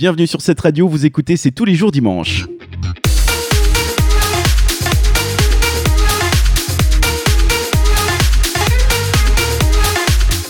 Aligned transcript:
Bienvenue 0.00 0.26
sur 0.26 0.40
cette 0.40 0.58
radio, 0.58 0.88
vous 0.88 1.04
écoutez 1.04 1.36
C'est 1.36 1.50
tous 1.50 1.66
les 1.66 1.74
jours 1.74 1.92
dimanche. 1.92 2.46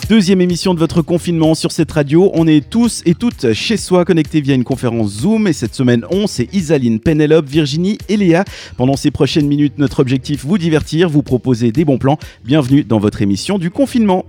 Deuxième 0.09 0.41
émission 0.41 0.73
de 0.73 0.79
votre 0.79 1.03
confinement 1.03 1.57
sur 1.57 1.73
cette 1.73 1.91
radio. 1.91 2.31
On 2.35 2.47
est 2.47 2.71
tous 2.71 3.03
et 3.07 3.15
toutes 3.15 3.53
chez 3.53 3.77
soi 3.77 4.05
connectés 4.05 4.41
via 4.41 4.55
une 4.55 4.63
conférence 4.63 5.11
Zoom. 5.23 5.49
Et 5.49 5.53
cette 5.53 5.75
semaine, 5.75 6.05
on, 6.13 6.29
c'est 6.29 6.53
Isaline, 6.55 7.01
Pénélope, 7.01 7.49
Virginie 7.49 7.99
et 8.09 8.17
Léa. 8.17 8.45
Pendant 8.77 8.95
ces 8.95 9.11
prochaines 9.11 9.49
minutes, 9.49 9.79
notre 9.79 9.99
objectif, 9.99 10.45
vous 10.45 10.59
divertir, 10.59 11.09
vous 11.09 11.25
proposer 11.25 11.73
des 11.73 11.85
bons 11.85 11.99
plans. 11.99 12.19
Bienvenue 12.45 12.85
dans 12.85 13.01
votre 13.01 13.21
émission 13.21 13.59
du 13.59 13.73
confinement. 13.73 14.27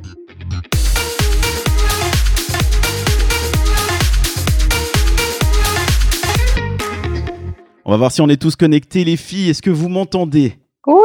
On 7.85 7.91
va 7.91 7.97
voir 7.97 8.11
si 8.11 8.21
on 8.21 8.29
est 8.29 8.41
tous 8.41 8.55
connectés, 8.55 9.03
les 9.03 9.17
filles. 9.17 9.49
Est-ce 9.49 9.61
que 9.61 9.69
vous 9.69 9.89
m'entendez? 9.89 10.55
Oui 10.85 10.99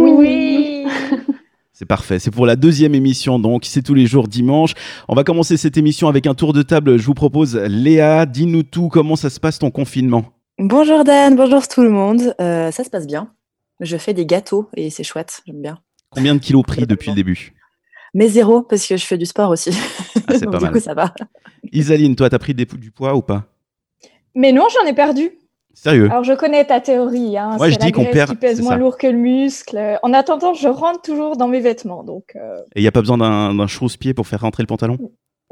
Oui 0.00 0.86
C'est 1.72 1.86
parfait. 1.86 2.18
C'est 2.18 2.30
pour 2.30 2.46
la 2.46 2.56
deuxième 2.56 2.94
émission, 2.94 3.38
donc 3.38 3.64
c'est 3.64 3.82
tous 3.82 3.94
les 3.94 4.06
jours 4.06 4.28
dimanche. 4.28 4.74
On 5.08 5.14
va 5.14 5.24
commencer 5.24 5.56
cette 5.56 5.76
émission 5.76 6.08
avec 6.08 6.26
un 6.26 6.34
tour 6.34 6.52
de 6.52 6.62
table. 6.62 6.96
Je 6.98 7.06
vous 7.06 7.14
propose, 7.14 7.56
Léa, 7.56 8.26
dis-nous 8.26 8.62
tout. 8.62 8.88
Comment 8.88 9.16
ça 9.16 9.30
se 9.30 9.40
passe 9.40 9.58
ton 9.58 9.70
confinement? 9.70 10.24
Bonjour 10.58 11.02
Dan, 11.04 11.34
bonjour 11.34 11.66
tout 11.66 11.82
le 11.82 11.90
monde. 11.90 12.34
Euh, 12.40 12.70
ça 12.70 12.84
se 12.84 12.90
passe 12.90 13.06
bien. 13.06 13.32
Je 13.80 13.96
fais 13.96 14.14
des 14.14 14.26
gâteaux 14.26 14.68
et 14.76 14.90
c'est 14.90 15.02
chouette, 15.02 15.42
j'aime 15.46 15.60
bien. 15.62 15.78
Combien 16.10 16.34
de 16.34 16.40
kilos 16.40 16.62
pris 16.64 16.86
depuis 16.86 17.10
le 17.10 17.16
début? 17.16 17.54
Mais 18.14 18.28
zéro, 18.28 18.62
parce 18.62 18.86
que 18.86 18.96
je 18.96 19.04
fais 19.06 19.16
du 19.16 19.24
sport 19.26 19.50
aussi. 19.50 19.70
Ah, 19.72 20.20
c'est 20.34 20.42
Donc, 20.42 20.52
pas 20.52 20.58
du 20.58 20.64
mal. 20.64 20.72
coup, 20.74 20.80
ça 20.80 20.94
va. 20.94 21.14
Isaline, 21.72 22.14
toi, 22.14 22.28
t'as 22.28 22.38
pris 22.38 22.54
des- 22.54 22.66
du 22.66 22.90
poids 22.90 23.16
ou 23.16 23.22
pas? 23.22 23.44
Mais 24.34 24.52
non, 24.52 24.66
j'en 24.72 24.86
ai 24.86 24.92
perdu. 24.94 25.30
Sérieux 25.74 26.08
Alors, 26.10 26.22
je 26.24 26.32
connais 26.34 26.64
ta 26.64 26.80
théorie. 26.80 27.36
Hein, 27.38 27.56
c'est 27.58 27.70
je 27.72 27.78
la 27.78 27.86
dis 27.86 27.92
qu'on 27.92 28.04
perd- 28.04 28.30
qui 28.30 28.36
pèse 28.36 28.60
moins 28.60 28.72
ça. 28.72 28.78
lourd 28.78 28.96
que 28.98 29.06
le 29.06 29.18
muscle. 29.18 29.98
En 30.02 30.12
attendant, 30.12 30.54
je 30.54 30.68
rentre 30.68 31.02
toujours 31.02 31.36
dans 31.36 31.48
mes 31.48 31.60
vêtements. 31.60 32.04
Donc, 32.04 32.32
euh, 32.36 32.58
Et 32.74 32.80
il 32.80 32.82
n'y 32.82 32.88
a 32.88 32.92
pas 32.92 33.00
besoin 33.00 33.18
d'un 33.18 33.66
chausse-pied 33.66 34.14
pour 34.14 34.26
faire 34.26 34.40
rentrer 34.40 34.62
le 34.62 34.66
pantalon 34.68 34.98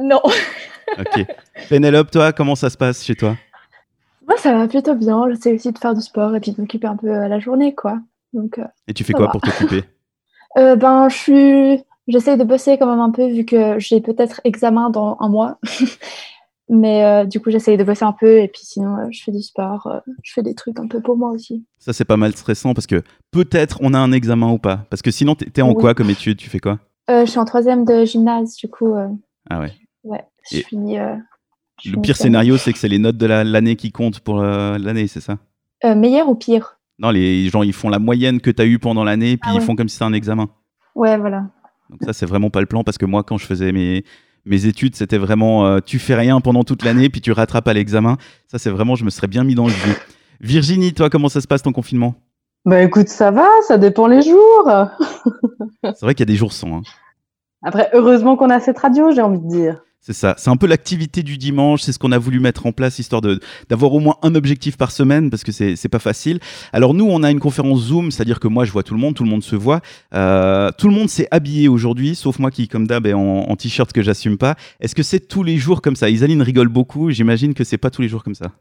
non. 0.03 0.21
Ok. 0.99 1.27
Pénélope, 1.69 2.11
toi, 2.11 2.33
comment 2.33 2.55
ça 2.55 2.71
se 2.71 2.79
passe 2.79 3.05
chez 3.05 3.15
toi? 3.15 3.37
Moi, 4.27 4.39
ça 4.39 4.55
va 4.57 4.67
plutôt 4.67 4.95
bien. 4.95 5.27
J'essaie 5.29 5.53
aussi 5.53 5.73
de 5.73 5.79
faire 5.79 5.95
du 5.95 6.01
sport 6.01 6.35
et 6.35 6.41
puis 6.41 6.53
de 6.53 6.61
m'occuper 6.61 6.87
un 6.87 6.97
peu 6.97 7.13
à 7.13 7.29
la 7.29 7.39
journée, 7.39 7.75
quoi. 7.75 7.99
Donc, 8.33 8.59
euh, 8.59 8.65
Et 8.89 8.95
tu 8.95 9.05
fais 9.05 9.13
quoi 9.13 9.27
va. 9.27 9.33
pour 9.33 9.41
t'occuper? 9.43 9.85
Euh, 10.59 10.75
ben, 10.75 11.09
je 11.09 11.17
suis... 11.17 11.85
J'essaie 12.09 12.37
de 12.37 12.43
bosser 12.43 12.77
quand 12.77 12.87
même 12.87 12.99
un 12.99 13.11
peu 13.13 13.25
vu 13.29 13.45
que 13.45 13.79
j'ai 13.79 14.01
peut-être 14.01 14.41
examen 14.43 14.91
dans 14.91 15.17
un 15.21 15.29
mois. 15.29 15.59
Mais 16.73 17.05
euh, 17.05 17.25
du 17.25 17.41
coup, 17.41 17.51
j'essaie 17.51 17.77
de 17.77 17.83
bosser 17.83 18.05
un 18.05 18.13
peu 18.13 18.39
et 18.39 18.47
puis 18.49 18.63
sinon, 18.63 18.97
euh, 18.97 19.07
je 19.11 19.23
fais 19.25 19.33
du 19.33 19.43
sport. 19.43 19.89
euh, 19.89 19.99
je 20.23 20.33
fais 20.33 20.43
des 20.43 20.55
trucs 20.55 20.79
un 20.79 20.87
peu 20.87 21.01
pour 21.03 21.17
moi 21.17 21.31
aussi. 21.31 21.65
Ça, 21.79 21.93
c'est 21.93 22.05
pas 22.05 22.17
mal 22.17 22.33
stressant 22.37 22.75
parce 22.75 22.87
que 22.87 23.03
peut-être 23.33 23.79
on 23.83 23.93
a 23.93 23.99
un 23.99 24.13
examen 24.13 24.51
ou 24.53 24.59
pas. 24.59 24.87
Parce 24.89 25.03
que 25.03 25.11
sinon, 25.11 25.35
t'es 25.35 25.63
en 25.63 25.71
Oui. 25.71 25.77
quoi 25.81 25.95
comme 25.95 26.11
étude? 26.11 26.37
Tu 26.39 26.49
fais 26.49 26.61
quoi? 26.61 26.79
Je 27.09 27.25
suis 27.27 27.41
en 27.41 27.45
troisième 27.45 27.85
de 27.85 28.05
gymnase, 28.05 28.55
du 28.57 28.69
coup, 28.69 28.95
Ah 29.51 29.59
ouais. 29.61 29.73
ouais, 30.05 30.25
je 30.53 30.59
Et 30.59 30.63
finis... 30.63 30.95
je 30.97 31.89
Le 31.89 31.95
finis 31.95 32.03
pire 32.03 32.17
ça. 32.17 32.23
scénario, 32.23 32.57
c'est 32.57 32.73
que 32.73 32.79
c'est 32.79 32.87
les 32.87 32.99
notes 33.01 33.17
de 33.17 33.27
la- 33.27 33.43
l'année 33.43 33.75
qui 33.75 33.91
comptent 33.91 34.21
pour 34.21 34.41
l'année, 34.41 35.09
c'est 35.09 35.21
ça? 35.21 35.39
Meilleur 35.83 36.29
ou 36.29 36.37
pire? 36.37 36.79
Non, 37.01 37.11
les 37.11 37.49
gens, 37.49 37.65
ils 37.65 37.73
font 37.73 37.89
la 37.89 37.99
moyenne 37.99 38.41
que 38.41 38.51
tu 38.51 38.63
as 38.63 38.67
eue 38.67 38.79
pendant 38.79 39.03
l'année, 39.03 39.37
puis 39.39 39.51
Ah 39.51 39.55
ils 39.55 39.59
ouais. 39.59 39.65
font 39.65 39.75
comme 39.75 39.89
si 39.89 39.95
c'était 39.95 40.05
un 40.05 40.13
examen. 40.13 40.49
Ouais, 40.95 41.19
voilà. 41.19 41.47
Donc 41.89 42.01
ça, 42.05 42.13
c'est 42.13 42.27
vraiment 42.27 42.51
pas 42.51 42.61
le 42.61 42.67
plan, 42.67 42.85
parce 42.85 42.99
que 42.99 43.07
moi, 43.07 43.25
quand 43.25 43.39
je 43.39 43.47
faisais 43.47 43.73
mes, 43.73 44.05
mes 44.45 44.67
études, 44.67 44.97
c'était 44.97 45.19
vraiment, 45.19 45.67
euh, 45.67 45.79
tu 45.85 45.99
fais 45.99 46.15
rien 46.15 46.41
pendant 46.41 46.65
toute 46.65 46.83
l'année, 46.85 47.09
puis 47.09 47.21
tu 47.21 47.33
rattrapes 47.33 47.69
à 47.69 47.73
l'examen. 47.75 48.17
Ça, 48.47 48.59
c'est 48.59 48.71
vraiment, 48.71 48.95
je 48.97 49.05
me 49.05 49.11
serais 49.11 49.27
bien 49.29 49.45
mis 49.45 49.55
dans 49.55 49.67
le 49.67 49.73
jus. 49.73 49.95
Virginie, 50.41 50.95
toi, 50.95 51.11
comment 51.11 51.29
ça 51.29 51.41
se 51.41 51.47
passe 51.47 51.63
ton 51.63 51.73
confinement? 51.73 52.15
Bah 52.65 52.83
écoute, 52.83 53.09
ça 53.09 53.31
va, 53.31 53.47
ça 53.67 53.79
dépend 53.79 54.07
les 54.07 54.23
jours. 54.23 54.71
C'est 55.83 56.03
vrai 56.03 56.15
qu'il 56.15 56.21
y 56.27 56.31
a 56.31 56.33
des 56.33 56.37
jours 56.37 56.53
sans. 56.53 56.77
hein. 56.79 56.83
Après, 57.63 57.89
heureusement 57.93 58.37
qu'on 58.37 58.51
a 58.51 58.61
cette 58.61 58.79
radio, 58.79 59.11
j'ai 59.13 59.23
envie 59.23 59.39
de 59.39 59.49
dire. 59.49 59.83
C'est 60.03 60.15
ça. 60.15 60.35
C'est 60.39 60.49
un 60.49 60.57
peu 60.57 60.67
l'activité 60.67 61.23
du 61.23 61.37
dimanche. 61.37 61.83
C'est 61.83 61.93
ce 61.93 61.99
qu'on 61.99 62.13
a 62.13 62.19
voulu 62.19 62.41
mettre 62.41 62.67
en 62.67 62.73
place, 62.73 62.99
histoire 62.99 63.21
d'avoir 63.69 63.93
au 63.93 64.01
moins 64.01 64.17
un 64.23 64.35
objectif 64.35 64.79
par 64.79 64.93
semaine, 64.93 65.29
parce 65.29 65.45
que 65.45 65.53
c'est 65.53 65.89
pas 65.89 65.99
facile. 65.99 66.41
Alors 66.73 66.95
nous, 66.95 67.07
on 67.07 67.23
a 67.23 67.31
une 67.31 67.39
conférence 67.39 67.81
Zoom, 67.81 68.11
c'est-à-dire 68.11 68.41
que 68.41 68.49
moi, 68.49 68.65
je 68.65 68.73
vois 68.73 68.83
tout 68.83 68.95
le 68.95 69.01
monde, 69.01 69.15
tout 69.15 69.25
le 69.25 69.31
monde 69.31 69.43
se 69.43 69.57
voit. 69.57 69.81
Euh, 70.15 70.71
tout 70.79 70.89
le 70.89 70.95
monde 70.95 71.11
s'est 71.11 71.29
habillé 71.31 71.69
aujourd'hui, 71.69 72.15
sauf 72.15 72.39
moi 72.39 72.51
qui, 72.51 72.67
comme 72.67 72.87
d'hab, 72.87 73.07
est 73.07 73.13
en, 73.13 73.21
en 73.21 73.57
t-shirt 73.57 73.93
que 73.93 74.03
j'assume 74.03 74.39
pas. 74.39 74.57
Est-ce 74.81 74.95
que 74.95 75.03
c'est 75.03 75.21
tous 75.21 75.43
les 75.43 75.59
jours 75.59 75.83
comme 75.83 75.97
ça? 75.97 76.09
Isaline 76.09 76.41
rigole 76.41 76.69
beaucoup. 76.69 77.11
J'imagine 77.11 77.53
que 77.53 77.65
c'est 77.65 77.79
pas 77.79 77.91
tous 77.91 78.01
les 78.01 78.09
jours 78.09 78.25
comme 78.25 78.35
ça. 78.35 78.53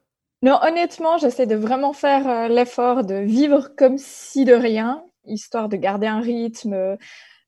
Non, 0.41 0.57
honnêtement, 0.61 1.17
j'essaie 1.17 1.47
de 1.47 1.55
vraiment 1.55 1.93
faire 1.93 2.27
euh, 2.27 2.47
l'effort 2.47 3.03
de 3.03 3.15
vivre 3.15 3.69
comme 3.77 3.97
si 3.97 4.45
de 4.45 4.53
rien, 4.53 5.03
histoire 5.25 5.67
de 5.67 5.75
garder 5.75 6.07
un 6.07 6.21
rythme, 6.21 6.73
euh, 6.73 6.95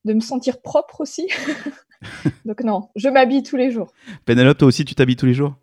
de 0.03 0.13
me 0.13 0.19
sentir 0.19 0.61
propre 0.61 1.01
aussi. 1.01 1.27
Donc 2.45 2.63
non, 2.63 2.89
je 2.95 3.09
m'habille 3.09 3.43
tous 3.43 3.57
les 3.57 3.71
jours. 3.71 3.91
Pénélope, 4.25 4.57
toi 4.57 4.67
aussi, 4.67 4.85
tu 4.85 4.95
t'habilles 4.95 5.15
tous 5.15 5.25
les 5.25 5.33
jours? 5.33 5.55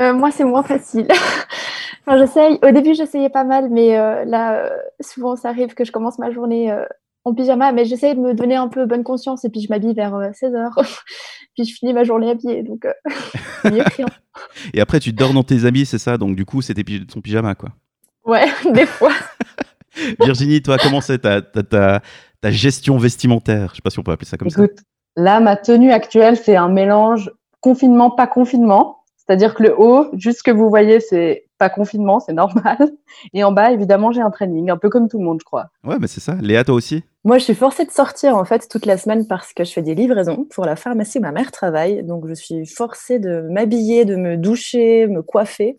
Euh, 0.00 0.12
moi, 0.12 0.30
c'est 0.30 0.44
moins 0.44 0.62
facile. 0.62 1.06
enfin, 2.06 2.18
j'essaye. 2.18 2.58
Au 2.62 2.70
début, 2.70 2.94
j'essayais 2.94 3.30
pas 3.30 3.44
mal, 3.44 3.70
mais 3.70 3.98
euh, 3.98 4.24
là, 4.24 4.64
euh, 4.64 4.70
souvent, 5.00 5.36
ça 5.36 5.48
arrive 5.48 5.74
que 5.74 5.84
je 5.84 5.92
commence 5.92 6.18
ma 6.18 6.30
journée 6.30 6.70
euh, 6.70 6.84
en 7.24 7.34
pyjama, 7.34 7.72
mais 7.72 7.84
j'essaye 7.84 8.14
de 8.14 8.20
me 8.20 8.34
donner 8.34 8.56
un 8.56 8.68
peu 8.68 8.86
bonne 8.86 9.04
conscience 9.04 9.44
et 9.44 9.48
puis 9.48 9.60
je 9.60 9.68
m'habille 9.68 9.94
vers 9.94 10.12
16h. 10.12 10.70
puis 11.54 11.64
je 11.64 11.74
finis 11.74 11.92
ma 11.92 12.04
journée 12.04 12.30
habillée, 12.30 12.62
donc 12.62 12.84
euh, 12.84 12.92
mieux 13.64 13.82
que 13.82 13.96
rien. 13.96 14.06
Et 14.74 14.80
après, 14.80 15.00
tu 15.00 15.12
dors 15.12 15.32
dans 15.32 15.42
tes 15.42 15.64
habits, 15.64 15.86
c'est 15.86 15.98
ça? 15.98 16.18
Donc 16.18 16.36
du 16.36 16.44
coup, 16.44 16.62
c'était 16.62 16.84
ton 17.04 17.20
pyjama, 17.20 17.54
quoi. 17.54 17.70
Ouais, 18.24 18.46
des 18.72 18.86
fois. 18.86 19.12
Virginie, 20.20 20.60
toi, 20.62 20.76
comment 20.78 21.00
c'est 21.00 21.18
ta, 21.18 21.40
ta, 21.40 21.62
ta, 21.62 22.02
ta 22.40 22.50
gestion 22.50 22.98
vestimentaire? 22.98 23.70
Je 23.70 23.76
sais 23.76 23.82
pas 23.82 23.90
si 23.90 23.98
on 23.98 24.02
peut 24.02 24.12
appeler 24.12 24.28
ça 24.28 24.36
comme 24.36 24.50
ça. 24.50 24.62
Là, 25.16 25.40
ma 25.40 25.56
tenue 25.56 25.92
actuelle, 25.92 26.36
c'est 26.36 26.56
un 26.56 26.68
mélange 26.68 27.32
confinement, 27.60 28.10
pas 28.10 28.26
confinement. 28.26 28.98
C'est-à-dire 29.16 29.54
que 29.54 29.64
le 29.64 29.74
haut, 29.76 30.06
juste 30.12 30.38
ce 30.38 30.42
que 30.44 30.52
vous 30.52 30.68
voyez, 30.68 31.00
c'est 31.00 31.46
pas 31.58 31.68
confinement, 31.68 32.20
c'est 32.20 32.32
normal. 32.32 32.76
Et 33.32 33.42
en 33.42 33.50
bas, 33.50 33.72
évidemment, 33.72 34.12
j'ai 34.12 34.20
un 34.20 34.30
training, 34.30 34.70
un 34.70 34.76
peu 34.76 34.88
comme 34.88 35.08
tout 35.08 35.18
le 35.18 35.24
monde, 35.24 35.38
je 35.40 35.44
crois. 35.44 35.70
Ouais, 35.84 35.96
mais 35.98 36.06
c'est 36.06 36.20
ça. 36.20 36.36
Léa, 36.40 36.64
toi 36.64 36.74
aussi? 36.74 37.02
Moi, 37.24 37.38
je 37.38 37.44
suis 37.44 37.54
forcée 37.54 37.84
de 37.84 37.90
sortir 37.90 38.36
en 38.36 38.44
fait 38.44 38.68
toute 38.68 38.86
la 38.86 38.96
semaine 38.96 39.26
parce 39.26 39.52
que 39.52 39.64
je 39.64 39.72
fais 39.72 39.82
des 39.82 39.96
livraisons 39.96 40.46
pour 40.50 40.64
la 40.64 40.76
pharmacie 40.76 41.18
où 41.18 41.22
ma 41.22 41.32
mère 41.32 41.50
travaille. 41.50 42.04
Donc, 42.04 42.28
je 42.28 42.34
suis 42.34 42.66
forcée 42.66 43.18
de 43.18 43.40
m'habiller, 43.50 44.04
de 44.04 44.14
me 44.14 44.36
doucher, 44.36 45.08
me 45.08 45.22
coiffer, 45.22 45.78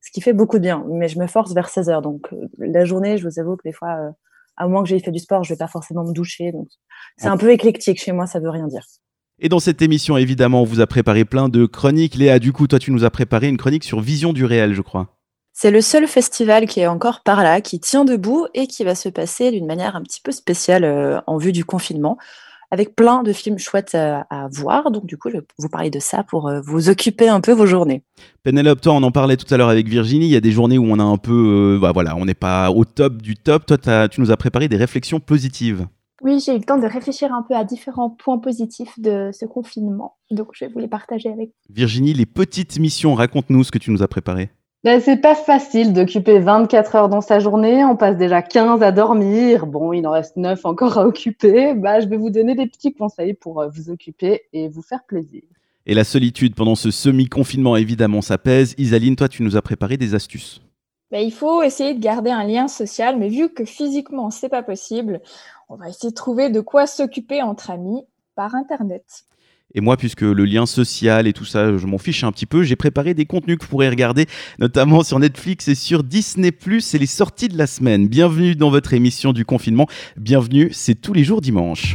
ce 0.00 0.12
qui 0.12 0.20
fait 0.20 0.34
beaucoup 0.34 0.58
de 0.58 0.62
bien. 0.62 0.84
Mais 0.88 1.08
je 1.08 1.18
me 1.18 1.26
force 1.26 1.52
vers 1.52 1.68
16 1.68 1.88
heures. 1.88 2.02
Donc, 2.02 2.32
euh, 2.32 2.46
la 2.58 2.84
journée, 2.84 3.18
je 3.18 3.26
vous 3.26 3.40
avoue 3.40 3.56
que 3.56 3.62
des 3.64 3.72
fois, 3.72 3.96
euh, 3.98 4.10
à 4.56 4.66
moins 4.66 4.82
que 4.82 4.88
j'ai 4.88 5.00
fait 5.00 5.10
du 5.10 5.18
sport, 5.18 5.44
je 5.44 5.52
vais 5.52 5.58
pas 5.58 5.68
forcément 5.68 6.04
me 6.04 6.12
doucher. 6.12 6.52
Donc, 6.52 6.68
c'est 7.16 7.28
un 7.28 7.36
peu 7.36 7.50
éclectique 7.50 8.00
chez 8.00 8.12
moi, 8.12 8.26
ça 8.26 8.40
veut 8.40 8.50
rien 8.50 8.66
dire. 8.66 8.84
Et 9.40 9.48
dans 9.48 9.60
cette 9.60 9.82
émission, 9.82 10.16
évidemment, 10.16 10.62
on 10.62 10.64
vous 10.64 10.80
a 10.80 10.86
préparé 10.86 11.24
plein 11.24 11.48
de 11.48 11.66
chroniques. 11.66 12.14
Léa, 12.14 12.38
du 12.38 12.52
coup, 12.52 12.66
toi, 12.66 12.78
tu 12.78 12.92
nous 12.92 13.04
as 13.04 13.10
préparé 13.10 13.48
une 13.48 13.56
chronique 13.56 13.84
sur 13.84 14.00
Vision 14.00 14.32
du 14.32 14.44
réel, 14.44 14.74
je 14.74 14.82
crois. 14.82 15.08
C'est 15.52 15.70
le 15.70 15.80
seul 15.80 16.08
festival 16.08 16.66
qui 16.66 16.80
est 16.80 16.86
encore 16.86 17.22
par 17.22 17.42
là, 17.42 17.60
qui 17.60 17.78
tient 17.78 18.04
debout 18.04 18.46
et 18.54 18.66
qui 18.66 18.82
va 18.82 18.94
se 18.94 19.08
passer 19.08 19.52
d'une 19.52 19.66
manière 19.66 19.94
un 19.94 20.02
petit 20.02 20.20
peu 20.20 20.32
spéciale 20.32 20.84
euh, 20.84 21.20
en 21.28 21.36
vue 21.36 21.52
du 21.52 21.64
confinement, 21.64 22.18
avec 22.70 22.94
plein 22.96 23.22
de 23.22 23.32
films 23.32 23.58
chouettes 23.58 23.94
à, 23.94 24.26
à 24.30 24.48
voir. 24.48 24.90
Donc, 24.90 25.06
du 25.06 25.16
coup, 25.16 25.30
je 25.30 25.38
vais 25.38 25.44
vous 25.58 25.68
parler 25.68 25.90
de 25.90 25.98
ça 25.98 26.22
pour 26.22 26.48
euh, 26.48 26.60
vous 26.60 26.88
occuper 26.88 27.28
un 27.28 27.40
peu 27.40 27.52
vos 27.52 27.66
journées. 27.66 28.02
Pénélope, 28.42 28.80
toi, 28.80 28.92
on 28.94 29.02
en 29.02 29.10
parlait 29.10 29.36
tout 29.36 29.52
à 29.52 29.56
l'heure 29.56 29.68
avec 29.68 29.88
Virginie. 29.88 30.26
Il 30.26 30.32
y 30.32 30.36
a 30.36 30.40
des 30.40 30.52
journées 30.52 30.78
où 30.78 30.84
on 30.86 30.98
a 30.98 31.04
un 31.04 31.16
peu, 31.16 31.76
euh, 31.76 31.78
bah 31.80 31.92
voilà, 31.92 32.16
on 32.16 32.24
n'est 32.24 32.34
pas 32.34 32.70
au 32.70 32.84
top 32.84 33.22
du 33.22 33.36
top. 33.36 33.66
Toi, 33.66 34.08
tu 34.08 34.20
nous 34.20 34.30
as 34.30 34.36
préparé 34.36 34.68
des 34.68 34.76
réflexions 34.76 35.20
positives. 35.20 35.86
Oui, 36.22 36.40
j'ai 36.40 36.54
eu 36.54 36.58
le 36.58 36.64
temps 36.64 36.78
de 36.78 36.86
réfléchir 36.86 37.34
un 37.34 37.42
peu 37.42 37.54
à 37.54 37.64
différents 37.64 38.08
points 38.08 38.38
positifs 38.38 38.98
de 38.98 39.30
ce 39.32 39.44
confinement. 39.44 40.16
Donc, 40.30 40.48
je 40.52 40.64
vais 40.64 40.72
vous 40.72 40.78
les 40.78 40.88
partager 40.88 41.28
avec 41.28 41.50
Virginie, 41.68 42.14
les 42.14 42.24
petites 42.24 42.78
missions, 42.78 43.14
raconte-nous 43.14 43.64
ce 43.64 43.70
que 43.70 43.78
tu 43.78 43.90
nous 43.90 44.02
as 44.02 44.08
préparé. 44.08 44.48
Ben, 44.84 45.00
c'est 45.00 45.16
pas 45.16 45.34
facile 45.34 45.94
d'occuper 45.94 46.40
24 46.40 46.94
heures 46.94 47.08
dans 47.08 47.22
sa 47.22 47.40
journée. 47.40 47.82
On 47.86 47.96
passe 47.96 48.18
déjà 48.18 48.42
15 48.42 48.82
à 48.82 48.92
dormir. 48.92 49.64
Bon, 49.64 49.94
il 49.94 50.06
en 50.06 50.10
reste 50.10 50.36
9 50.36 50.62
encore 50.66 50.98
à 50.98 51.06
occuper. 51.06 51.72
Bah, 51.72 52.00
je 52.00 52.06
vais 52.06 52.18
vous 52.18 52.28
donner 52.28 52.54
des 52.54 52.66
petits 52.66 52.92
conseils 52.92 53.32
pour 53.32 53.62
euh, 53.62 53.68
vous 53.68 53.88
occuper 53.88 54.42
et 54.52 54.68
vous 54.68 54.82
faire 54.82 55.02
plaisir. 55.04 55.40
Et 55.86 55.94
la 55.94 56.04
solitude 56.04 56.54
pendant 56.54 56.74
ce 56.74 56.90
semi-confinement, 56.90 57.76
évidemment, 57.76 58.20
ça 58.20 58.36
pèse. 58.36 58.74
Isaline, 58.76 59.16
toi, 59.16 59.30
tu 59.30 59.42
nous 59.42 59.56
as 59.56 59.62
préparé 59.62 59.96
des 59.96 60.14
astuces. 60.14 60.60
Ben, 61.10 61.20
il 61.20 61.32
faut 61.32 61.62
essayer 61.62 61.94
de 61.94 62.00
garder 62.00 62.30
un 62.30 62.44
lien 62.44 62.68
social, 62.68 63.18
mais 63.18 63.30
vu 63.30 63.48
que 63.48 63.64
physiquement, 63.64 64.30
c'est 64.30 64.50
pas 64.50 64.62
possible, 64.62 65.22
on 65.70 65.76
va 65.76 65.88
essayer 65.88 66.10
de 66.10 66.14
trouver 66.14 66.50
de 66.50 66.60
quoi 66.60 66.86
s'occuper 66.86 67.40
entre 67.40 67.70
amis 67.70 68.02
par 68.34 68.54
Internet. 68.54 69.24
Et 69.76 69.80
moi, 69.80 69.96
puisque 69.96 70.20
le 70.20 70.44
lien 70.44 70.66
social 70.66 71.26
et 71.26 71.32
tout 71.32 71.44
ça, 71.44 71.76
je 71.76 71.86
m'en 71.86 71.98
fiche 71.98 72.22
un 72.22 72.30
petit 72.30 72.46
peu, 72.46 72.62
j'ai 72.62 72.76
préparé 72.76 73.12
des 73.12 73.26
contenus 73.26 73.58
que 73.58 73.64
vous 73.64 73.70
pourrez 73.70 73.88
regarder, 73.88 74.26
notamment 74.60 75.02
sur 75.02 75.18
Netflix 75.18 75.66
et 75.66 75.74
sur 75.74 76.04
Disney+. 76.04 76.52
C'est 76.78 76.98
les 76.98 77.06
sorties 77.06 77.48
de 77.48 77.58
la 77.58 77.66
semaine. 77.66 78.06
Bienvenue 78.06 78.54
dans 78.54 78.70
votre 78.70 78.92
émission 78.92 79.32
du 79.32 79.44
confinement. 79.44 79.88
Bienvenue, 80.16 80.68
c'est 80.70 80.94
tous 80.94 81.12
les 81.12 81.24
jours 81.24 81.40
dimanche. 81.40 81.94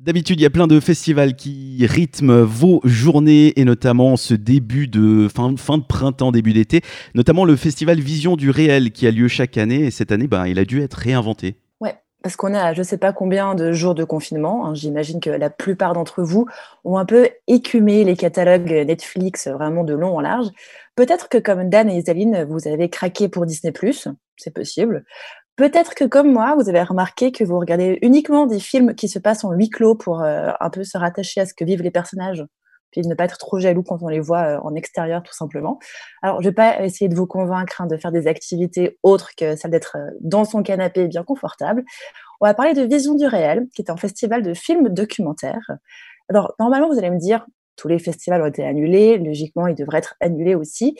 D'habitude, 0.00 0.40
il 0.40 0.42
y 0.42 0.46
a 0.46 0.50
plein 0.50 0.66
de 0.66 0.80
festivals 0.80 1.36
qui 1.36 1.86
rythment 1.86 2.42
vos 2.42 2.80
journées 2.84 3.52
et 3.60 3.64
notamment 3.64 4.16
ce 4.16 4.32
début 4.32 4.88
de 4.88 5.28
fin, 5.32 5.54
fin 5.58 5.76
de 5.76 5.84
printemps, 5.84 6.32
début 6.32 6.54
d'été, 6.54 6.80
notamment 7.14 7.44
le 7.44 7.54
festival 7.54 8.00
Vision 8.00 8.36
du 8.36 8.48
réel 8.48 8.92
qui 8.92 9.06
a 9.06 9.10
lieu 9.10 9.28
chaque 9.28 9.58
année 9.58 9.84
et 9.84 9.90
cette 9.90 10.10
année, 10.10 10.26
ben, 10.26 10.46
il 10.46 10.58
a 10.58 10.64
dû 10.64 10.80
être 10.80 10.94
réinventé. 10.94 11.54
Parce 12.22 12.36
qu'on 12.36 12.54
a 12.54 12.72
je 12.72 12.78
ne 12.78 12.84
sais 12.84 12.98
pas 12.98 13.12
combien 13.12 13.54
de 13.54 13.72
jours 13.72 13.94
de 13.94 14.04
confinement. 14.04 14.66
Hein. 14.66 14.74
J'imagine 14.74 15.20
que 15.20 15.30
la 15.30 15.50
plupart 15.50 15.92
d'entre 15.92 16.22
vous 16.22 16.46
ont 16.84 16.96
un 16.96 17.04
peu 17.04 17.28
écumé 17.46 18.04
les 18.04 18.16
catalogues 18.16 18.70
Netflix 18.70 19.48
vraiment 19.48 19.84
de 19.84 19.94
long 19.94 20.16
en 20.16 20.20
large. 20.20 20.48
Peut-être 20.94 21.28
que 21.28 21.38
comme 21.38 21.68
Dan 21.68 21.90
et 21.90 21.96
Isaline, 21.96 22.44
vous 22.44 22.68
avez 22.68 22.90
craqué 22.90 23.28
pour 23.28 23.46
Disney+, 23.46 23.72
c'est 24.36 24.54
possible. 24.54 25.04
Peut-être 25.56 25.94
que 25.94 26.04
comme 26.04 26.32
moi, 26.32 26.54
vous 26.58 26.68
avez 26.68 26.82
remarqué 26.82 27.30
que 27.30 27.44
vous 27.44 27.58
regardez 27.58 27.98
uniquement 28.02 28.46
des 28.46 28.60
films 28.60 28.94
qui 28.94 29.08
se 29.08 29.18
passent 29.18 29.44
en 29.44 29.52
huis 29.52 29.68
clos 29.68 29.94
pour 29.94 30.22
euh, 30.22 30.50
un 30.60 30.70
peu 30.70 30.82
se 30.82 30.96
rattacher 30.96 31.40
à 31.42 31.46
ce 31.46 31.54
que 31.54 31.64
vivent 31.64 31.82
les 31.82 31.90
personnages, 31.90 32.44
puis 32.92 33.00
ne 33.02 33.14
pas 33.14 33.24
être 33.24 33.38
trop 33.38 33.58
jaloux 33.58 33.82
quand 33.82 34.02
on 34.02 34.08
les 34.08 34.20
voit 34.20 34.42
euh, 34.42 34.58
en 34.62 34.74
extérieur 34.74 35.22
tout 35.22 35.34
simplement. 35.34 35.80
Alors, 36.22 36.40
je 36.40 36.48
vais 36.48 36.54
pas 36.54 36.82
essayer 36.82 37.08
de 37.08 37.16
vous 37.16 37.26
convaincre 37.26 37.80
hein, 37.80 37.86
de 37.86 37.96
faire 37.96 38.12
des 38.12 38.28
activités 38.28 38.98
autres 39.02 39.30
que 39.36 39.56
celle 39.56 39.72
d'être 39.72 39.96
euh, 39.96 40.10
dans 40.20 40.44
son 40.44 40.62
canapé 40.62 41.08
bien 41.08 41.24
confortable. 41.24 41.84
On 42.40 42.46
va 42.46 42.54
parler 42.54 42.74
de 42.74 42.82
Vision 42.82 43.14
du 43.14 43.26
réel, 43.26 43.66
qui 43.74 43.82
est 43.82 43.90
un 43.90 43.96
festival 43.96 44.42
de 44.42 44.54
films 44.54 44.88
documentaires. 44.88 45.70
Alors, 46.28 46.54
normalement, 46.60 46.88
vous 46.88 46.98
allez 46.98 47.10
me 47.10 47.18
dire, 47.18 47.46
tous 47.76 47.88
les 47.88 47.98
festivals 47.98 48.42
ont 48.42 48.46
été 48.46 48.64
annulés, 48.64 49.18
logiquement, 49.18 49.66
ils 49.66 49.74
devraient 49.74 49.98
être 49.98 50.14
annulés 50.20 50.54
aussi. 50.54 50.96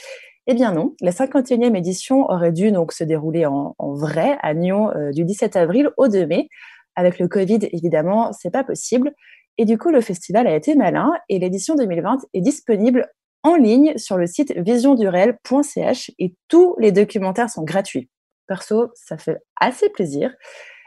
Eh 0.48 0.54
bien 0.54 0.72
non, 0.72 0.96
la 1.00 1.12
51e 1.12 1.76
édition 1.76 2.24
aurait 2.28 2.50
dû 2.50 2.72
donc 2.72 2.92
se 2.92 3.04
dérouler 3.04 3.46
en, 3.46 3.74
vrai 3.78 4.38
à 4.42 4.54
Nyon 4.54 4.90
euh, 4.90 5.12
du 5.12 5.24
17 5.24 5.54
avril 5.54 5.90
au 5.96 6.08
2 6.08 6.26
mai. 6.26 6.48
Avec 6.96 7.18
le 7.18 7.28
Covid, 7.28 7.60
évidemment, 7.72 8.32
c'est 8.32 8.50
pas 8.50 8.64
possible. 8.64 9.12
Et 9.58 9.64
du 9.64 9.78
coup, 9.78 9.90
le 9.90 10.00
festival 10.00 10.46
a 10.46 10.56
été 10.56 10.74
malin 10.74 11.12
et 11.28 11.38
l'édition 11.38 11.74
2020 11.74 12.18
est 12.34 12.40
disponible 12.40 13.10
en 13.42 13.56
ligne 13.56 13.96
sur 13.96 14.16
le 14.16 14.26
site 14.26 14.52
visiondurel.ch 14.56 16.10
et 16.18 16.34
tous 16.48 16.76
les 16.78 16.92
documentaires 16.92 17.50
sont 17.50 17.62
gratuits. 17.62 18.08
Perso, 18.46 18.90
ça 18.94 19.18
fait 19.18 19.38
assez 19.60 19.88
plaisir. 19.88 20.32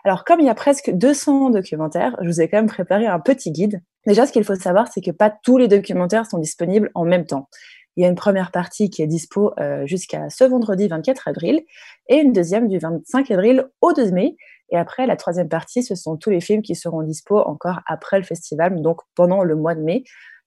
Alors, 0.04 0.24
comme 0.24 0.40
il 0.40 0.46
y 0.46 0.50
a 0.50 0.56
presque 0.56 0.92
200 0.92 1.50
documentaires, 1.50 2.16
je 2.22 2.28
vous 2.28 2.42
ai 2.42 2.48
quand 2.48 2.58
même 2.58 2.68
préparé 2.68 3.08
un 3.08 3.20
petit 3.20 3.52
guide. 3.52 3.82
Déjà, 4.06 4.28
ce 4.28 4.32
qu'il 4.32 4.44
faut 4.44 4.56
savoir, 4.56 4.88
c'est 4.88 5.02
que 5.02 5.12
pas 5.12 5.32
tous 5.44 5.58
les 5.58 5.68
documentaires 5.68 6.28
sont 6.28 6.38
disponibles 6.38 6.92
en 6.94 7.06
même 7.06 7.26
temps. 7.26 7.50
Il 7.98 8.04
y 8.04 8.06
a 8.06 8.10
une 8.10 8.16
première 8.16 8.52
partie 8.52 8.90
qui 8.90 9.02
est 9.02 9.08
dispo 9.08 9.54
euh, 9.60 9.86
jusqu'à 9.88 10.30
ce 10.30 10.44
vendredi 10.44 10.88
24 10.88 11.30
avril 11.30 11.64
et 12.10 12.18
une 12.18 12.34
deuxième 12.34 12.68
du 12.68 12.78
25 12.78 13.32
avril 13.32 13.66
au 13.82 13.94
2 13.94 14.12
mai. 14.12 14.36
Et 14.70 14.78
après, 14.78 15.06
la 15.06 15.16
troisième 15.16 15.50
partie, 15.50 15.84
ce 15.84 15.96
sont 15.96 16.18
tous 16.18 16.30
les 16.30 16.42
films 16.42 16.62
qui 16.62 16.76
seront 16.76 17.04
dispo 17.04 17.38
encore 17.40 17.82
après 17.86 18.18
le 18.18 18.24
festival, 18.24 18.82
donc 18.82 19.02
pendant 19.16 19.44
le 19.44 19.56
mois 19.56 19.76
de 19.76 19.82
mai. 19.82 20.04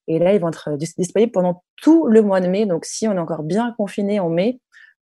Et 0.08 0.18
là, 0.18 0.32
ils 0.34 0.40
vont 0.40 0.48
être 0.48 0.76
disponibles 0.76 1.32
pendant 1.32 1.62
tout 1.76 2.06
le 2.06 2.22
mois 2.22 2.40
de 2.40 2.48
mai. 2.48 2.66
Donc, 2.66 2.84
si 2.84 3.06
on 3.06 3.12
est 3.12 3.18
encore 3.18 3.42
bien 3.42 3.74
confiné 3.76 4.20
en 4.20 4.30
mai, 4.30 4.60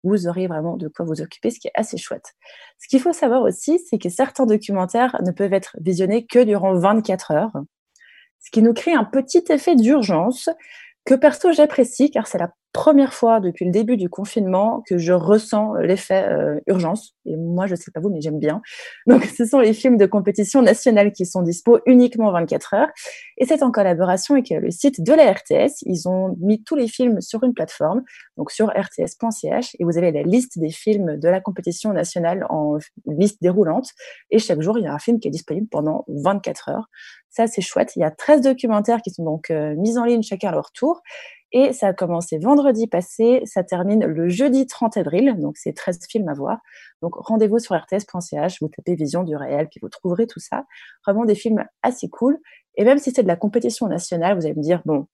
vous 0.05 0.26
aurez 0.26 0.47
vraiment 0.47 0.76
de 0.76 0.88
quoi 0.88 1.05
vous 1.05 1.20
occuper, 1.20 1.50
ce 1.50 1.61
qui 1.61 1.69
est 1.69 1.73
assez 1.75 1.97
chouette. 1.97 2.35
Ce 2.79 2.88
qu'il 2.88 3.00
faut 3.00 3.12
savoir 3.12 3.43
aussi, 3.43 3.79
c'est 3.79 3.99
que 3.99 4.09
certains 4.09 4.47
documentaires 4.47 5.17
ne 5.25 5.31
peuvent 5.31 5.53
être 5.53 5.76
visionnés 5.81 6.26
que 6.26 6.43
durant 6.43 6.75
24 6.75 7.31
heures, 7.32 7.53
ce 8.41 8.50
qui 8.50 8.62
nous 8.62 8.75
crée 8.75 8.93
un 8.93 9.05
petit 9.05 9.44
effet 9.50 9.76
d'urgence 9.76 10.49
que 11.05 11.14
perso 11.14 11.53
j'apprécie 11.53 12.11
car 12.11 12.26
c'est 12.26 12.38
la 12.38 12.53
première 12.72 13.12
fois 13.12 13.40
depuis 13.40 13.64
le 13.64 13.70
début 13.70 13.96
du 13.96 14.08
confinement 14.08 14.82
que 14.88 14.98
je 14.98 15.12
ressens 15.12 15.74
l'effet 15.74 16.26
euh, 16.28 16.58
urgence. 16.66 17.14
Et 17.26 17.36
moi, 17.36 17.66
je 17.66 17.74
sais 17.74 17.90
pas 17.90 18.00
vous, 18.00 18.08
mais 18.08 18.20
j'aime 18.20 18.38
bien. 18.38 18.62
Donc, 19.06 19.24
ce 19.24 19.44
sont 19.44 19.60
les 19.60 19.74
films 19.74 19.96
de 19.96 20.06
compétition 20.06 20.62
nationale 20.62 21.12
qui 21.12 21.26
sont 21.26 21.42
dispo 21.42 21.80
uniquement 21.86 22.32
24 22.32 22.74
heures. 22.74 22.88
Et 23.38 23.46
c'est 23.46 23.62
en 23.62 23.70
collaboration 23.70 24.34
avec 24.34 24.50
le 24.50 24.70
site 24.70 25.02
de 25.02 25.12
la 25.12 25.32
RTS. 25.32 25.82
Ils 25.82 26.08
ont 26.08 26.36
mis 26.40 26.62
tous 26.62 26.76
les 26.76 26.88
films 26.88 27.20
sur 27.20 27.42
une 27.44 27.54
plateforme, 27.54 28.02
donc 28.36 28.50
sur 28.50 28.69
rts.ch. 28.69 29.76
Et 29.78 29.84
vous 29.84 29.98
avez 29.98 30.10
la 30.10 30.22
liste 30.22 30.58
des 30.58 30.70
films 30.70 31.18
de 31.18 31.28
la 31.28 31.40
compétition 31.40 31.92
nationale 31.92 32.46
en 32.48 32.78
liste 33.06 33.38
déroulante. 33.42 33.90
Et 34.30 34.38
chaque 34.38 34.62
jour, 34.62 34.78
il 34.78 34.84
y 34.84 34.86
a 34.86 34.94
un 34.94 34.98
film 34.98 35.20
qui 35.20 35.28
est 35.28 35.32
disponible 35.32 35.68
pendant 35.70 36.04
24 36.08 36.68
heures. 36.70 36.88
Ça, 37.32 37.46
c'est 37.46 37.62
chouette. 37.62 37.96
Il 37.96 38.00
y 38.00 38.05
a 38.05 38.11
13 38.11 38.43
documentaires 38.43 39.02
qui 39.02 39.11
sont 39.11 39.25
donc 39.25 39.50
euh, 39.50 39.75
mis 39.76 39.99
en 39.99 40.05
ligne 40.05 40.23
chacun 40.23 40.50
à 40.50 40.52
leur 40.52 40.70
tour. 40.70 41.02
Et 41.55 41.73
ça 41.73 41.88
a 41.88 41.93
commencé 41.93 42.38
vendredi 42.38 42.87
passé, 42.87 43.43
ça 43.44 43.62
termine 43.62 44.06
le 44.06 44.29
jeudi 44.31 44.67
30 44.67 44.96
avril, 44.96 45.34
donc 45.38 45.58
c'est 45.58 45.75
13 45.75 45.99
films 46.08 46.29
à 46.29 46.32
voir. 46.32 46.58
Donc 47.02 47.14
rendez-vous 47.14 47.58
sur 47.58 47.75
rts.ch, 47.75 48.62
vous 48.62 48.69
tapez 48.69 48.94
Vision 48.94 49.23
du 49.23 49.37
réel, 49.37 49.69
puis 49.69 49.79
vous 49.82 49.90
trouverez 49.90 50.26
tout 50.26 50.40
ça. 50.40 50.64
Vraiment 51.06 51.26
des 51.26 51.34
films 51.34 51.62
assez 51.82 52.08
cool. 52.08 52.38
Et 52.76 52.84
même 52.84 52.96
si 52.96 53.11
c'est 53.11 53.23
de 53.23 53.29
la 53.29 53.37
compétition 53.37 53.87
nationale, 53.87 54.35
vous 54.35 54.46
allez 54.46 54.55
me 54.55 54.62
dire, 54.62 54.81
bon, 54.87 55.06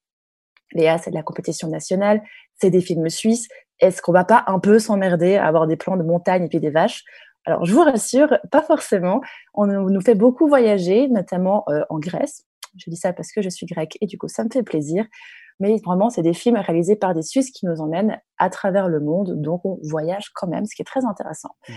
Léa, 0.74 0.98
c'est 0.98 1.10
de 1.10 1.16
la 1.16 1.24
compétition 1.24 1.68
nationale, 1.68 2.22
c'est 2.54 2.70
des 2.70 2.82
films 2.82 3.08
suisses, 3.08 3.48
est-ce 3.80 4.02
qu'on 4.02 4.12
va 4.12 4.24
pas 4.24 4.44
un 4.48 4.58
peu 4.58 4.78
s'emmerder 4.78 5.36
à 5.36 5.46
avoir 5.46 5.66
des 5.66 5.76
plans 5.76 5.96
de 5.96 6.02
montagne 6.02 6.44
et 6.44 6.48
puis 6.48 6.60
des 6.60 6.70
vaches? 6.70 7.04
Alors, 7.48 7.64
je 7.64 7.72
vous 7.72 7.82
rassure, 7.82 8.36
pas 8.50 8.60
forcément. 8.60 9.22
On 9.54 9.66
nous 9.66 10.00
fait 10.02 10.14
beaucoup 10.14 10.46
voyager, 10.46 11.08
notamment 11.08 11.64
euh, 11.70 11.80
en 11.88 11.98
Grèce. 11.98 12.44
Je 12.76 12.90
dis 12.90 12.96
ça 12.96 13.14
parce 13.14 13.32
que 13.32 13.40
je 13.40 13.48
suis 13.48 13.64
grecque 13.64 13.96
et 14.02 14.06
du 14.06 14.18
coup, 14.18 14.28
ça 14.28 14.44
me 14.44 14.50
fait 14.52 14.62
plaisir. 14.62 15.06
Mais 15.58 15.74
vraiment, 15.82 16.10
c'est 16.10 16.20
des 16.20 16.34
films 16.34 16.56
réalisés 16.56 16.94
par 16.94 17.14
des 17.14 17.22
Suisses 17.22 17.50
qui 17.50 17.64
nous 17.64 17.80
emmènent 17.80 18.20
à 18.36 18.50
travers 18.50 18.86
le 18.86 19.00
monde. 19.00 19.40
Donc, 19.40 19.64
on 19.64 19.78
voyage 19.82 20.28
quand 20.34 20.46
même, 20.46 20.66
ce 20.66 20.74
qui 20.74 20.82
est 20.82 20.84
très 20.84 21.06
intéressant. 21.06 21.56
Mmh 21.70 21.72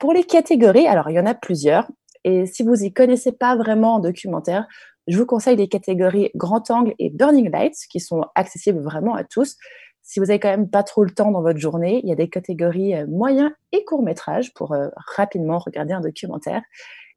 Pour 0.00 0.12
les 0.12 0.24
catégories, 0.24 0.88
alors 0.88 1.08
il 1.08 1.14
y 1.14 1.20
en 1.20 1.26
a 1.26 1.34
plusieurs. 1.34 1.88
Et 2.24 2.46
si 2.46 2.64
vous 2.64 2.82
y 2.82 2.92
connaissez 2.92 3.30
pas 3.30 3.54
vraiment 3.54 3.94
en 3.94 3.98
documentaire, 4.00 4.66
je 5.06 5.16
vous 5.16 5.26
conseille 5.26 5.56
les 5.56 5.68
catégories 5.68 6.32
Grand 6.34 6.68
Angle 6.72 6.94
et 6.98 7.10
Burning 7.10 7.52
Lights 7.52 7.86
qui 7.88 8.00
sont 8.00 8.24
accessibles 8.34 8.82
vraiment 8.82 9.14
à 9.14 9.22
tous. 9.22 9.58
Si 10.04 10.20
vous 10.20 10.30
avez 10.30 10.38
quand 10.38 10.50
même 10.50 10.68
pas 10.68 10.82
trop 10.82 11.02
le 11.02 11.10
temps 11.10 11.30
dans 11.30 11.40
votre 11.40 11.58
journée, 11.58 12.00
il 12.04 12.08
y 12.10 12.12
a 12.12 12.14
des 12.14 12.28
catégories 12.28 12.94
euh, 12.94 13.06
moyens 13.06 13.50
et 13.72 13.84
courts 13.84 14.02
métrages 14.02 14.52
pour 14.52 14.72
euh, 14.72 14.88
rapidement 15.16 15.58
regarder 15.58 15.94
un 15.94 16.02
documentaire. 16.02 16.62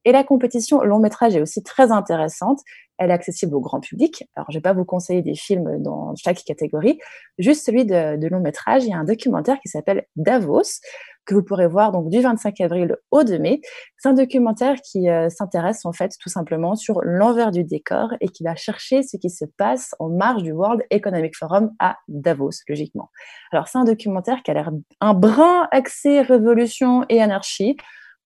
Et 0.07 0.13
la 0.13 0.23
compétition 0.23 0.81
long 0.83 0.99
métrage 0.99 1.35
est 1.35 1.41
aussi 1.41 1.61
très 1.63 1.91
intéressante. 1.91 2.61
Elle 2.97 3.09
est 3.09 3.13
accessible 3.13 3.53
au 3.53 3.59
grand 3.59 3.81
public. 3.81 4.23
Alors, 4.37 4.49
je 4.49 4.57
vais 4.57 4.61
pas 4.61 4.71
vous 4.71 4.85
conseiller 4.85 5.21
des 5.21 5.35
films 5.35 5.83
dans 5.83 6.15
chaque 6.15 6.45
catégorie, 6.45 6.97
juste 7.37 7.65
celui 7.65 7.83
de, 7.83 8.15
de 8.15 8.27
long 8.27 8.39
métrage. 8.39 8.85
Il 8.85 8.91
y 8.91 8.93
a 8.93 8.97
un 8.97 9.03
documentaire 9.03 9.57
qui 9.59 9.67
s'appelle 9.67 10.05
Davos, 10.15 10.79
que 11.25 11.35
vous 11.35 11.43
pourrez 11.43 11.67
voir 11.67 11.91
donc 11.91 12.07
du 12.07 12.21
25 12.21 12.61
avril 12.61 12.95
au 13.11 13.25
2 13.25 13.37
mai. 13.37 13.59
C'est 13.97 14.07
un 14.07 14.13
documentaire 14.13 14.77
qui 14.81 15.09
euh, 15.09 15.27
s'intéresse 15.27 15.85
en 15.85 15.91
fait 15.91 16.13
tout 16.21 16.29
simplement 16.29 16.77
sur 16.77 17.01
l'envers 17.03 17.51
du 17.51 17.65
décor 17.65 18.13
et 18.21 18.29
qui 18.29 18.45
va 18.45 18.55
chercher 18.55 19.03
ce 19.03 19.17
qui 19.17 19.29
se 19.29 19.43
passe 19.57 19.93
en 19.99 20.07
marge 20.07 20.41
du 20.41 20.53
World 20.53 20.83
Economic 20.89 21.35
Forum 21.35 21.71
à 21.79 21.97
Davos, 22.07 22.51
logiquement. 22.69 23.09
Alors 23.51 23.67
c'est 23.67 23.77
un 23.77 23.83
documentaire 23.83 24.41
qui 24.41 24.51
a 24.51 24.53
l'air 24.53 24.71
un 25.01 25.13
brin 25.13 25.67
axé 25.71 26.21
révolution 26.21 27.03
et 27.09 27.21
anarchie. 27.21 27.75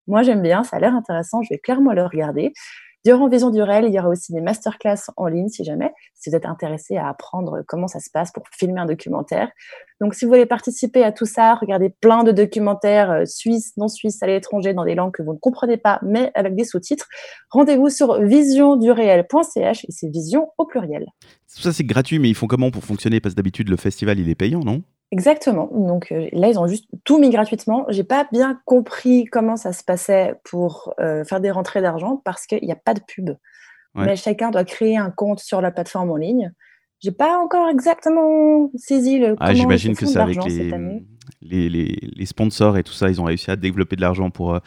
Moi 0.07 0.23
j'aime 0.23 0.41
bien, 0.41 0.63
ça 0.63 0.77
a 0.77 0.79
l'air 0.79 0.95
intéressant, 0.95 1.41
je 1.41 1.49
vais 1.49 1.59
clairement 1.59 1.93
le 1.93 2.03
regarder. 2.05 2.53
Durant 3.03 3.29
Vision 3.29 3.49
du 3.49 3.63
réel, 3.63 3.85
il 3.87 3.93
y 3.93 3.99
aura 3.99 4.09
aussi 4.09 4.31
des 4.31 4.41
masterclass 4.41 5.09
en 5.17 5.25
ligne 5.25 5.49
si 5.49 5.63
jamais, 5.63 5.91
si 6.13 6.29
vous 6.29 6.35
êtes 6.35 6.45
intéressé 6.45 6.97
à 6.97 7.07
apprendre 7.07 7.63
comment 7.67 7.87
ça 7.87 7.99
se 7.99 8.11
passe 8.11 8.31
pour 8.31 8.43
filmer 8.51 8.79
un 8.79 8.85
documentaire. 8.85 9.49
Donc, 9.99 10.13
si 10.13 10.23
vous 10.23 10.29
voulez 10.29 10.45
participer 10.45 11.03
à 11.03 11.11
tout 11.11 11.25
ça, 11.25 11.55
regardez 11.55 11.89
plein 11.89 12.23
de 12.23 12.31
documentaires 12.31 13.09
euh, 13.09 13.25
suisses, 13.25 13.75
non 13.75 13.87
suisses, 13.87 14.21
à 14.21 14.27
l'étranger, 14.27 14.75
dans 14.75 14.85
des 14.85 14.93
langues 14.93 15.13
que 15.13 15.23
vous 15.23 15.33
ne 15.33 15.39
comprenez 15.39 15.77
pas, 15.77 15.99
mais 16.03 16.31
avec 16.35 16.55
des 16.55 16.63
sous-titres, 16.63 17.07
rendez-vous 17.49 17.89
sur 17.89 18.21
visionduréel.ch 18.21 19.85
et 19.85 19.91
c'est 19.91 20.09
vision 20.09 20.49
au 20.59 20.65
pluriel. 20.65 21.07
Tout 21.55 21.61
ça, 21.61 21.73
c'est 21.73 21.83
gratuit, 21.83 22.19
mais 22.19 22.29
ils 22.29 22.35
font 22.35 22.47
comment 22.47 22.69
pour 22.69 22.83
fonctionner? 22.83 23.19
Parce 23.19 23.33
que 23.33 23.37
d'habitude, 23.37 23.69
le 23.69 23.77
festival, 23.77 24.19
il 24.19 24.29
est 24.29 24.35
payant, 24.35 24.59
non? 24.59 24.83
Exactement. 25.11 25.69
Donc 25.73 26.11
euh, 26.11 26.29
là, 26.31 26.49
ils 26.49 26.57
ont 26.57 26.67
juste 26.67 26.85
tout 27.03 27.19
mis 27.19 27.29
gratuitement. 27.29 27.85
J'ai 27.89 28.05
pas 28.05 28.27
bien 28.31 28.59
compris 28.65 29.25
comment 29.25 29.57
ça 29.57 29.73
se 29.73 29.83
passait 29.83 30.35
pour 30.45 30.93
euh, 30.99 31.25
faire 31.25 31.41
des 31.41 31.51
rentrées 31.51 31.81
d'argent 31.81 32.21
parce 32.23 32.45
qu'il 32.45 32.63
n'y 32.63 32.71
a 32.71 32.77
pas 32.77 32.93
de 32.93 33.01
pub. 33.05 33.31
Mais 33.93 34.15
chacun 34.15 34.51
doit 34.51 34.63
créer 34.63 34.95
un 34.95 35.11
compte 35.11 35.41
sur 35.41 35.59
la 35.59 35.69
plateforme 35.69 36.11
en 36.11 36.15
ligne. 36.15 36.53
J'ai 37.01 37.11
pas 37.11 37.37
encore 37.37 37.67
exactement 37.67 38.71
saisi 38.75 39.19
le. 39.19 39.35
Ah, 39.37 39.53
j'imagine 39.53 39.97
que 39.97 40.05
c'est 40.05 40.17
avec 40.17 40.37
les, 41.41 41.69
les, 41.69 41.69
les, 41.69 42.25
sponsors 42.25 42.77
et 42.77 42.83
tout 42.83 42.93
ça, 42.93 43.09
ils 43.09 43.19
ont 43.19 43.25
réussi 43.25 43.51
à 43.51 43.57
développer 43.57 43.95
de 43.95 44.01
l'argent 44.01 44.29
pour 44.29 44.53
euh, 44.53 44.59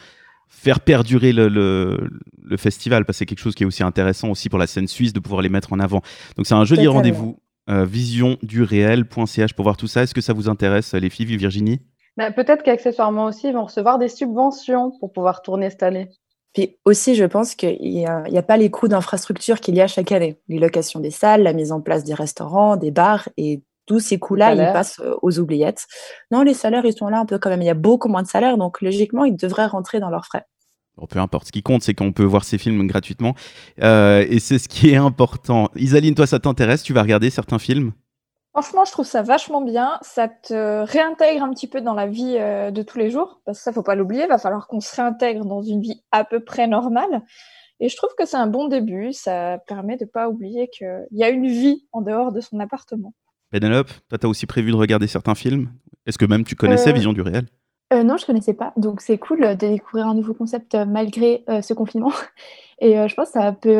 faire 0.47 0.79
perdurer 0.79 1.31
le, 1.31 1.47
le, 1.47 2.09
le, 2.43 2.57
festival, 2.57 3.05
parce 3.05 3.17
que 3.17 3.19
c'est 3.19 3.25
quelque 3.25 3.39
chose 3.39 3.55
qui 3.55 3.63
est 3.63 3.65
aussi 3.65 3.83
intéressant 3.83 4.29
aussi 4.29 4.49
pour 4.49 4.59
la 4.59 4.67
scène 4.67 4.87
suisse 4.87 5.13
de 5.13 5.19
pouvoir 5.19 5.41
les 5.41 5.49
mettre 5.49 5.73
en 5.73 5.79
avant. 5.79 6.01
Donc 6.35 6.45
c'est 6.45 6.53
un 6.53 6.65
joli 6.65 6.87
rendez-vous 6.87 7.39
euh, 7.69 7.85
visionduréel.ch 7.85 9.53
pour 9.53 9.63
voir 9.63 9.77
tout 9.77 9.87
ça. 9.87 10.03
Est-ce 10.03 10.13
que 10.13 10.21
ça 10.21 10.33
vous 10.33 10.49
intéresse, 10.49 10.93
les 10.93 11.09
filles, 11.09 11.35
Virginie? 11.37 11.81
Bah, 12.17 12.31
Peut-être 12.31 12.63
qu'accessoirement 12.63 13.25
aussi, 13.25 13.47
ils 13.47 13.53
vont 13.53 13.65
recevoir 13.65 13.97
des 13.97 14.07
subventions 14.07 14.91
pour 14.99 15.11
pouvoir 15.11 15.41
tourner 15.41 15.69
cette 15.69 15.83
année. 15.83 16.09
Puis 16.53 16.77
aussi, 16.85 17.15
je 17.15 17.25
pense 17.25 17.53
qu'il 17.53 17.77
n'y 17.81 18.05
a, 18.05 18.23
a, 18.23 18.41
pas 18.41 18.55
les 18.55 18.71
coûts 18.71 18.87
d'infrastructure 18.87 19.59
qu'il 19.59 19.75
y 19.75 19.81
a 19.81 19.87
chaque 19.87 20.11
année. 20.13 20.39
Les 20.47 20.57
locations 20.57 21.01
des 21.01 21.11
salles, 21.11 21.43
la 21.43 21.51
mise 21.51 21.73
en 21.73 21.81
place 21.81 22.05
des 22.05 22.13
restaurants, 22.13 22.77
des 22.77 22.91
bars 22.91 23.27
et 23.35 23.61
tous 23.85 23.99
ces 23.99 24.17
coûts-là, 24.17 24.53
ils 24.53 24.73
passent 24.73 24.99
euh, 24.99 25.15
aux 25.21 25.39
oubliettes. 25.39 25.85
Non, 26.31 26.41
les 26.41 26.53
salaires, 26.53 26.85
ils 26.85 26.95
sont 26.95 27.07
là 27.07 27.19
un 27.19 27.25
peu 27.25 27.37
quand 27.37 27.49
même. 27.49 27.61
Il 27.61 27.67
y 27.67 27.69
a 27.69 27.75
beaucoup 27.75 28.07
moins 28.07 28.23
de 28.23 28.27
salaires, 28.27 28.57
donc 28.57 28.81
logiquement, 28.81 29.25
ils 29.25 29.35
devraient 29.35 29.65
rentrer 29.65 29.99
dans 29.99 30.09
leurs 30.09 30.25
frais. 30.25 30.45
Peu 31.09 31.19
importe. 31.19 31.47
Ce 31.47 31.51
qui 31.51 31.61
compte, 31.61 31.83
c'est 31.83 31.93
qu'on 31.93 32.11
peut 32.11 32.23
voir 32.23 32.43
ces 32.43 32.57
films 32.57 32.87
gratuitement. 32.87 33.35
Euh, 33.81 34.25
et 34.29 34.39
c'est 34.39 34.59
ce 34.59 34.67
qui 34.67 34.89
est 34.89 34.95
important. 34.95 35.69
Isaline, 35.75 36.15
toi, 36.15 36.27
ça 36.27 36.39
t'intéresse? 36.39 36.83
Tu 36.83 36.93
vas 36.93 37.01
regarder 37.01 37.29
certains 37.29 37.59
films? 37.59 37.91
Franchement, 38.51 38.85
je 38.85 38.91
trouve 38.91 39.05
ça 39.05 39.21
vachement 39.21 39.61
bien. 39.61 39.97
Ça 40.01 40.29
te 40.29 40.83
réintègre 40.85 41.43
un 41.43 41.51
petit 41.51 41.67
peu 41.67 41.81
dans 41.81 41.93
la 41.93 42.07
vie 42.07 42.37
euh, 42.39 42.71
de 42.71 42.81
tous 42.83 42.97
les 42.97 43.11
jours. 43.11 43.41
Parce 43.45 43.57
que 43.57 43.63
ça, 43.63 43.73
faut 43.73 43.83
pas 43.83 43.95
l'oublier. 43.95 44.27
Va 44.27 44.37
falloir 44.37 44.67
qu'on 44.67 44.79
se 44.79 44.95
réintègre 44.95 45.45
dans 45.45 45.61
une 45.61 45.81
vie 45.81 46.01
à 46.11 46.23
peu 46.23 46.39
près 46.39 46.67
normale. 46.67 47.21
Et 47.81 47.89
je 47.89 47.97
trouve 47.97 48.11
que 48.17 48.25
c'est 48.25 48.37
un 48.37 48.47
bon 48.47 48.69
début. 48.69 49.11
Ça 49.11 49.57
permet 49.67 49.97
de 49.97 50.05
pas 50.05 50.29
oublier 50.29 50.69
qu'il 50.69 51.05
y 51.11 51.23
a 51.23 51.29
une 51.29 51.47
vie 51.47 51.85
en 51.91 52.01
dehors 52.01 52.31
de 52.31 52.39
son 52.39 52.59
appartement. 52.61 53.13
Penelope, 53.51 53.91
toi, 54.09 54.17
tu 54.17 54.25
as 54.25 54.29
aussi 54.29 54.45
prévu 54.45 54.71
de 54.71 54.75
regarder 54.75 55.07
certains 55.07 55.35
films? 55.35 55.71
Est-ce 56.05 56.17
que 56.17 56.25
même 56.25 56.43
tu 56.43 56.55
connaissais 56.55 56.93
Vision 56.93 57.13
du 57.13 57.21
réel? 57.21 57.47
Euh, 57.93 58.03
non, 58.03 58.17
je 58.17 58.25
connaissais 58.25 58.55
pas, 58.55 58.73
donc 58.77 58.99
c'est 58.99 59.19
cool 59.19 59.41
de 59.41 59.53
découvrir 59.53 60.07
un 60.07 60.15
nouveau 60.15 60.33
concept 60.33 60.73
euh, 60.73 60.85
malgré 60.85 61.43
euh, 61.49 61.61
ce 61.61 61.73
confinement. 61.73 62.11
Et 62.81 62.95
je 63.07 63.15
pense 63.15 63.27
que 63.27 63.39
ça 63.39 63.53
peut 63.53 63.79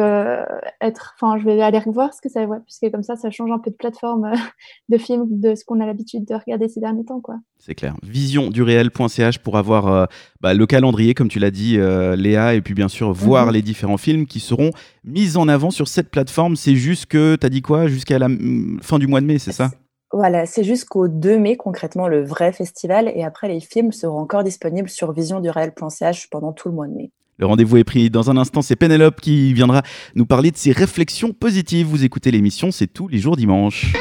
être, 0.80 1.16
enfin, 1.18 1.38
je 1.38 1.44
vais 1.44 1.62
aller 1.62 1.82
voir 1.86 2.14
ce 2.14 2.22
que 2.22 2.30
ça 2.30 2.46
voit, 2.46 2.62
puisque 2.62 2.90
comme 2.92 3.04
ça, 3.04 3.18
ça 3.18 3.30
change 3.30 3.52
un 3.52 3.60
peu 3.60 3.70
de 3.70 3.76
plateforme 3.76 4.32
de 4.90 4.98
films 4.98 5.26
de 5.30 5.54
ce 5.54 5.66
qu'on 5.66 5.82
a 5.82 5.86
l'habitude 5.86 6.24
de 6.24 6.34
regarder 6.34 6.70
ces 6.70 6.80
derniers 6.80 7.04
temps, 7.04 7.20
quoi. 7.20 7.36
C'est 7.58 7.76
clair. 7.76 7.98
Vision 8.04 8.50
du 8.50 8.64
réel.ch 8.64 9.40
pour 9.40 9.58
avoir 9.58 10.08
bah, 10.40 10.54
le 10.54 10.66
calendrier, 10.66 11.14
comme 11.14 11.28
tu 11.28 11.40
l'as 11.40 11.52
dit, 11.52 11.78
Léa, 11.78 12.54
et 12.54 12.62
puis 12.62 12.74
bien 12.74 12.88
sûr 12.88 13.12
voir 13.12 13.48
mhm. 13.48 13.52
les 13.52 13.62
différents 13.62 13.98
films 13.98 14.28
qui 14.28 14.40
seront 14.40 14.72
mis 15.04 15.36
en 15.36 15.50
avant 15.50 15.72
sur 15.72 15.90
cette 15.90 16.10
plateforme. 16.10 16.56
C'est 16.56 16.76
juste 16.76 17.08
que, 17.08 17.36
tu 17.36 17.46
as 17.46 17.50
dit 17.50 17.62
quoi, 17.62 17.88
jusqu'à 17.88 18.18
la 18.18 18.30
mm, 18.30 18.80
fin 18.82 18.98
du 18.98 19.08
mois 19.08 19.20
de 19.20 19.26
mai, 19.26 19.40
c'est 19.40 19.52
ça? 19.52 19.72
Voilà, 20.16 20.46
c'est 20.46 20.64
jusqu'au 20.64 21.10
2 21.10 21.38
mai 21.38 21.58
concrètement 21.58 22.08
le 22.08 22.24
vrai 22.24 22.54
festival 22.54 23.12
et 23.14 23.26
après 23.26 23.50
les 23.50 23.60
films 23.60 23.92
seront 23.92 24.20
encore 24.20 24.46
disponibles 24.46 24.88
sur 24.88 25.12
visiondurel.ch 25.12 26.30
pendant 26.30 26.54
tout 26.54 26.70
le 26.70 26.74
mois 26.74 26.88
de 26.88 26.94
mai. 26.94 27.12
Le 27.38 27.46
rendez-vous 27.46 27.76
est 27.76 27.84
pris. 27.84 28.10
Dans 28.10 28.32
un 28.32 28.38
instant, 28.38 28.62
c'est 28.62 28.78
Pénélope 28.78 29.20
qui 29.20 29.54
viendra 29.54 29.84
nous 30.16 30.26
parler 30.26 30.52
de 30.52 30.58
ses 30.58 30.72
réflexions 30.72 31.34
positives. 31.34 31.88
Vous 31.88 32.06
écoutez 32.06 32.32
l'émission, 32.32 32.72
c'est 32.72 32.88
tous 32.88 33.10
les 33.10 33.18
jours 33.18 33.36
dimanche. 33.36 33.92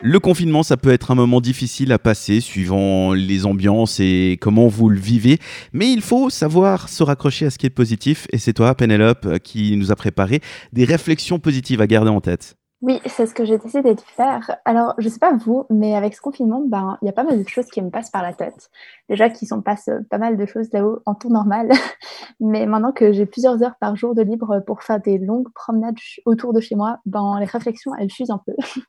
Le 0.00 0.18
confinement, 0.18 0.62
ça 0.62 0.78
peut 0.78 0.92
être 0.92 1.10
un 1.10 1.14
moment 1.14 1.42
difficile 1.42 1.92
à 1.92 1.98
passer 1.98 2.40
suivant 2.40 3.12
les 3.12 3.44
ambiances 3.44 4.00
et 4.00 4.38
comment 4.40 4.66
vous 4.66 4.88
le 4.88 4.98
vivez, 4.98 5.38
mais 5.74 5.92
il 5.92 6.00
faut 6.00 6.30
savoir 6.30 6.88
se 6.88 7.02
raccrocher 7.02 7.44
à 7.44 7.50
ce 7.50 7.58
qui 7.58 7.66
est 7.66 7.70
positif 7.70 8.26
et 8.32 8.38
c'est 8.38 8.54
toi, 8.54 8.74
Pénélope, 8.74 9.40
qui 9.40 9.76
nous 9.76 9.92
a 9.92 9.96
préparé 9.96 10.40
des 10.72 10.86
réflexions 10.86 11.38
positives 11.38 11.82
à 11.82 11.86
garder 11.86 12.10
en 12.10 12.22
tête. 12.22 12.56
Oui, 12.82 13.00
c'est 13.06 13.24
ce 13.26 13.32
que 13.34 13.46
j'ai 13.46 13.56
décidé 13.56 13.94
de 13.94 14.00
faire. 14.02 14.56
Alors, 14.66 14.94
je 14.98 15.08
sais 15.08 15.18
pas 15.18 15.32
vous, 15.32 15.64
mais 15.70 15.94
avec 15.94 16.14
ce 16.14 16.20
confinement, 16.20 16.62
ben, 16.66 16.98
il 17.00 17.06
y 17.06 17.08
a 17.08 17.12
pas 17.12 17.24
mal 17.24 17.42
de 17.42 17.48
choses 17.48 17.66
qui 17.66 17.80
me 17.80 17.88
passent 17.90 18.10
par 18.10 18.22
la 18.22 18.34
tête. 18.34 18.68
Déjà 19.08 19.30
qu'il 19.30 19.48
s'en 19.48 19.62
passe 19.62 19.88
pas 20.10 20.18
mal 20.18 20.36
de 20.36 20.44
choses 20.44 20.68
là-haut 20.72 21.00
en 21.06 21.14
temps 21.14 21.30
normal. 21.30 21.70
mais 22.40 22.66
maintenant 22.66 22.92
que 22.92 23.12
j'ai 23.12 23.24
plusieurs 23.24 23.62
heures 23.62 23.76
par 23.80 23.96
jour 23.96 24.14
de 24.14 24.20
libre 24.22 24.60
pour 24.66 24.82
faire 24.82 25.00
des 25.00 25.16
longues 25.18 25.50
promenades 25.54 25.96
autour 26.26 26.52
de 26.52 26.60
chez 26.60 26.74
moi, 26.74 26.98
ben, 27.06 27.38
les 27.40 27.46
réflexions, 27.46 27.92
elles 27.98 28.10
fusent 28.12 28.30
un 28.30 28.42
peu. 28.44 28.52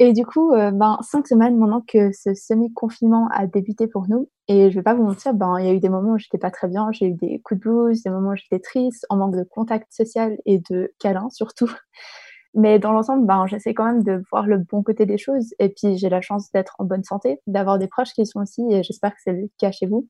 Et 0.00 0.12
du 0.12 0.24
coup, 0.26 0.52
euh, 0.52 0.70
ben, 0.70 0.98
cinq 1.02 1.26
semaines 1.26 1.56
maintenant 1.58 1.82
que 1.86 2.12
ce 2.12 2.34
semi-confinement 2.34 3.28
a 3.32 3.46
débuté 3.46 3.88
pour 3.88 4.08
nous, 4.08 4.28
et 4.46 4.70
je 4.70 4.76
vais 4.76 4.82
pas 4.82 4.94
vous 4.94 5.02
mentir, 5.04 5.34
ben, 5.34 5.58
il 5.58 5.66
y 5.66 5.68
a 5.68 5.72
eu 5.72 5.80
des 5.80 5.88
moments 5.88 6.12
où 6.12 6.18
j'étais 6.18 6.38
pas 6.38 6.50
très 6.52 6.68
bien, 6.68 6.90
j'ai 6.92 7.06
eu 7.06 7.14
des 7.14 7.40
coups 7.44 7.60
de 7.60 7.68
blues, 7.68 8.02
des 8.04 8.10
moments 8.10 8.30
où 8.30 8.36
j'étais 8.36 8.60
triste, 8.60 9.06
en 9.10 9.16
manque 9.16 9.36
de 9.36 9.44
contact 9.44 9.92
social 9.92 10.36
et 10.46 10.60
de 10.70 10.92
câlin 11.00 11.28
surtout. 11.30 11.70
Mais 12.54 12.78
dans 12.78 12.92
l'ensemble, 12.92 13.26
ben, 13.26 13.46
j'essaie 13.46 13.74
quand 13.74 13.84
même 13.84 14.02
de 14.02 14.22
voir 14.30 14.46
le 14.46 14.58
bon 14.58 14.82
côté 14.82 15.06
des 15.06 15.18
choses. 15.18 15.54
Et 15.58 15.68
puis, 15.68 15.98
j'ai 15.98 16.08
la 16.08 16.20
chance 16.20 16.50
d'être 16.52 16.76
en 16.78 16.84
bonne 16.84 17.04
santé, 17.04 17.40
d'avoir 17.46 17.78
des 17.78 17.88
proches 17.88 18.12
qui 18.12 18.24
sont 18.26 18.40
aussi, 18.40 18.62
et 18.70 18.82
j'espère 18.82 19.12
que 19.12 19.20
c'est 19.22 19.32
le 19.32 19.48
cas 19.58 19.70
chez 19.70 19.86
vous. 19.86 20.06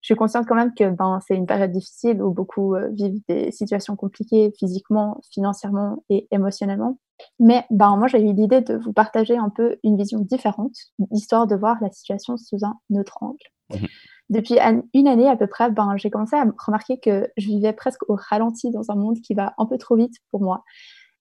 Je 0.00 0.06
suis 0.06 0.14
consciente 0.14 0.46
quand 0.46 0.54
même 0.54 0.72
que 0.72 0.88
ben, 0.90 1.20
c'est 1.26 1.36
une 1.36 1.46
période 1.46 1.72
difficile 1.72 2.22
où 2.22 2.32
beaucoup 2.32 2.74
euh, 2.74 2.88
vivent 2.92 3.20
des 3.28 3.52
situations 3.52 3.96
compliquées 3.96 4.50
physiquement, 4.58 5.20
financièrement 5.30 6.02
et 6.08 6.26
émotionnellement. 6.30 6.98
Mais 7.38 7.66
ben, 7.70 7.96
moi, 7.96 8.06
j'ai 8.06 8.20
eu 8.20 8.32
l'idée 8.32 8.62
de 8.62 8.76
vous 8.76 8.94
partager 8.94 9.36
un 9.36 9.50
peu 9.50 9.76
une 9.84 9.98
vision 9.98 10.20
différente, 10.20 10.74
histoire 11.12 11.46
de 11.46 11.54
voir 11.54 11.76
la 11.82 11.90
situation 11.90 12.38
sous 12.38 12.64
un 12.64 12.78
autre 12.98 13.18
angle. 13.22 13.36
Mmh 13.70 13.86
Depuis 14.30 14.56
une 14.94 15.08
année 15.08 15.28
à 15.28 15.36
peu 15.36 15.48
près, 15.48 15.70
ben, 15.70 15.96
j'ai 15.96 16.08
commencé 16.08 16.36
à 16.36 16.46
remarquer 16.66 16.98
que 16.98 17.28
je 17.36 17.48
vivais 17.48 17.74
presque 17.74 18.08
au 18.08 18.16
ralenti 18.16 18.70
dans 18.70 18.90
un 18.90 18.94
monde 18.94 19.20
qui 19.20 19.34
va 19.34 19.52
un 19.58 19.66
peu 19.66 19.76
trop 19.76 19.96
vite 19.96 20.14
pour 20.30 20.40
moi. 20.40 20.64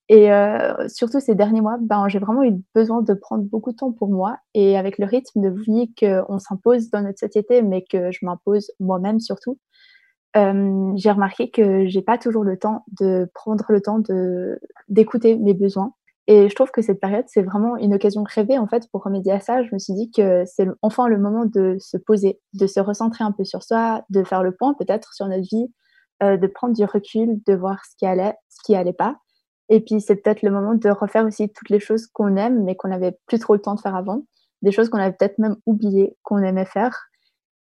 Et 0.09 0.33
euh, 0.33 0.87
surtout 0.87 1.19
ces 1.19 1.35
derniers 1.35 1.61
mois, 1.61 1.77
ben, 1.79 2.07
j'ai 2.09 2.17
vraiment 2.17 2.43
eu 2.43 2.53
besoin 2.73 3.03
de 3.03 3.13
prendre 3.13 3.43
beaucoup 3.43 3.71
de 3.71 3.77
temps 3.77 3.91
pour 3.91 4.09
moi. 4.09 4.37
Et 4.55 4.75
avec 4.75 4.97
le 4.97 5.05
rythme 5.05 5.39
de 5.39 5.49
vie 5.49 5.93
qu'on 5.93 6.39
s'impose 6.39 6.89
dans 6.89 7.03
notre 7.03 7.19
société, 7.19 7.61
mais 7.61 7.85
que 7.89 8.11
je 8.11 8.25
m'impose 8.25 8.71
moi-même 8.79 9.19
surtout, 9.19 9.59
euh, 10.35 10.91
j'ai 10.95 11.11
remarqué 11.11 11.51
que 11.51 11.87
j'ai 11.87 12.01
pas 12.01 12.17
toujours 12.17 12.43
le 12.43 12.57
temps 12.57 12.85
de 12.99 13.29
prendre 13.35 13.65
le 13.69 13.81
temps 13.81 13.99
d'écouter 14.87 15.37
mes 15.37 15.53
besoins. 15.53 15.93
Et 16.27 16.49
je 16.49 16.55
trouve 16.55 16.71
que 16.71 16.81
cette 16.81 16.99
période, 16.99 17.25
c'est 17.27 17.41
vraiment 17.41 17.75
une 17.77 17.93
occasion 17.93 18.23
rêvée 18.23 18.57
en 18.57 18.67
fait 18.67 18.87
pour 18.91 19.03
remédier 19.03 19.31
à 19.31 19.39
ça. 19.39 19.63
Je 19.63 19.69
me 19.73 19.79
suis 19.79 19.93
dit 19.93 20.11
que 20.11 20.43
c'est 20.45 20.67
enfin 20.81 21.07
le 21.07 21.17
moment 21.17 21.45
de 21.45 21.77
se 21.79 21.97
poser, 21.97 22.39
de 22.53 22.67
se 22.67 22.79
recentrer 22.79 23.23
un 23.23 23.31
peu 23.31 23.45
sur 23.45 23.63
soi, 23.63 24.03
de 24.09 24.23
faire 24.23 24.43
le 24.43 24.55
point 24.55 24.75
peut-être 24.75 25.13
sur 25.13 25.27
notre 25.27 25.47
vie, 25.49 25.71
euh, 26.23 26.37
de 26.37 26.47
prendre 26.47 26.75
du 26.75 26.85
recul, 26.85 27.41
de 27.47 27.53
voir 27.55 27.83
ce 27.85 27.95
qui 27.97 28.05
allait, 28.05 28.35
ce 28.49 28.59
qui 28.63 28.75
allait 28.75 28.93
pas 28.93 29.17
et 29.69 29.81
puis, 29.81 30.01
c'est 30.01 30.15
peut-être 30.15 30.41
le 30.41 30.49
moment 30.49 30.73
de 30.73 30.89
refaire 30.89 31.25
aussi 31.25 31.47
toutes 31.49 31.69
les 31.69 31.79
choses 31.79 32.07
qu'on 32.07 32.35
aime, 32.35 32.63
mais 32.63 32.75
qu'on 32.75 32.87
n'avait 32.87 33.17
plus 33.27 33.37
trop 33.37 33.53
le 33.53 33.61
temps 33.61 33.75
de 33.75 33.79
faire 33.79 33.95
avant. 33.95 34.23
Des 34.63 34.71
choses 34.71 34.89
qu'on 34.89 34.97
avait 34.97 35.15
peut-être 35.15 35.37
même 35.37 35.57
oubliées 35.67 36.17
qu'on 36.23 36.39
aimait 36.39 36.65
faire. 36.65 37.05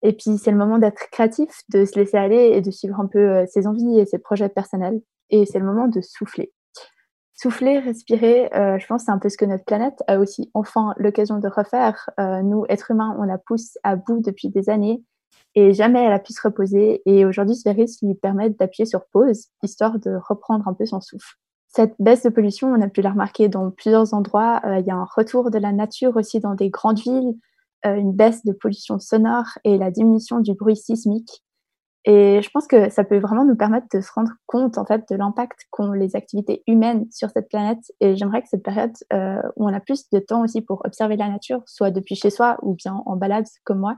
Et 0.03 0.13
puis, 0.13 0.39
c'est 0.39 0.53
le 0.53 0.57
moment 0.57 0.79
d'être 0.79 1.11
créatif, 1.11 1.51
de 1.69 1.85
se 1.85 1.99
laisser 1.99 2.17
aller 2.17 2.53
et 2.55 2.61
de 2.61 2.71
suivre 2.71 3.01
un 3.01 3.07
peu 3.07 3.19
euh, 3.19 3.47
ses 3.47 3.67
envies 3.67 3.99
et 3.99 4.07
ses 4.07 4.19
projets 4.19 4.49
personnels. 4.49 5.01
Et 5.31 5.47
c'est 5.47 5.59
le 5.59 5.67
moment 5.67 5.89
de 5.89 6.01
souffler. 6.01 6.53
Souffler, 7.35 7.81
respirer, 7.81 8.55
euh, 8.55 8.79
je 8.79 8.87
pense 8.87 9.05
c'est 9.05 9.11
un 9.11 9.19
peu 9.19 9.29
ce 9.29 9.37
que 9.37 9.45
notre 9.45 9.65
planète 9.65 10.03
a 10.07 10.19
aussi 10.19 10.51
enfin 10.55 10.95
l'occasion 10.97 11.39
de 11.39 11.49
refaire. 11.49 12.09
Euh, 12.21 12.41
nous, 12.43 12.65
êtres 12.69 12.93
humains, 12.93 13.17
on 13.19 13.25
la 13.25 13.37
pousse 13.37 13.77
à 13.83 13.97
bout 13.97 14.23
depuis 14.23 14.49
des 14.49 14.71
années 14.71 15.03
et 15.55 15.75
jamais 15.75 16.03
elle 16.03 16.13
a 16.13 16.19
pu 16.19 16.33
se 16.33 16.41
reposer. 16.41 17.03
Et 17.05 17.27
aujourd'hui, 17.27 17.57
ce 17.57 17.69
virus 17.69 18.01
lui 18.01 18.15
permet 18.15 18.51
d'appuyer 18.51 18.87
sur 18.87 19.05
pause, 19.13 19.49
histoire 19.63 19.99
de 19.99 20.19
reprendre 20.29 20.67
un 20.69 20.73
peu 20.73 20.87
son 20.87 21.01
souffle. 21.01 21.37
Cette 21.77 21.97
baisse 21.99 22.23
de 22.23 22.31
pollution, 22.31 22.69
on 22.69 22.81
a 22.81 22.89
pu 22.89 23.03
la 23.03 23.11
remarquer 23.11 23.51
dans 23.51 23.71
plusieurs 23.71 24.15
endroits. 24.15 24.63
Euh, 24.65 24.79
il 24.79 24.87
y 24.87 24.91
a 24.91 24.95
un 24.97 25.05
retour 25.05 25.51
de 25.51 25.59
la 25.59 25.73
nature 25.73 26.17
aussi 26.17 26.41
dans 26.41 26.55
des 26.55 26.71
grandes 26.71 27.01
villes, 27.01 27.35
euh, 27.85 27.97
une 27.97 28.15
baisse 28.15 28.47
de 28.47 28.53
pollution 28.53 28.99
sonore 28.99 29.45
et 29.63 29.77
la 29.77 29.91
diminution 29.91 30.41
du 30.41 30.55
bruit 30.55 30.77
sismique. 30.77 31.45
Et 32.07 32.41
je 32.41 32.49
pense 32.49 32.67
que 32.67 32.89
ça 32.89 33.05
peut 33.05 33.19
vraiment 33.19 33.45
nous 33.45 33.57
permettre 33.57 33.89
de 33.93 34.01
se 34.01 34.11
rendre 34.11 34.33
compte 34.47 34.79
en 34.79 34.87
fait 34.87 35.05
de 35.11 35.17
l'impact 35.17 35.67
qu'ont 35.69 35.93
les 35.93 36.17
activités 36.17 36.63
humaines 36.67 37.09
sur 37.11 37.29
cette 37.29 37.51
planète. 37.51 37.93
Et 38.01 38.17
j'aimerais 38.17 38.41
que 38.41 38.49
cette 38.49 38.63
période 38.63 38.95
euh, 39.13 39.43
où 39.57 39.69
on 39.69 39.75
a 39.75 39.81
plus 39.81 40.09
de 40.09 40.19
temps 40.19 40.43
aussi 40.45 40.63
pour 40.63 40.81
observer 40.87 41.17
la 41.17 41.29
nature, 41.29 41.61
soit 41.67 41.91
depuis 41.91 42.15
chez 42.15 42.31
soi 42.31 42.57
ou 42.63 42.73
bien 42.73 43.03
en 43.05 43.17
balade 43.17 43.45
comme 43.65 43.81
moi, 43.81 43.97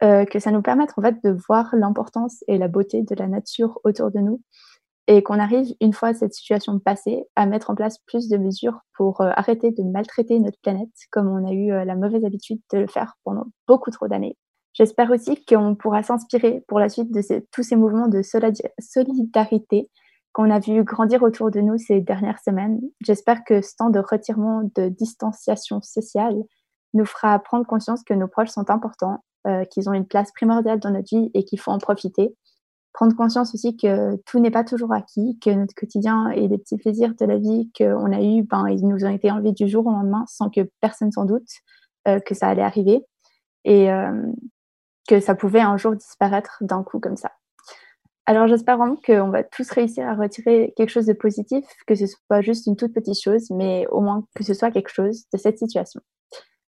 que 0.00 0.40
ça 0.40 0.50
nous 0.50 0.62
permette 0.62 0.90
en 0.96 1.02
fait 1.02 1.14
de 1.22 1.36
voir 1.46 1.72
l'importance 1.74 2.42
et 2.48 2.58
la 2.58 2.66
beauté 2.66 3.02
de 3.02 3.14
la 3.14 3.28
nature 3.28 3.78
autour 3.84 4.10
de 4.10 4.18
nous 4.18 4.40
et 5.08 5.22
qu'on 5.22 5.38
arrive, 5.38 5.74
une 5.80 5.92
fois 5.92 6.14
cette 6.14 6.34
situation 6.34 6.78
passée, 6.78 7.24
à 7.34 7.46
mettre 7.46 7.70
en 7.70 7.74
place 7.74 7.98
plus 8.06 8.28
de 8.28 8.36
mesures 8.36 8.78
pour 8.96 9.20
euh, 9.20 9.30
arrêter 9.34 9.72
de 9.72 9.82
maltraiter 9.82 10.38
notre 10.38 10.58
planète, 10.62 10.90
comme 11.10 11.28
on 11.28 11.46
a 11.48 11.52
eu 11.52 11.72
euh, 11.72 11.84
la 11.84 11.96
mauvaise 11.96 12.24
habitude 12.24 12.60
de 12.72 12.78
le 12.78 12.86
faire 12.86 13.14
pendant 13.24 13.46
beaucoup 13.66 13.90
trop 13.90 14.06
d'années. 14.06 14.36
J'espère 14.74 15.10
aussi 15.10 15.44
qu'on 15.44 15.74
pourra 15.74 16.02
s'inspirer 16.02 16.64
pour 16.66 16.78
la 16.78 16.88
suite 16.88 17.12
de 17.12 17.20
tous 17.50 17.62
ces 17.62 17.76
mouvements 17.76 18.08
de 18.08 18.22
solidarité 18.22 19.90
qu'on 20.32 20.50
a 20.50 20.58
vu 20.60 20.82
grandir 20.82 21.22
autour 21.22 21.50
de 21.50 21.60
nous 21.60 21.76
ces 21.76 22.00
dernières 22.00 22.38
semaines. 22.38 22.80
J'espère 23.04 23.44
que 23.44 23.60
ce 23.60 23.76
temps 23.76 23.90
de 23.90 23.98
retirement, 23.98 24.62
de 24.74 24.88
distanciation 24.88 25.82
sociale 25.82 26.36
nous 26.94 27.04
fera 27.04 27.38
prendre 27.38 27.66
conscience 27.66 28.02
que 28.02 28.14
nos 28.14 28.28
proches 28.28 28.48
sont 28.48 28.70
importants, 28.70 29.22
euh, 29.46 29.64
qu'ils 29.64 29.90
ont 29.90 29.92
une 29.92 30.06
place 30.06 30.32
primordiale 30.32 30.80
dans 30.80 30.90
notre 30.90 31.14
vie 31.14 31.30
et 31.34 31.44
qu'il 31.44 31.60
faut 31.60 31.70
en 31.70 31.78
profiter 31.78 32.34
prendre 32.92 33.16
conscience 33.16 33.54
aussi 33.54 33.76
que 33.76 34.16
tout 34.26 34.38
n'est 34.38 34.50
pas 34.50 34.64
toujours 34.64 34.92
acquis, 34.92 35.38
que 35.40 35.50
notre 35.50 35.74
quotidien 35.74 36.28
et 36.30 36.46
les 36.48 36.58
petits 36.58 36.76
plaisirs 36.76 37.14
de 37.18 37.24
la 37.24 37.38
vie 37.38 37.70
qu'on 37.76 38.12
a 38.12 38.20
eus, 38.20 38.42
ben, 38.42 38.68
ils 38.68 38.86
nous 38.86 39.04
ont 39.04 39.10
été 39.10 39.30
enlevés 39.30 39.52
du 39.52 39.68
jour 39.68 39.86
au 39.86 39.90
lendemain 39.90 40.24
sans 40.28 40.50
que 40.50 40.60
personne 40.80 41.10
s'en 41.10 41.24
doute 41.24 41.48
euh, 42.08 42.20
que 42.20 42.34
ça 42.34 42.48
allait 42.48 42.62
arriver 42.62 43.04
et 43.64 43.90
euh, 43.90 44.26
que 45.08 45.20
ça 45.20 45.34
pouvait 45.34 45.60
un 45.60 45.76
jour 45.76 45.94
disparaître 45.94 46.58
d'un 46.60 46.82
coup 46.82 47.00
comme 47.00 47.16
ça. 47.16 47.32
Alors 48.26 48.46
j'espère 48.46 48.76
vraiment 48.76 48.96
qu'on 49.04 49.30
va 49.30 49.42
tous 49.42 49.68
réussir 49.70 50.06
à 50.06 50.14
retirer 50.14 50.72
quelque 50.76 50.90
chose 50.90 51.06
de 51.06 51.12
positif, 51.12 51.64
que 51.86 51.94
ce 51.94 52.06
soit 52.06 52.40
juste 52.40 52.66
une 52.66 52.76
toute 52.76 52.92
petite 52.92 53.20
chose, 53.20 53.50
mais 53.50 53.86
au 53.90 54.00
moins 54.00 54.24
que 54.36 54.44
ce 54.44 54.54
soit 54.54 54.70
quelque 54.70 54.92
chose 54.92 55.24
de 55.32 55.38
cette 55.38 55.58
situation. 55.58 56.00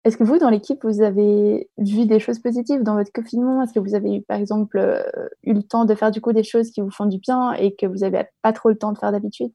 Est-ce 0.04 0.16
que 0.16 0.24
vous, 0.24 0.38
dans 0.38 0.50
l'équipe, 0.50 0.80
vous 0.82 1.00
avez 1.00 1.68
vu 1.78 2.06
des 2.06 2.18
choses 2.18 2.40
positives 2.40 2.82
dans 2.82 2.96
votre 2.96 3.12
confinement? 3.12 3.62
Est-ce 3.62 3.72
que 3.72 3.78
vous 3.78 3.94
avez 3.94 4.16
eu, 4.16 4.22
par 4.22 4.36
exemple, 4.36 4.76
euh, 4.78 5.02
eu 5.44 5.54
le 5.54 5.62
temps 5.62 5.84
de 5.84 5.94
faire 5.94 6.10
du 6.10 6.20
coup 6.20 6.32
des 6.32 6.42
choses 6.42 6.70
qui 6.70 6.80
vous 6.80 6.90
font 6.90 7.06
du 7.06 7.18
bien 7.18 7.52
et 7.52 7.74
que 7.76 7.86
vous 7.86 7.98
n'avez 7.98 8.24
pas 8.42 8.52
trop 8.52 8.68
le 8.68 8.76
temps 8.76 8.92
de 8.92 8.98
faire 8.98 9.12
d'habitude? 9.12 9.52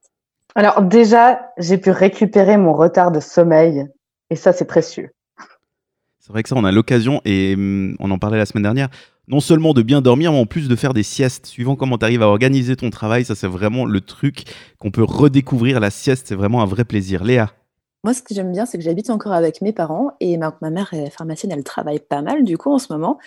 Alors 0.55 0.81
déjà, 0.81 1.51
j'ai 1.57 1.77
pu 1.77 1.91
récupérer 1.91 2.57
mon 2.57 2.73
retard 2.73 3.11
de 3.11 3.19
sommeil 3.19 3.87
et 4.29 4.37
ça, 4.37 4.53
c'est 4.53 4.65
précieux. 4.65 5.09
C'est 6.19 6.31
vrai 6.31 6.43
que 6.43 6.49
ça, 6.49 6.55
on 6.55 6.63
a 6.63 6.71
l'occasion, 6.71 7.21
et 7.25 7.53
hum, 7.55 7.95
on 7.99 8.11
en 8.11 8.19
parlait 8.19 8.37
la 8.37 8.45
semaine 8.45 8.63
dernière, 8.63 8.89
non 9.27 9.41
seulement 9.41 9.73
de 9.73 9.81
bien 9.81 10.01
dormir, 10.01 10.31
mais 10.31 10.39
en 10.39 10.45
plus 10.45 10.69
de 10.69 10.75
faire 10.75 10.93
des 10.93 11.03
siestes. 11.03 11.45
Suivant 11.45 11.75
comment 11.75 11.97
tu 11.97 12.05
arrives 12.05 12.21
à 12.21 12.27
organiser 12.27 12.77
ton 12.77 12.89
travail, 12.89 13.25
ça 13.25 13.35
c'est 13.35 13.47
vraiment 13.47 13.85
le 13.85 13.99
truc 13.99 14.43
qu'on 14.79 14.91
peut 14.91 15.03
redécouvrir. 15.03 15.81
La 15.81 15.89
sieste, 15.89 16.27
c'est 16.27 16.35
vraiment 16.35 16.61
un 16.61 16.65
vrai 16.65 16.85
plaisir. 16.85 17.25
Léa? 17.25 17.51
Moi, 18.03 18.13
ce 18.13 18.21
que 18.21 18.33
j'aime 18.33 18.51
bien, 18.51 18.65
c'est 18.65 18.77
que 18.77 18.83
j'habite 18.83 19.09
encore 19.09 19.33
avec 19.33 19.61
mes 19.61 19.73
parents 19.73 20.11
et 20.19 20.37
ma, 20.37 20.55
mère 20.61 20.93
est 20.93 21.09
pharmacienne, 21.09 21.51
elle 21.51 21.63
travaille 21.63 21.99
pas 21.99 22.21
mal 22.21 22.43
du 22.43 22.57
coup 22.57 22.71
en 22.71 22.79
ce 22.79 22.93
moment. 22.93 23.17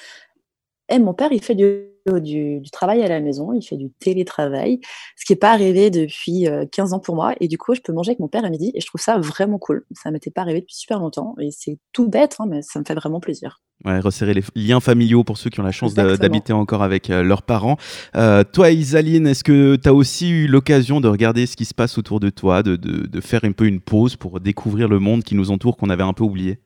Et 0.91 0.99
mon 0.99 1.15
père, 1.15 1.33
il 1.33 1.43
fait 1.43 1.55
du, 1.55 1.85
du, 2.21 2.71
travail 2.73 3.03
à 3.03 3.09
la 3.09 3.21
maison, 3.21 3.53
il 3.53 3.63
fait 3.63 3.77
du 3.77 3.91
télétravail, 4.01 4.81
ce 5.17 5.25
qui 5.25 5.33
n'est 5.33 5.39
pas 5.39 5.53
arrivé 5.53 5.91
depuis 5.91 6.47
15 6.73 6.93
euh, 6.93 6.97
ans 6.97 7.01
pour 7.01 7.15
moi. 7.15 7.35
Et 7.41 7.49
du 7.49 7.59
coup, 7.59 7.75
je 7.75 7.81
peux 7.81 7.93
manger 7.93 8.11
avec 8.11 8.21
mon 8.21 8.29
père 8.29 8.45
à 8.45 8.51
midi 8.51 8.73
et 8.75 8.81
je 8.81 8.87
trouve 8.87 9.01
ça 9.01 9.19
vraiment 9.19 9.59
cool. 9.59 9.85
Ça 9.93 10.11
ne 10.11 10.15
m'était 10.15 10.31
pas 10.31 10.43
arrivé 10.43 10.61
depuis 10.61 10.75
super 10.75 10.99
longtemps 10.99 11.35
et 11.39 11.51
c'est 11.53 11.79
tout 11.93 12.09
bête, 12.09 12.37
hein, 12.41 12.47
mais 12.49 12.63
ça 12.63 12.81
me 12.81 12.85
fait 12.85 12.95
vraiment 12.95 13.21
plaisir. 13.21 13.61
Ouais, 13.85 13.99
resserrer 14.01 14.35
les 14.35 14.43
liens 14.57 14.81
familiaux 14.81 15.25
pour 15.25 15.39
ceux 15.39 15.49
qui 15.49 15.59
ont 15.61 15.63
la 15.65 15.73
chance 15.73 15.95
d'habiter 15.95 16.53
encore 16.53 16.83
avec 16.83 17.09
euh, 17.09 17.23
leurs 17.23 17.43
parents. 17.43 17.77
Euh, 18.15 18.45
toi, 18.45 18.71
Isaline, 18.71 19.27
est-ce 19.27 19.43
que 19.45 19.77
tu 19.77 19.89
as 19.89 19.95
aussi 19.95 20.29
eu 20.29 20.47
l'occasion 20.49 21.01
de 21.01 21.09
regarder 21.09 21.47
ce 21.47 21.57
qui 21.57 21.65
se 21.65 21.73
passe 21.73 21.97
autour 21.97 22.21
de 22.21 22.29
toi, 22.29 22.63
de, 22.63 22.77
de, 22.77 23.07
de 23.07 23.21
faire 23.21 23.45
un 23.45 23.53
peu 23.53 23.67
une 23.67 23.81
pause 23.81 24.17
pour 24.17 24.41
découvrir 24.41 24.89
le 24.89 24.99
monde 24.99 25.23
qui 25.23 25.35
nous 25.35 25.51
entoure, 25.51 25.77
qu'on 25.77 25.89
avait 25.89 26.03
un 26.03 26.13
peu 26.13 26.25
oublié? 26.25 26.59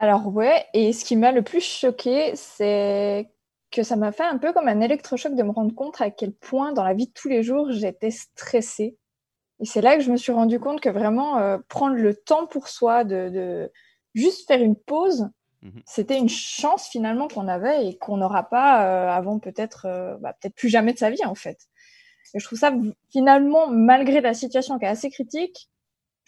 Alors 0.00 0.28
ouais, 0.28 0.64
et 0.74 0.92
ce 0.92 1.04
qui 1.04 1.16
m'a 1.16 1.32
le 1.32 1.42
plus 1.42 1.62
choqué, 1.62 2.30
c'est 2.34 3.28
que 3.70 3.82
ça 3.82 3.96
m'a 3.96 4.12
fait 4.12 4.24
un 4.24 4.38
peu 4.38 4.52
comme 4.52 4.68
un 4.68 4.80
électrochoc 4.80 5.34
de 5.34 5.42
me 5.42 5.50
rendre 5.50 5.74
compte 5.74 6.00
à 6.00 6.10
quel 6.10 6.32
point 6.32 6.72
dans 6.72 6.84
la 6.84 6.94
vie 6.94 7.06
de 7.06 7.12
tous 7.12 7.28
les 7.28 7.42
jours 7.42 7.70
j'étais 7.70 8.10
stressée. 8.10 8.96
Et 9.60 9.64
c'est 9.64 9.80
là 9.80 9.96
que 9.96 10.02
je 10.02 10.10
me 10.10 10.16
suis 10.16 10.32
rendu 10.32 10.60
compte 10.60 10.80
que 10.80 10.88
vraiment 10.88 11.38
euh, 11.38 11.58
prendre 11.68 11.96
le 11.96 12.14
temps 12.14 12.46
pour 12.46 12.68
soi, 12.68 13.04
de, 13.04 13.70
juste 14.14 14.46
faire 14.46 14.62
une 14.62 14.76
pause, 14.76 15.28
mhm. 15.62 15.82
c'était 15.84 16.16
une 16.16 16.28
chance 16.28 16.88
finalement 16.88 17.28
qu'on 17.28 17.48
avait 17.48 17.88
et 17.88 17.98
qu'on 17.98 18.18
n'aura 18.18 18.44
pas 18.44 18.84
euh, 18.84 19.10
avant 19.10 19.38
peut-être 19.38 19.86
euh, 19.86 20.16
bah, 20.18 20.34
peut-être 20.40 20.54
plus 20.54 20.68
jamais 20.68 20.92
de 20.92 20.98
sa 20.98 21.10
vie 21.10 21.24
en 21.24 21.34
fait. 21.34 21.58
Et 22.34 22.40
je 22.40 22.44
trouve 22.44 22.58
ça 22.58 22.72
finalement, 23.10 23.68
malgré 23.68 24.20
la 24.20 24.34
situation 24.34 24.78
qui 24.78 24.84
est 24.84 24.88
assez 24.88 25.10
critique, 25.10 25.68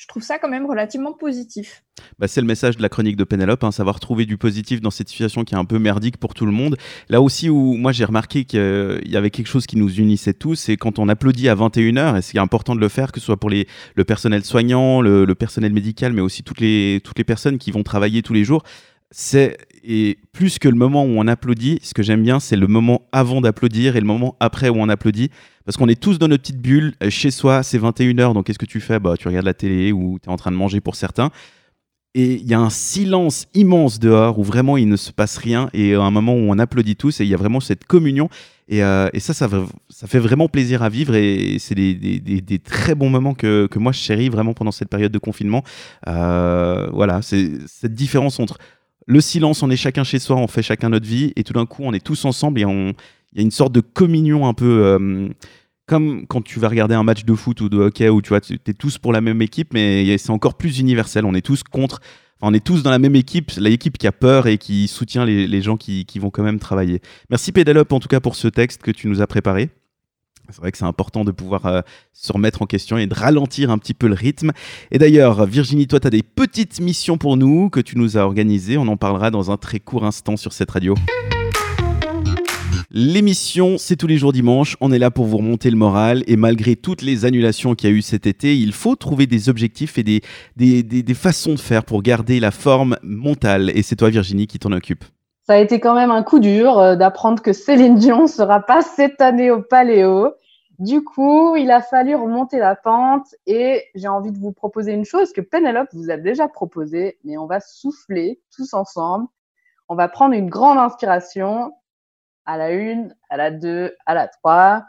je 0.00 0.06
trouve 0.06 0.22
ça 0.22 0.38
quand 0.38 0.48
même 0.48 0.64
relativement 0.64 1.12
positif. 1.12 1.84
Bah, 2.18 2.26
c'est 2.26 2.40
le 2.40 2.46
message 2.46 2.78
de 2.78 2.82
la 2.82 2.88
chronique 2.88 3.16
de 3.16 3.24
Pénélope, 3.24 3.62
hein, 3.64 3.70
savoir 3.70 4.00
trouver 4.00 4.24
du 4.24 4.38
positif 4.38 4.80
dans 4.80 4.90
cette 4.90 5.10
situation 5.10 5.44
qui 5.44 5.54
est 5.54 5.58
un 5.58 5.66
peu 5.66 5.78
merdique 5.78 6.16
pour 6.16 6.32
tout 6.32 6.46
le 6.46 6.52
monde. 6.52 6.78
Là 7.10 7.20
aussi 7.20 7.50
où 7.50 7.74
moi 7.74 7.92
j'ai 7.92 8.06
remarqué 8.06 8.46
qu'il 8.46 9.02
y 9.04 9.16
avait 9.16 9.28
quelque 9.28 9.48
chose 9.48 9.66
qui 9.66 9.76
nous 9.76 9.92
unissait 10.00 10.32
tous, 10.32 10.54
c'est 10.54 10.78
quand 10.78 10.98
on 10.98 11.06
applaudit 11.10 11.50
à 11.50 11.54
21h, 11.54 12.16
et 12.16 12.22
c'est 12.22 12.38
important 12.38 12.74
de 12.74 12.80
le 12.80 12.88
faire, 12.88 13.12
que 13.12 13.20
ce 13.20 13.26
soit 13.26 13.36
pour 13.36 13.50
les, 13.50 13.68
le 13.94 14.04
personnel 14.04 14.42
soignant, 14.42 15.02
le, 15.02 15.26
le, 15.26 15.34
personnel 15.34 15.74
médical, 15.74 16.14
mais 16.14 16.22
aussi 16.22 16.42
toutes 16.44 16.60
les, 16.60 17.02
toutes 17.04 17.18
les 17.18 17.24
personnes 17.24 17.58
qui 17.58 17.70
vont 17.70 17.82
travailler 17.82 18.22
tous 18.22 18.32
les 18.32 18.44
jours. 18.44 18.62
C'est 19.10 19.58
et 19.84 20.18
plus 20.32 20.58
que 20.58 20.68
le 20.68 20.74
moment 20.74 21.04
où 21.04 21.18
on 21.18 21.26
applaudit, 21.26 21.78
ce 21.82 21.94
que 21.94 22.02
j'aime 22.02 22.22
bien, 22.22 22.40
c'est 22.40 22.56
le 22.56 22.66
moment 22.66 23.02
avant 23.12 23.40
d'applaudir 23.40 23.96
et 23.96 24.00
le 24.00 24.06
moment 24.06 24.36
après 24.40 24.68
où 24.68 24.76
on 24.76 24.88
applaudit. 24.88 25.30
Parce 25.64 25.76
qu'on 25.76 25.88
est 25.88 26.00
tous 26.00 26.18
dans 26.18 26.28
notre 26.28 26.42
petite 26.42 26.60
bulle. 26.60 26.94
Euh, 27.02 27.10
chez 27.10 27.30
soi, 27.30 27.62
c'est 27.62 27.78
21h, 27.78 28.34
donc 28.34 28.46
qu'est-ce 28.46 28.58
que 28.58 28.66
tu 28.66 28.80
fais? 28.80 28.98
Bah, 28.98 29.14
Tu 29.18 29.28
regardes 29.28 29.46
la 29.46 29.54
télé 29.54 29.92
ou 29.92 30.18
tu 30.22 30.28
es 30.28 30.32
en 30.32 30.36
train 30.36 30.50
de 30.50 30.56
manger 30.56 30.80
pour 30.80 30.96
certains. 30.96 31.30
Et 32.14 32.34
il 32.34 32.48
y 32.48 32.54
a 32.54 32.60
un 32.60 32.70
silence 32.70 33.46
immense 33.54 34.00
dehors 34.00 34.38
où 34.38 34.42
vraiment 34.42 34.76
il 34.76 34.88
ne 34.88 34.96
se 34.96 35.12
passe 35.12 35.36
rien. 35.36 35.70
Et 35.72 35.94
à 35.94 36.00
un 36.00 36.10
moment 36.10 36.34
où 36.34 36.50
on 36.50 36.58
applaudit 36.58 36.96
tous 36.96 37.20
et 37.20 37.24
il 37.24 37.30
y 37.30 37.34
a 37.34 37.36
vraiment 37.36 37.60
cette 37.60 37.84
communion. 37.84 38.28
Et, 38.68 38.82
euh, 38.84 39.08
ça, 39.18 39.34
ça, 39.34 39.48
fait 40.06 40.18
vraiment 40.18 40.48
plaisir 40.48 40.82
à 40.82 40.88
vivre. 40.88 41.14
Et 41.14 41.58
c'est 41.58 41.74
des, 41.74 42.58
très 42.64 42.94
bons 42.94 43.10
moments 43.10 43.34
que, 43.34 43.66
que, 43.66 43.78
moi 43.78 43.92
je 43.92 43.98
chéris 43.98 44.28
vraiment 44.28 44.54
pendant 44.54 44.72
cette 44.72 44.88
période 44.88 45.12
de 45.12 45.18
confinement. 45.18 45.62
Euh, 46.08 46.88
voilà, 46.92 47.20
c'est 47.22 47.50
cette 47.66 47.94
différence 47.94 48.40
entre 48.40 48.58
le 49.10 49.20
silence, 49.20 49.62
on 49.62 49.70
est 49.70 49.76
chacun 49.76 50.04
chez 50.04 50.18
soi, 50.18 50.36
on 50.36 50.46
fait 50.46 50.62
chacun 50.62 50.88
notre 50.88 51.06
vie. 51.06 51.32
Et 51.34 51.42
tout 51.42 51.52
d'un 51.52 51.66
coup, 51.66 51.82
on 51.84 51.92
est 51.92 52.04
tous 52.04 52.24
ensemble 52.24 52.60
et 52.60 52.62
il 52.62 53.38
y 53.38 53.40
a 53.40 53.42
une 53.42 53.50
sorte 53.50 53.72
de 53.72 53.80
communion 53.80 54.46
un 54.46 54.54
peu 54.54 55.32
comme 55.90 56.24
quand 56.28 56.40
tu 56.40 56.60
vas 56.60 56.68
regarder 56.68 56.94
un 56.94 57.02
match 57.02 57.24
de 57.24 57.34
foot 57.34 57.60
ou 57.62 57.68
de 57.68 57.76
hockey 57.76 58.08
où 58.08 58.22
tu 58.22 58.28
vois, 58.28 58.38
es 58.48 58.74
tous 58.74 58.98
pour 58.98 59.12
la 59.12 59.20
même 59.20 59.42
équipe, 59.42 59.74
mais 59.74 60.16
c'est 60.18 60.30
encore 60.30 60.54
plus 60.54 60.78
universel. 60.78 61.24
On 61.24 61.34
est 61.34 61.44
tous 61.44 61.64
contre, 61.64 62.00
on 62.40 62.54
est 62.54 62.64
tous 62.64 62.84
dans 62.84 62.90
la 62.90 63.00
même 63.00 63.16
équipe, 63.16 63.50
l'équipe 63.58 63.98
qui 63.98 64.06
a 64.06 64.12
peur 64.12 64.46
et 64.46 64.56
qui 64.56 64.86
soutient 64.86 65.24
les, 65.24 65.62
gens 65.62 65.76
qui, 65.76 66.06
vont 66.20 66.30
quand 66.30 66.44
même 66.44 66.60
travailler. 66.60 67.00
Merci 67.28 67.50
Pédalope 67.50 67.92
en 67.92 67.98
tout 67.98 68.06
cas 68.06 68.20
pour 68.20 68.36
ce 68.36 68.46
texte 68.46 68.82
que 68.82 68.92
tu 68.92 69.08
nous 69.08 69.20
as 69.20 69.26
préparé. 69.26 69.70
C'est 70.52 70.60
vrai 70.60 70.72
que 70.72 70.78
c'est 70.78 70.84
important 70.84 71.24
de 71.24 71.30
pouvoir 71.30 71.66
euh, 71.66 71.80
se 72.12 72.32
remettre 72.32 72.62
en 72.62 72.66
question 72.66 72.98
et 72.98 73.06
de 73.06 73.14
ralentir 73.14 73.70
un 73.70 73.78
petit 73.78 73.94
peu 73.94 74.08
le 74.08 74.14
rythme. 74.14 74.50
Et 74.90 74.98
d'ailleurs, 74.98 75.46
Virginie, 75.46 75.86
toi, 75.86 76.00
tu 76.00 76.08
as 76.08 76.10
des 76.10 76.24
petites 76.24 76.80
missions 76.80 77.18
pour 77.18 77.36
nous 77.36 77.70
que 77.70 77.80
tu 77.80 77.96
nous 77.96 78.16
as 78.16 78.22
organisées. 78.22 78.76
On 78.76 78.88
en 78.88 78.96
parlera 78.96 79.30
dans 79.30 79.50
un 79.50 79.56
très 79.56 79.78
court 79.78 80.04
instant 80.04 80.36
sur 80.36 80.52
cette 80.52 80.70
radio. 80.70 80.94
L'émission, 82.90 83.78
c'est 83.78 83.94
tous 83.94 84.08
les 84.08 84.18
jours 84.18 84.32
dimanche. 84.32 84.76
On 84.80 84.90
est 84.90 84.98
là 84.98 85.12
pour 85.12 85.26
vous 85.26 85.36
remonter 85.36 85.70
le 85.70 85.76
moral. 85.76 86.24
Et 86.26 86.34
malgré 86.34 86.74
toutes 86.74 87.02
les 87.02 87.24
annulations 87.24 87.76
qu'il 87.76 87.88
y 87.88 87.92
a 87.92 87.96
eu 87.96 88.02
cet 88.02 88.26
été, 88.26 88.58
il 88.58 88.72
faut 88.72 88.96
trouver 88.96 89.28
des 89.28 89.48
objectifs 89.48 89.98
et 89.98 90.02
des, 90.02 90.22
des, 90.56 91.14
façons 91.14 91.54
de 91.54 91.60
faire 91.60 91.84
pour 91.84 92.02
garder 92.02 92.40
la 92.40 92.50
forme 92.50 92.96
mentale. 93.04 93.70
Et 93.76 93.82
c'est 93.82 93.94
toi, 93.94 94.10
Virginie, 94.10 94.48
qui 94.48 94.58
t'en 94.58 94.72
occupe. 94.72 95.04
Ça 95.42 95.54
a 95.54 95.56
été 95.56 95.80
quand 95.80 95.94
même 95.94 96.10
un 96.10 96.22
coup 96.22 96.38
dur 96.38 96.78
euh, 96.78 96.96
d'apprendre 96.96 97.42
que 97.42 97.52
Céline 97.52 97.96
Dion 97.96 98.26
sera 98.26 98.60
pas 98.60 98.82
cette 98.82 99.20
année 99.20 99.50
au 99.50 99.62
Paléo. 99.62 100.34
Du 100.78 101.04
coup, 101.04 101.56
il 101.56 101.70
a 101.70 101.82
fallu 101.82 102.14
remonter 102.14 102.58
la 102.58 102.74
pente 102.74 103.34
et 103.46 103.84
j'ai 103.94 104.08
envie 104.08 104.32
de 104.32 104.38
vous 104.38 104.52
proposer 104.52 104.92
une 104.92 105.04
chose 105.04 105.32
que 105.32 105.42
Penelope 105.42 105.90
vous 105.92 106.10
a 106.10 106.16
déjà 106.16 106.48
proposée, 106.48 107.18
mais 107.24 107.36
on 107.36 107.46
va 107.46 107.60
souffler 107.60 108.40
tous 108.54 108.72
ensemble. 108.72 109.26
On 109.88 109.94
va 109.94 110.08
prendre 110.08 110.34
une 110.34 110.48
grande 110.48 110.78
inspiration 110.78 111.74
à 112.46 112.56
la 112.56 112.70
une, 112.70 113.14
à 113.28 113.36
la 113.36 113.50
deux, 113.50 113.94
à 114.06 114.14
la 114.14 114.28
trois. 114.28 114.84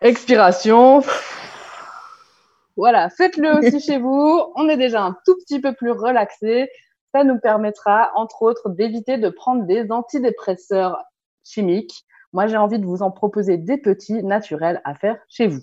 Expiration. 0.00 1.02
Voilà, 2.76 3.10
faites-le 3.10 3.58
aussi 3.58 3.80
chez 3.80 3.98
vous. 3.98 4.40
On 4.54 4.68
est 4.68 4.76
déjà 4.76 5.02
un 5.02 5.16
tout 5.24 5.36
petit 5.38 5.60
peu 5.60 5.72
plus 5.72 5.90
relaxé. 5.90 6.70
Ça 7.14 7.24
nous 7.24 7.38
permettra, 7.38 8.10
entre 8.16 8.42
autres, 8.42 8.68
d'éviter 8.68 9.18
de 9.18 9.30
prendre 9.30 9.64
des 9.64 9.90
antidépresseurs 9.90 11.02
chimiques. 11.42 12.04
Moi, 12.32 12.46
j'ai 12.46 12.58
envie 12.58 12.78
de 12.78 12.84
vous 12.84 13.02
en 13.02 13.10
proposer 13.10 13.56
des 13.56 13.78
petits 13.78 14.22
naturels 14.22 14.82
à 14.84 14.94
faire 14.94 15.18
chez 15.28 15.46
vous. 15.46 15.62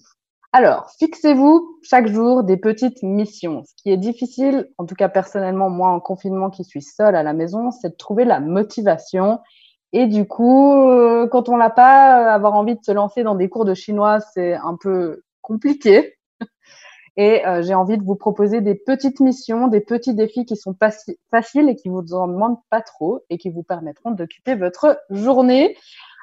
Alors, 0.52 0.90
fixez-vous 0.98 1.80
chaque 1.84 2.08
jour 2.08 2.44
des 2.44 2.58
petites 2.58 3.04
missions. 3.04 3.64
Ce 3.66 3.74
qui 3.76 3.92
est 3.92 3.98
difficile, 3.98 4.72
en 4.78 4.86
tout 4.86 4.96
cas 4.96 5.10
personnellement, 5.10 5.70
moi 5.70 5.90
en 5.90 6.00
confinement 6.00 6.50
qui 6.50 6.64
suis 6.64 6.82
seule 6.82 7.16
à 7.16 7.24
la 7.24 7.34
maison, 7.34 7.72
c'est 7.72 7.90
de 7.90 7.96
trouver 7.96 8.24
la 8.24 8.40
motivation. 8.40 9.40
Et 9.92 10.08
du 10.08 10.26
coup, 10.26 10.90
euh, 10.90 11.28
quand 11.28 11.50
on 11.50 11.58
l'a 11.58 11.70
pas, 11.70 12.34
avoir 12.34 12.54
envie 12.54 12.76
de 12.76 12.84
se 12.84 12.94
lancer 12.94 13.22
dans 13.24 13.36
des 13.36 13.50
cours 13.50 13.66
de 13.66 13.74
chinois, 13.74 14.22
c'est 14.22 14.54
un 14.54 14.78
peu 14.80 15.24
compliqué. 15.42 16.15
Et 17.18 17.46
euh, 17.46 17.62
j'ai 17.62 17.74
envie 17.74 17.98
de 17.98 18.04
vous 18.04 18.16
proposer 18.16 18.62
des 18.62 18.76
petites 18.76 19.20
missions, 19.20 19.68
des 19.68 19.80
petits 19.80 20.14
défis 20.14 20.46
qui 20.46 20.58
sont 20.58 20.76
faciles 21.32 21.70
et 21.70 21.76
qui 21.76 21.88
vous 21.88 22.14
en 22.14 22.28
demandent 22.28 22.60
pas 22.70 22.82
trop 22.82 23.22
et 23.30 23.38
qui 23.38 23.50
vous 23.50 23.64
permettront 23.64 24.12
d'occuper 24.12 24.56
votre 24.56 25.00
journée 25.10 25.78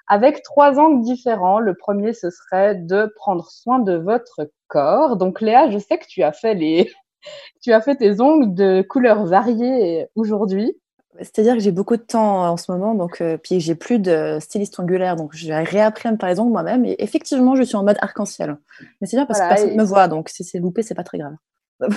avec 0.07 0.43
trois 0.43 0.79
angles 0.79 1.03
différents. 1.03 1.61
Le 1.61 1.75
premier, 1.75 2.13
ce 2.13 2.29
serait 2.31 2.75
de 2.75 3.11
prendre 3.17 3.51
soin 3.51 3.79
de 3.79 3.95
votre 3.95 4.51
corps. 4.69 5.17
Donc 5.17 5.41
Léa, 5.41 5.71
je 5.71 5.79
sais 5.79 5.99
que 5.99 6.07
tu 6.07 6.23
as 6.23 6.33
fait 6.33 6.55
les, 6.55 6.93
tu 7.63 7.73
as 7.73 7.81
fait 7.81 7.97
tes 7.97 8.21
ongles 8.21 8.53
de 8.55 8.83
couleurs 8.83 9.25
variées 9.25 10.09
aujourd'hui. 10.15 10.77
C'est-à-dire 11.19 11.55
que 11.55 11.61
j'ai 11.61 11.73
beaucoup 11.73 11.97
de 11.97 12.03
temps 12.03 12.51
en 12.51 12.57
ce 12.57 12.73
moment, 12.73 12.95
donc 12.95 13.21
euh, 13.21 13.37
puis 13.37 13.61
j'ai 13.61 13.75
plus 13.75 13.99
de 13.99 14.39
styliste 14.41 14.81
angulaire, 14.81 15.17
donc 15.17 15.35
j'ai 15.35 15.55
réappris 15.55 16.09
à 16.09 16.13
me 16.13 16.41
ongles 16.41 16.53
moi-même. 16.53 16.85
Et 16.87 16.97
effectivement, 16.99 17.55
je 17.55 17.63
suis 17.63 17.77
en 17.77 17.85
mode 17.85 17.99
arc-en-ciel. 18.01 18.57
Mais 19.01 19.07
c'est 19.07 19.17
bien 19.17 19.27
parce 19.27 19.41
que 19.41 19.49
personne 19.49 19.71
ne 19.73 19.77
me 19.77 19.85
voit, 19.85 20.09
donc 20.09 20.31
si 20.31 20.43
c'est 20.43 20.59
loupé, 20.59 20.83
c'est 20.83 20.95
pas 20.95 21.05
très 21.05 21.19
grave. 21.19 21.37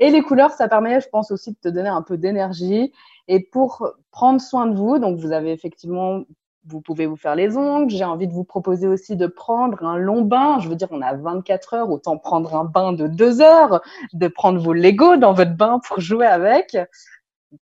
et 0.00 0.10
les 0.10 0.22
couleurs, 0.22 0.50
ça 0.50 0.68
permet, 0.68 1.00
je 1.00 1.08
pense 1.08 1.30
aussi, 1.30 1.52
de 1.52 1.58
te 1.62 1.68
donner 1.68 1.88
un 1.88 2.02
peu 2.02 2.16
d'énergie. 2.16 2.92
Et 3.28 3.40
pour 3.40 3.92
prendre 4.10 4.40
soin 4.40 4.66
de 4.66 4.76
vous, 4.76 4.98
donc 4.98 5.18
vous 5.18 5.32
avez 5.32 5.52
effectivement 5.52 6.24
vous 6.68 6.80
pouvez 6.80 7.06
vous 7.06 7.16
faire 7.16 7.34
les 7.34 7.56
ongles. 7.56 7.90
J'ai 7.90 8.04
envie 8.04 8.26
de 8.26 8.32
vous 8.32 8.44
proposer 8.44 8.86
aussi 8.88 9.16
de 9.16 9.26
prendre 9.26 9.84
un 9.84 9.96
long 9.96 10.22
bain. 10.22 10.58
Je 10.60 10.68
veux 10.68 10.74
dire, 10.74 10.88
on 10.90 11.00
a 11.00 11.14
24 11.14 11.74
heures, 11.74 11.90
autant 11.90 12.18
prendre 12.18 12.54
un 12.54 12.64
bain 12.64 12.92
de 12.92 13.06
deux 13.06 13.40
heures, 13.40 13.82
de 14.12 14.28
prendre 14.28 14.60
vos 14.60 14.72
Lego 14.72 15.16
dans 15.16 15.32
votre 15.32 15.54
bain 15.54 15.80
pour 15.86 16.00
jouer 16.00 16.26
avec. 16.26 16.76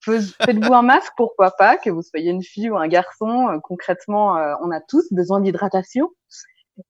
Faites-vous 0.00 0.72
un 0.72 0.83
masque, 0.83 1.12
pourquoi 1.16 1.52
pas, 1.52 1.76
que 1.76 1.90
vous 1.90 2.02
soyez 2.02 2.31
une 2.31 2.42
fille 2.42 2.70
ou 2.70 2.76
un 2.76 2.88
garçon. 2.88 3.48
Euh, 3.48 3.59
concrètement, 3.62 4.37
euh, 4.37 4.55
on 4.62 4.70
a 4.70 4.81
tous 4.81 5.12
besoin 5.12 5.40
d'hydratation. 5.40 6.09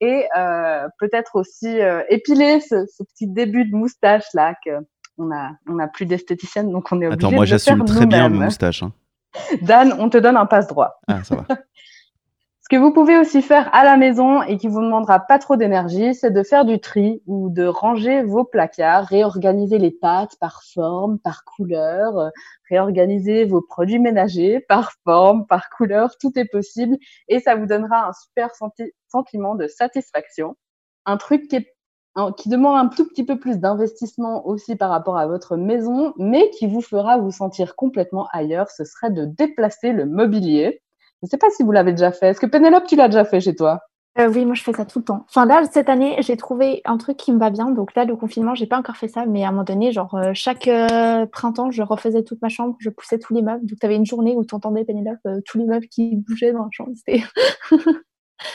Et 0.01 0.29
euh, 0.39 0.87
peut-être 0.99 1.35
aussi 1.35 1.79
épiler 2.09 2.61
ce, 2.61 2.87
petit 3.03 3.27
début 3.27 3.65
de 3.65 3.75
moustache 3.75 4.25
là 4.33 4.55
que 4.65 4.71
on 5.19 5.31
a 5.33 5.51
on 5.69 5.79
a 5.81 5.89
plus 5.89 6.07
d'esthéticienne 6.07 6.71
donc 6.71 6.87
on 6.93 7.03
est 7.03 7.07
obligé 7.07 7.27
Attends, 7.27 7.35
moi 7.35 7.45
j'assume 7.45 7.85
très 7.85 8.07
bien 8.07 8.29
mes 8.29 8.39
moustaches. 8.39 8.85
Hein. 8.85 8.93
Dan, 9.61 9.95
on 9.99 10.09
te 10.09 10.19
donne 10.19 10.37
un 10.37 10.47
passe 10.47 10.69
droit. 10.69 11.01
Ah, 11.09 11.25
ça 11.25 11.35
va. 11.35 11.47
Que 12.73 12.79
vous 12.79 12.91
pouvez 12.91 13.19
aussi 13.19 13.43
faire 13.43 13.69
à 13.75 13.85
la 13.85 13.99
maison 13.99 14.41
et 14.41 14.57
qui 14.57 14.67
vous 14.67 14.81
demandera 14.81 15.21
pas 15.21 15.39
trop 15.39 15.57
d'énergie, 15.57 16.15
c'est 16.15 16.31
de 16.31 16.43
faire 16.43 16.65
du 16.65 16.81
tri 16.81 17.23
ou 17.27 17.51
de 17.51 17.67
ranger 17.67 18.23
vos 18.23 18.45
placards, 18.45 19.05
réorganiser 19.05 19.77
les 19.77 19.91
pâtes 19.91 20.37
par 20.41 20.63
forme, 20.63 21.19
par 21.19 21.45
couleur, 21.45 22.31
réorganiser 22.71 23.45
vos 23.45 23.61
produits 23.61 23.99
ménagers 23.99 24.61
par 24.71 24.93
forme, 25.05 25.47
par 25.47 25.69
couleur, 25.69 26.17
tout 26.17 26.33
est 26.37 26.47
possible 26.47 26.97
et 27.29 27.41
ça 27.41 27.57
vous 27.57 27.67
donnera 27.67 28.09
un 28.09 28.13
super 28.15 28.53
sentiment 29.09 29.55
de 29.55 29.69
satisfaction. 29.69 30.57
Un 31.05 31.19
truc 31.19 31.49
qui, 31.49 31.67
qui 32.39 32.49
demande 32.49 32.79
un 32.79 32.89
tout 32.89 33.07
petit 33.07 33.27
peu 33.27 33.39
plus 33.39 33.59
d'investissement 33.59 34.47
aussi 34.47 34.77
par 34.77 34.89
rapport 34.89 35.19
à 35.19 35.27
votre 35.27 35.59
maison, 35.59 36.15
mais 36.17 36.49
qui 36.59 36.67
vous 36.69 36.81
fera 36.81 37.19
vous 37.19 37.33
sentir 37.33 37.77
complètement 37.77 38.29
ailleurs, 38.33 38.71
ce 38.71 38.87
serait 38.87 39.11
de 39.11 39.27
déplacer 39.27 39.93
le 39.93 40.07
mobilier. 40.07 40.82
Je 41.23 41.27
ne 41.27 41.31
sais 41.31 41.39
pas 41.39 41.51
si 41.51 41.63
vous 41.63 41.71
l'avez 41.71 41.93
déjà 41.93 42.11
fait. 42.11 42.29
Est-ce 42.29 42.41
que 42.41 42.47
Pénélope, 42.47 42.85
tu 42.85 42.97
l'as 42.97 43.07
déjà 43.07 43.25
fait 43.25 43.41
chez 43.41 43.55
toi? 43.55 43.81
Euh, 44.19 44.29
oui, 44.29 44.45
moi 44.45 44.55
je 44.55 44.63
fais 44.63 44.73
ça 44.73 44.85
tout 44.85 44.99
le 44.99 45.05
temps. 45.05 45.25
Enfin 45.29 45.47
là, 45.47 45.63
cette 45.71 45.89
année, 45.89 46.17
j'ai 46.19 46.37
trouvé 46.37 46.83
un 46.85 46.99
truc 46.99 47.17
qui 47.17 47.33
me 47.33 47.39
va 47.39 47.51
bien. 47.51 47.71
Donc 47.71 47.95
là, 47.95 48.05
le 48.05 48.17
confinement, 48.17 48.57
j'ai 48.57 48.67
pas 48.67 48.77
encore 48.77 48.97
fait 48.97 49.09
ça, 49.09 49.25
mais 49.25 49.45
à 49.45 49.49
un 49.49 49.51
moment 49.53 49.63
donné, 49.63 49.93
genre 49.93 50.15
euh, 50.17 50.33
chaque 50.35 50.67
euh, 50.67 51.25
printemps, 51.27 51.71
je 51.71 51.83
refaisais 51.83 52.25
toute 52.25 52.43
ma 52.43 52.49
chambre, 52.49 52.77
je 52.81 52.91
poussais 52.91 53.19
tous 53.19 53.33
les 53.35 53.41
meubles. 53.41 53.65
Donc 53.65 53.79
tu 53.79 53.87
avais 53.87 53.97
une 53.97 54.05
journée 54.05 54.35
où 54.37 54.45
tu 54.45 54.55
entendais 54.55 54.85
Pénélope, 54.85 55.21
tous 55.47 55.59
les 55.59 55.65
meubles 55.65 55.87
qui 55.87 56.17
bougeaient 56.17 56.53
dans 56.53 56.65
la 56.65 56.71
chambre. 56.73 56.91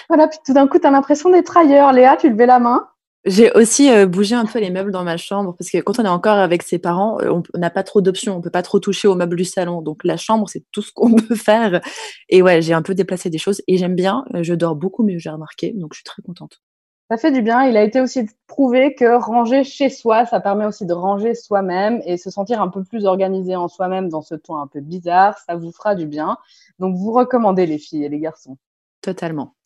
voilà, 0.09 0.27
puis 0.27 0.39
tout 0.45 0.53
d'un 0.53 0.67
coup, 0.67 0.77
tu 0.77 0.85
as 0.85 0.91
l'impression 0.91 1.29
d'être 1.29 1.55
ailleurs. 1.55 1.93
Léa, 1.93 2.17
tu 2.17 2.29
levais 2.29 2.45
la 2.45 2.59
main? 2.59 2.87
J'ai 3.27 3.51
aussi 3.51 3.91
euh, 3.91 4.07
bougé 4.07 4.35
un 4.35 4.45
peu 4.45 4.59
les 4.59 4.71
meubles 4.71 4.91
dans 4.91 5.03
ma 5.03 5.17
chambre 5.17 5.53
parce 5.57 5.69
que 5.69 5.79
quand 5.79 5.99
on 5.99 6.05
est 6.05 6.09
encore 6.09 6.37
avec 6.37 6.63
ses 6.63 6.79
parents, 6.79 7.19
euh, 7.19 7.41
on 7.53 7.59
n'a 7.59 7.69
pas 7.69 7.83
trop 7.83 8.01
d'options, 8.01 8.37
on 8.37 8.41
peut 8.41 8.49
pas 8.49 8.63
trop 8.63 8.79
toucher 8.79 9.07
aux 9.07 9.15
meubles 9.15 9.35
du 9.35 9.45
salon. 9.45 9.81
Donc 9.81 10.03
la 10.03 10.15
chambre, 10.17 10.47
c'est 10.49 10.63
tout 10.71 10.81
ce 10.81 10.91
qu'on 10.93 11.13
peut 11.15 11.35
faire. 11.35 11.81
Et 12.29 12.41
ouais, 12.41 12.61
j'ai 12.61 12.73
un 12.73 12.81
peu 12.81 12.95
déplacé 12.95 13.29
des 13.29 13.37
choses 13.37 13.61
et 13.67 13.77
j'aime 13.77 13.95
bien. 13.95 14.23
Euh, 14.33 14.43
je 14.43 14.53
dors 14.53 14.75
beaucoup 14.75 15.03
mieux, 15.03 15.17
j'ai 15.17 15.29
remarqué, 15.29 15.73
donc 15.75 15.93
je 15.93 15.97
suis 15.97 16.05
très 16.05 16.21
contente. 16.21 16.61
Ça 17.09 17.17
fait 17.17 17.31
du 17.31 17.41
bien. 17.41 17.63
Il 17.63 17.75
a 17.77 17.83
été 17.83 18.01
aussi 18.01 18.27
prouvé 18.47 18.95
que 18.95 19.17
ranger 19.17 19.63
chez 19.63 19.89
soi, 19.89 20.25
ça 20.25 20.39
permet 20.39 20.65
aussi 20.65 20.85
de 20.85 20.93
ranger 20.93 21.35
soi-même 21.35 22.01
et 22.05 22.17
se 22.17 22.29
sentir 22.29 22.61
un 22.61 22.69
peu 22.69 22.83
plus 22.83 23.05
organisé 23.05 23.55
en 23.55 23.67
soi-même 23.67 24.09
dans 24.09 24.21
ce 24.21 24.35
ton 24.35 24.57
un 24.57 24.67
peu 24.67 24.79
bizarre. 24.79 25.37
Ça 25.45 25.55
vous 25.55 25.71
fera 25.71 25.95
du 25.95 26.05
bien. 26.05 26.37
Donc 26.79 26.95
vous 26.95 27.11
recommandez 27.11 27.65
les 27.65 27.77
filles 27.77 28.05
et 28.05 28.09
les 28.09 28.19
garçons? 28.19 28.57
Totalement. 29.01 29.56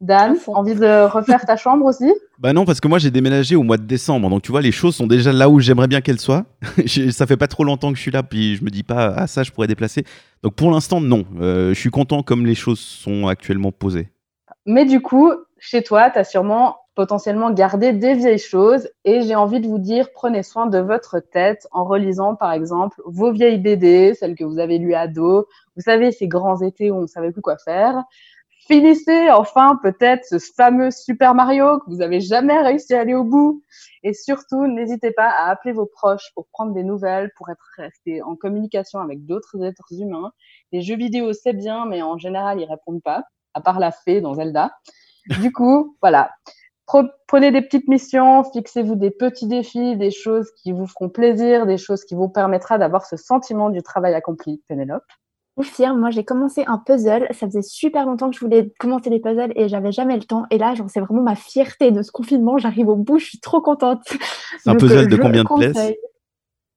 Dan, 0.00 0.34
envie 0.46 0.74
de 0.74 1.06
refaire 1.06 1.44
ta 1.44 1.56
chambre 1.56 1.84
aussi? 1.84 2.10
Bah 2.38 2.54
non, 2.54 2.64
parce 2.64 2.80
que 2.80 2.88
moi 2.88 2.98
j'ai 2.98 3.10
déménagé 3.10 3.54
au 3.54 3.62
mois 3.62 3.76
de 3.76 3.82
décembre, 3.82 4.30
donc 4.30 4.40
tu 4.40 4.50
vois, 4.50 4.62
les 4.62 4.72
choses 4.72 4.96
sont 4.96 5.06
déjà 5.06 5.30
là 5.30 5.50
où 5.50 5.60
j'aimerais 5.60 5.88
bien 5.88 6.00
qu'elles 6.00 6.20
soient. 6.20 6.46
ça 7.10 7.26
fait 7.26 7.36
pas 7.36 7.48
trop 7.48 7.64
longtemps 7.64 7.90
que 7.90 7.98
je 7.98 8.02
suis 8.02 8.10
là, 8.10 8.22
puis 8.22 8.56
je 8.56 8.64
me 8.64 8.70
dis 8.70 8.82
pas, 8.82 9.12
ah 9.14 9.26
ça 9.26 9.42
je 9.42 9.50
pourrais 9.50 9.66
déplacer. 9.66 10.04
Donc 10.42 10.54
pour 10.54 10.70
l'instant, 10.70 11.02
non. 11.02 11.26
Euh, 11.38 11.74
je 11.74 11.78
suis 11.78 11.90
content 11.90 12.22
comme 12.22 12.46
les 12.46 12.54
choses 12.54 12.80
sont 12.80 13.26
actuellement 13.26 13.72
posées. 13.72 14.08
Mais 14.64 14.86
du 14.86 15.02
coup, 15.02 15.32
chez 15.58 15.82
toi, 15.82 16.08
tu 16.10 16.18
as 16.18 16.24
sûrement 16.24 16.78
potentiellement 16.94 17.50
gardé 17.50 17.92
des 17.92 18.14
vieilles 18.14 18.38
choses 18.38 18.88
et 19.04 19.20
j'ai 19.22 19.34
envie 19.34 19.60
de 19.60 19.66
vous 19.66 19.78
dire, 19.78 20.08
prenez 20.14 20.42
soin 20.42 20.66
de 20.66 20.78
votre 20.78 21.18
tête 21.18 21.66
en 21.72 21.84
relisant 21.84 22.36
par 22.36 22.52
exemple 22.52 23.00
vos 23.04 23.32
vieilles 23.32 23.58
BD, 23.58 24.14
celles 24.14 24.34
que 24.34 24.44
vous 24.44 24.58
avez 24.58 24.78
lues 24.78 24.94
à 24.94 25.08
dos. 25.08 25.46
Vous 25.76 25.82
savez, 25.82 26.10
ces 26.10 26.26
grands 26.26 26.60
étés 26.62 26.90
où 26.90 26.96
on 26.96 27.02
ne 27.02 27.06
savait 27.06 27.32
plus 27.32 27.42
quoi 27.42 27.58
faire 27.58 28.02
finissez 28.70 29.30
enfin 29.32 29.80
peut-être 29.82 30.24
ce 30.24 30.38
fameux 30.38 30.92
Super 30.92 31.34
Mario 31.34 31.80
que 31.80 31.90
vous 31.90 32.02
avez 32.02 32.20
jamais 32.20 32.56
réussi 32.62 32.94
à 32.94 33.00
aller 33.00 33.14
au 33.14 33.24
bout. 33.24 33.64
Et 34.04 34.14
surtout, 34.14 34.68
n'hésitez 34.68 35.10
pas 35.10 35.28
à 35.28 35.50
appeler 35.50 35.72
vos 35.72 35.86
proches 35.86 36.30
pour 36.36 36.46
prendre 36.52 36.72
des 36.72 36.84
nouvelles, 36.84 37.32
pour 37.36 37.50
être 37.50 37.64
resté 37.76 38.22
en 38.22 38.36
communication 38.36 39.00
avec 39.00 39.26
d'autres 39.26 39.60
êtres 39.64 39.92
humains. 39.92 40.30
Les 40.70 40.82
jeux 40.82 40.96
vidéo, 40.96 41.32
c'est 41.32 41.52
bien, 41.52 41.84
mais 41.84 42.00
en 42.00 42.16
général, 42.16 42.60
ils 42.60 42.64
répondent 42.64 43.02
pas, 43.02 43.24
à 43.54 43.60
part 43.60 43.80
la 43.80 43.90
fée 43.90 44.20
dans 44.20 44.34
Zelda. 44.34 44.70
Du 45.40 45.52
coup, 45.52 45.96
voilà. 46.00 46.30
Prenez 47.26 47.50
des 47.50 47.62
petites 47.62 47.88
missions, 47.88 48.44
fixez-vous 48.44 48.94
des 48.94 49.10
petits 49.10 49.46
défis, 49.48 49.96
des 49.96 50.10
choses 50.12 50.50
qui 50.62 50.72
vous 50.72 50.86
feront 50.86 51.08
plaisir, 51.08 51.66
des 51.66 51.76
choses 51.76 52.04
qui 52.04 52.14
vous 52.14 52.28
permettra 52.28 52.78
d'avoir 52.78 53.04
ce 53.04 53.16
sentiment 53.16 53.70
du 53.70 53.82
travail 53.82 54.14
accompli. 54.14 54.62
Pénélope 54.68 55.04
fière. 55.62 55.94
Moi, 55.94 56.10
j'ai 56.10 56.24
commencé 56.24 56.64
un 56.66 56.78
puzzle. 56.78 57.26
Ça 57.32 57.46
faisait 57.46 57.62
super 57.62 58.06
longtemps 58.06 58.30
que 58.30 58.36
je 58.36 58.40
voulais 58.40 58.72
commencer 58.78 59.10
les 59.10 59.20
puzzles 59.20 59.52
et 59.56 59.68
j'avais 59.68 59.92
jamais 59.92 60.16
le 60.16 60.24
temps. 60.24 60.44
Et 60.50 60.58
là, 60.58 60.74
genre, 60.74 60.88
c'est 60.90 61.00
vraiment 61.00 61.22
ma 61.22 61.34
fierté 61.34 61.90
de 61.90 62.02
ce 62.02 62.10
confinement. 62.10 62.58
J'arrive 62.58 62.88
au 62.88 62.96
bout, 62.96 63.18
je 63.18 63.26
suis 63.26 63.40
trop 63.40 63.60
contente. 63.60 64.02
C'est 64.58 64.70
un 64.70 64.76
puzzle 64.76 65.08
de 65.08 65.16
combien 65.16 65.44
de 65.44 65.54
pièces 65.58 65.96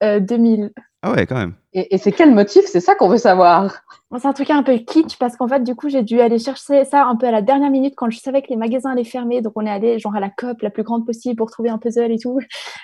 euh, 0.03 0.19
2000. 0.19 0.71
Ah 1.01 1.11
ouais, 1.11 1.25
quand 1.25 1.35
même. 1.35 1.53
Et, 1.73 1.97
c'est 1.97 2.11
quel 2.11 2.33
motif? 2.33 2.65
C'est 2.65 2.79
ça 2.79 2.95
qu'on 2.95 3.09
veut 3.09 3.17
savoir. 3.17 3.81
c'est 4.17 4.25
un 4.25 4.33
truc 4.33 4.49
un 4.49 4.63
peu 4.63 4.77
kitsch 4.77 5.17
parce 5.17 5.35
qu'en 5.35 5.47
fait, 5.47 5.61
du 5.61 5.75
coup, 5.75 5.89
j'ai 5.89 6.03
dû 6.03 6.21
aller 6.21 6.39
chercher 6.39 6.85
ça 6.85 7.05
un 7.05 7.15
peu 7.15 7.27
à 7.27 7.31
la 7.31 7.41
dernière 7.41 7.71
minute 7.71 7.93
quand 7.97 8.09
je 8.09 8.19
savais 8.19 8.41
que 8.41 8.47
les 8.49 8.55
magasins 8.55 8.91
allaient 8.91 9.03
fermer. 9.03 9.41
Donc, 9.41 9.53
on 9.55 9.65
est 9.65 9.69
allé 9.69 9.99
genre 9.99 10.15
à 10.15 10.19
la 10.19 10.29
COP 10.29 10.61
la 10.61 10.69
plus 10.69 10.83
grande 10.83 11.05
possible 11.05 11.35
pour 11.35 11.51
trouver 11.51 11.69
un 11.69 11.77
puzzle 11.77 12.11
et 12.11 12.19
tout. 12.19 12.39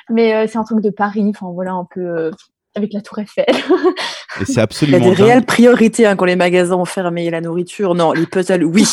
Mais 0.09 0.33
euh, 0.33 0.47
c'est 0.47 0.57
un 0.57 0.63
truc 0.63 0.81
de 0.81 0.89
Paris. 0.89 1.25
Enfin, 1.29 1.51
voilà, 1.53 1.73
un 1.73 1.87
peu. 1.89 2.01
Euh, 2.01 2.31
avec 2.75 2.93
la 2.93 3.01
Tour 3.01 3.19
Eiffel. 3.19 3.45
Et 4.41 4.45
c'est 4.45 4.61
absolument. 4.61 4.97
Il 4.99 5.03
y 5.03 5.11
a 5.11 5.15
des 5.15 5.23
réelles 5.23 5.45
priorités 5.45 6.05
hein, 6.05 6.15
quand 6.15 6.25
les 6.25 6.35
magasins 6.35 6.75
ont 6.75 6.85
fermé 6.85 7.29
la 7.29 7.41
nourriture. 7.41 7.95
Non, 7.95 8.11
les 8.11 8.25
puzzles, 8.25 8.63
oui. 8.63 8.85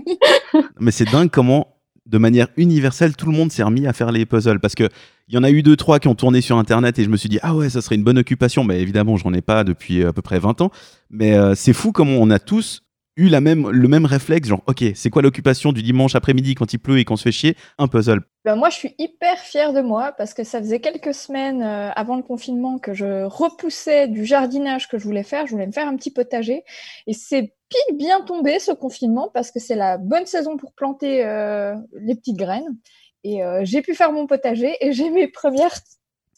Mais 0.80 0.90
c'est 0.90 1.04
dingue 1.04 1.30
comment, 1.30 1.76
de 2.06 2.18
manière 2.18 2.48
universelle, 2.56 3.16
tout 3.16 3.26
le 3.26 3.32
monde 3.32 3.52
s'est 3.52 3.62
remis 3.62 3.86
à 3.86 3.92
faire 3.92 4.12
les 4.12 4.26
puzzles. 4.26 4.60
Parce 4.60 4.74
qu'il 4.74 4.88
y 5.28 5.36
en 5.36 5.44
a 5.44 5.50
eu 5.50 5.62
deux, 5.62 5.76
trois 5.76 5.98
qui 5.98 6.08
ont 6.08 6.14
tourné 6.14 6.40
sur 6.40 6.58
Internet 6.58 6.98
et 6.98 7.04
je 7.04 7.10
me 7.10 7.16
suis 7.16 7.28
dit, 7.28 7.38
ah 7.42 7.54
ouais, 7.54 7.70
ça 7.70 7.80
serait 7.80 7.96
une 7.96 8.04
bonne 8.04 8.18
occupation. 8.18 8.64
Mais 8.64 8.80
évidemment, 8.80 9.16
j'en 9.16 9.32
ai 9.32 9.42
pas 9.42 9.64
depuis 9.64 10.04
à 10.04 10.12
peu 10.12 10.22
près 10.22 10.38
20 10.38 10.60
ans. 10.60 10.70
Mais 11.10 11.34
euh, 11.34 11.54
c'est 11.54 11.72
fou 11.72 11.92
comment 11.92 12.16
on 12.18 12.30
a 12.30 12.38
tous 12.38 12.82
eu 13.16 13.28
la 13.28 13.40
même, 13.40 13.68
le 13.68 13.88
même 13.88 14.06
réflexe, 14.06 14.48
genre, 14.48 14.62
ok, 14.66 14.84
c'est 14.94 15.10
quoi 15.10 15.22
l'occupation 15.22 15.72
du 15.72 15.82
dimanche 15.82 16.14
après-midi 16.14 16.54
quand 16.54 16.72
il 16.72 16.78
pleut 16.78 16.98
et 16.98 17.04
qu'on 17.04 17.16
se 17.16 17.24
fait 17.24 17.32
chier? 17.32 17.56
Un 17.78 17.88
puzzle. 17.88 18.22
Ben 18.44 18.56
moi, 18.56 18.70
je 18.70 18.76
suis 18.76 18.94
hyper 18.98 19.38
fière 19.38 19.72
de 19.72 19.80
moi 19.80 20.12
parce 20.16 20.34
que 20.34 20.44
ça 20.44 20.58
faisait 20.60 20.80
quelques 20.80 21.14
semaines 21.14 21.62
euh, 21.62 21.90
avant 21.94 22.16
le 22.16 22.22
confinement 22.22 22.78
que 22.78 22.94
je 22.94 23.24
repoussais 23.24 24.08
du 24.08 24.24
jardinage 24.24 24.88
que 24.88 24.98
je 24.98 25.04
voulais 25.04 25.22
faire. 25.22 25.46
Je 25.46 25.52
voulais 25.52 25.66
me 25.66 25.72
faire 25.72 25.86
un 25.86 25.96
petit 25.96 26.10
potager. 26.10 26.64
Et 27.06 27.12
c'est 27.12 27.54
pile 27.68 27.96
bien 27.96 28.22
tombé 28.22 28.58
ce 28.58 28.72
confinement 28.72 29.30
parce 29.32 29.50
que 29.50 29.60
c'est 29.60 29.76
la 29.76 29.98
bonne 29.98 30.26
saison 30.26 30.56
pour 30.56 30.72
planter 30.72 31.24
euh, 31.24 31.74
les 32.00 32.14
petites 32.14 32.36
graines. 32.36 32.76
Et 33.24 33.44
euh, 33.44 33.60
j'ai 33.64 33.82
pu 33.82 33.94
faire 33.94 34.12
mon 34.12 34.26
potager 34.26 34.74
et 34.80 34.92
j'ai 34.92 35.10
mes 35.10 35.28
premières 35.28 35.78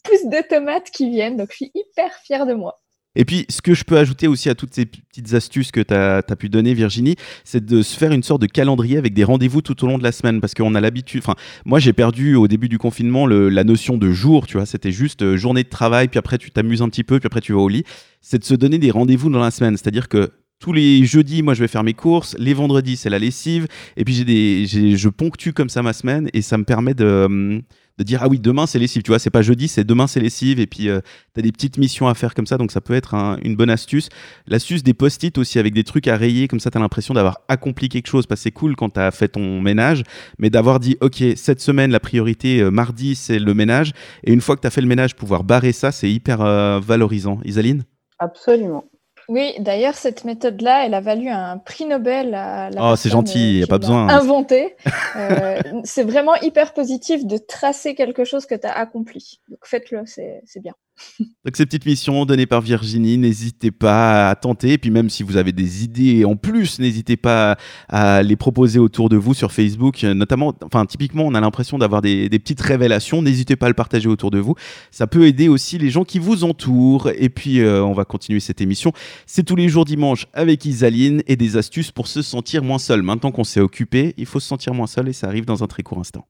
pousses 0.03 0.25
de 0.25 0.47
tomates 0.47 0.91
qui 0.91 1.09
viennent. 1.09 1.37
Donc, 1.37 1.49
je 1.51 1.55
suis 1.55 1.71
hyper 1.73 2.13
fière 2.19 2.45
de 2.45 2.53
moi. 2.53 2.81
Et 3.15 3.25
puis, 3.25 3.45
ce 3.49 3.61
que 3.61 3.73
je 3.73 3.83
peux 3.83 3.97
ajouter 3.97 4.27
aussi 4.27 4.49
à 4.49 4.55
toutes 4.55 4.73
ces 4.73 4.85
petites 4.85 5.33
astuces 5.33 5.71
que 5.71 5.81
tu 5.81 5.93
as, 5.93 6.21
pu 6.37 6.49
donner, 6.49 6.73
Virginie, 6.73 7.15
c'est 7.43 7.65
de 7.65 7.81
se 7.81 7.97
faire 7.97 8.11
une 8.11 8.23
sorte 8.23 8.41
de 8.41 8.47
calendrier 8.47 8.97
avec 8.97 9.13
des 9.13 9.23
rendez-vous 9.23 9.61
tout 9.61 9.83
au 9.83 9.87
long 9.87 9.97
de 9.97 10.03
la 10.03 10.11
semaine. 10.11 10.41
Parce 10.41 10.53
qu'on 10.53 10.75
a 10.75 10.81
l'habitude. 10.81 11.21
Enfin, 11.23 11.35
moi, 11.65 11.79
j'ai 11.79 11.93
perdu 11.93 12.35
au 12.35 12.47
début 12.47 12.69
du 12.69 12.77
confinement 12.77 13.27
la 13.27 13.63
notion 13.63 13.97
de 13.97 14.11
jour, 14.11 14.47
tu 14.47 14.57
vois. 14.57 14.65
C'était 14.65 14.91
juste 14.91 15.21
euh, 15.21 15.37
journée 15.37 15.63
de 15.63 15.69
travail, 15.69 16.07
puis 16.07 16.19
après, 16.19 16.37
tu 16.37 16.51
t'amuses 16.51 16.81
un 16.81 16.89
petit 16.89 17.03
peu, 17.03 17.19
puis 17.19 17.27
après, 17.27 17.41
tu 17.41 17.53
vas 17.53 17.59
au 17.59 17.69
lit. 17.69 17.83
C'est 18.21 18.39
de 18.39 18.43
se 18.43 18.55
donner 18.55 18.79
des 18.79 18.91
rendez-vous 18.91 19.29
dans 19.29 19.39
la 19.39 19.51
semaine. 19.51 19.77
C'est-à-dire 19.77 20.09
que 20.09 20.31
tous 20.59 20.73
les 20.73 21.05
jeudis, 21.05 21.43
moi, 21.43 21.53
je 21.53 21.61
vais 21.61 21.67
faire 21.67 21.83
mes 21.83 21.93
courses. 21.93 22.35
Les 22.39 22.53
vendredis, 22.53 22.97
c'est 22.97 23.09
la 23.09 23.19
lessive. 23.19 23.67
Et 23.97 24.05
puis, 24.05 24.13
j'ai 24.13 24.25
des, 24.25 24.65
je 24.67 25.09
ponctue 25.09 25.51
comme 25.51 25.69
ça 25.69 25.83
ma 25.83 25.93
semaine 25.93 26.29
et 26.33 26.41
ça 26.41 26.57
me 26.57 26.63
permet 26.63 26.93
de. 26.93 27.61
De 27.97 28.03
dire 28.03 28.19
ah 28.23 28.27
oui 28.27 28.39
demain 28.39 28.67
c'est 28.67 28.77
lessive. 28.77 29.03
Tu 29.03 29.11
vois 29.11 29.19
c'est 29.19 29.29
pas 29.29 29.41
jeudi 29.41 29.69
c'est 29.69 29.85
demain 29.85 30.05
c'est 30.05 30.19
lessive. 30.19 30.59
Et 30.59 30.67
puis 30.67 30.89
euh, 30.89 30.99
tu 31.33 31.39
as 31.39 31.41
des 31.41 31.53
petites 31.53 31.77
missions 31.77 32.09
à 32.09 32.13
faire 32.13 32.33
comme 32.33 32.45
ça. 32.45 32.57
Donc 32.57 32.73
ça 32.73 32.81
peut 32.81 32.93
être 32.93 33.15
une 33.41 33.55
bonne 33.55 33.69
astuce. 33.69 34.09
L'astuce 34.47 34.83
des 34.83 34.93
post-it 34.93 35.37
aussi 35.37 35.59
avec 35.59 35.73
des 35.73 35.85
trucs 35.85 36.09
à 36.09 36.17
rayer. 36.17 36.49
Comme 36.49 36.59
ça 36.59 36.69
tu 36.69 36.77
as 36.77 36.81
l'impression 36.81 37.13
d'avoir 37.13 37.39
accompli 37.47 37.87
quelque 37.87 38.07
chose. 38.07 38.25
Parce 38.27 38.41
que 38.41 38.43
c'est 38.43 38.51
cool 38.51 38.75
quand 38.75 38.89
tu 38.89 38.99
as 38.99 39.11
fait 39.11 39.29
ton 39.29 39.61
ménage. 39.61 40.03
Mais 40.39 40.49
d'avoir 40.49 40.81
dit 40.81 40.97
ok 40.99 41.23
cette 41.37 41.61
semaine 41.61 41.89
la 41.89 42.01
priorité 42.01 42.59
euh, 42.59 42.69
mardi 42.69 43.15
c'est 43.15 43.39
le 43.39 43.53
ménage. 43.53 43.93
Et 44.25 44.33
une 44.33 44.41
fois 44.41 44.57
que 44.57 44.61
tu 44.61 44.67
as 44.67 44.71
fait 44.71 44.81
le 44.81 44.87
ménage 44.87 45.15
pouvoir 45.15 45.45
barrer 45.45 45.71
ça 45.71 45.93
c'est 45.93 46.11
hyper 46.11 46.41
euh, 46.41 46.81
valorisant. 46.81 47.39
Isaline? 47.45 47.83
Absolument. 48.19 48.83
Oui, 49.27 49.53
d'ailleurs, 49.59 49.95
cette 49.95 50.23
méthode-là, 50.23 50.85
elle 50.85 50.93
a 50.93 51.01
valu 51.01 51.29
un 51.29 51.57
prix 51.57 51.85
Nobel 51.85 52.33
à 52.35 52.69
la 52.69 52.91
Oh, 52.91 52.95
c'est 52.95 53.09
gentil, 53.09 53.53
il 53.53 53.57
n'y 53.57 53.63
a 53.63 53.67
pas 53.67 53.79
besoin. 53.79 54.07
Inventé. 54.09 54.75
euh, 55.15 55.59
c'est 55.83 56.03
vraiment 56.03 56.35
hyper 56.35 56.73
positif 56.73 57.25
de 57.25 57.37
tracer 57.37 57.95
quelque 57.95 58.23
chose 58.23 58.45
que 58.45 58.55
tu 58.55 58.67
as 58.67 58.77
accompli. 58.77 59.41
Donc 59.49 59.59
faites-le, 59.63 60.03
c'est 60.05 60.41
bien. 60.61 60.73
Donc 61.19 61.55
ces 61.55 61.65
petites 61.65 61.85
missions 61.85 62.25
données 62.25 62.45
par 62.45 62.61
Virginie, 62.61 63.17
n'hésitez 63.17 63.71
pas 63.71 64.29
à 64.29 64.35
tenter. 64.35 64.73
Et 64.73 64.77
puis 64.77 64.91
même 64.91 65.09
si 65.09 65.23
vous 65.23 65.37
avez 65.37 65.51
des 65.51 65.83
idées 65.83 66.25
en 66.25 66.35
plus, 66.35 66.79
n'hésitez 66.79 67.17
pas 67.17 67.57
à 67.87 68.23
les 68.23 68.35
proposer 68.35 68.79
autour 68.79 69.09
de 69.09 69.17
vous 69.17 69.33
sur 69.33 69.51
Facebook. 69.51 70.03
Notamment, 70.03 70.53
enfin 70.63 70.85
typiquement, 70.85 71.23
on 71.23 71.35
a 71.35 71.41
l'impression 71.41 71.77
d'avoir 71.77 72.01
des, 72.01 72.29
petites 72.29 72.61
révélations. 72.61 73.21
N'hésitez 73.21 73.55
pas 73.55 73.67
à 73.67 73.69
le 73.69 73.75
partager 73.75 74.07
autour 74.07 74.31
de 74.31 74.39
vous. 74.39 74.55
Ça 74.91 75.07
peut 75.07 75.25
aider 75.25 75.47
aussi 75.47 75.77
les 75.77 75.89
gens 75.89 76.03
qui 76.03 76.19
vous 76.19 76.43
entourent. 76.43 77.09
Et 77.15 77.29
puis 77.29 77.59
euh, 77.59 77.83
on 77.83 77.93
va 77.93 78.05
continuer 78.05 78.39
cette 78.39 78.61
émission. 78.61 78.91
C'est 79.25 79.43
tous 79.43 79.55
les 79.55 79.69
jours 79.69 79.85
dimanche 79.85 80.27
avec 80.33 80.65
Isaline 80.65 81.21
et 81.27 81.35
des 81.35 81.57
astuces 81.57 81.91
pour 81.91 82.07
se 82.07 82.21
sentir 82.21 82.63
moins 82.63 82.79
seul. 82.79 83.01
Maintenant 83.03 83.31
qu'on 83.31 83.43
s'est 83.43 83.59
occupé, 83.59 84.13
il 84.17 84.25
faut 84.25 84.39
se 84.39 84.47
sentir 84.47 84.73
moins 84.73 84.87
seul 84.87 85.09
et 85.09 85.13
ça 85.13 85.27
arrive 85.27 85.45
dans 85.45 85.63
un 85.63 85.67
très 85.67 85.83
court 85.83 85.99
instant. 85.99 86.27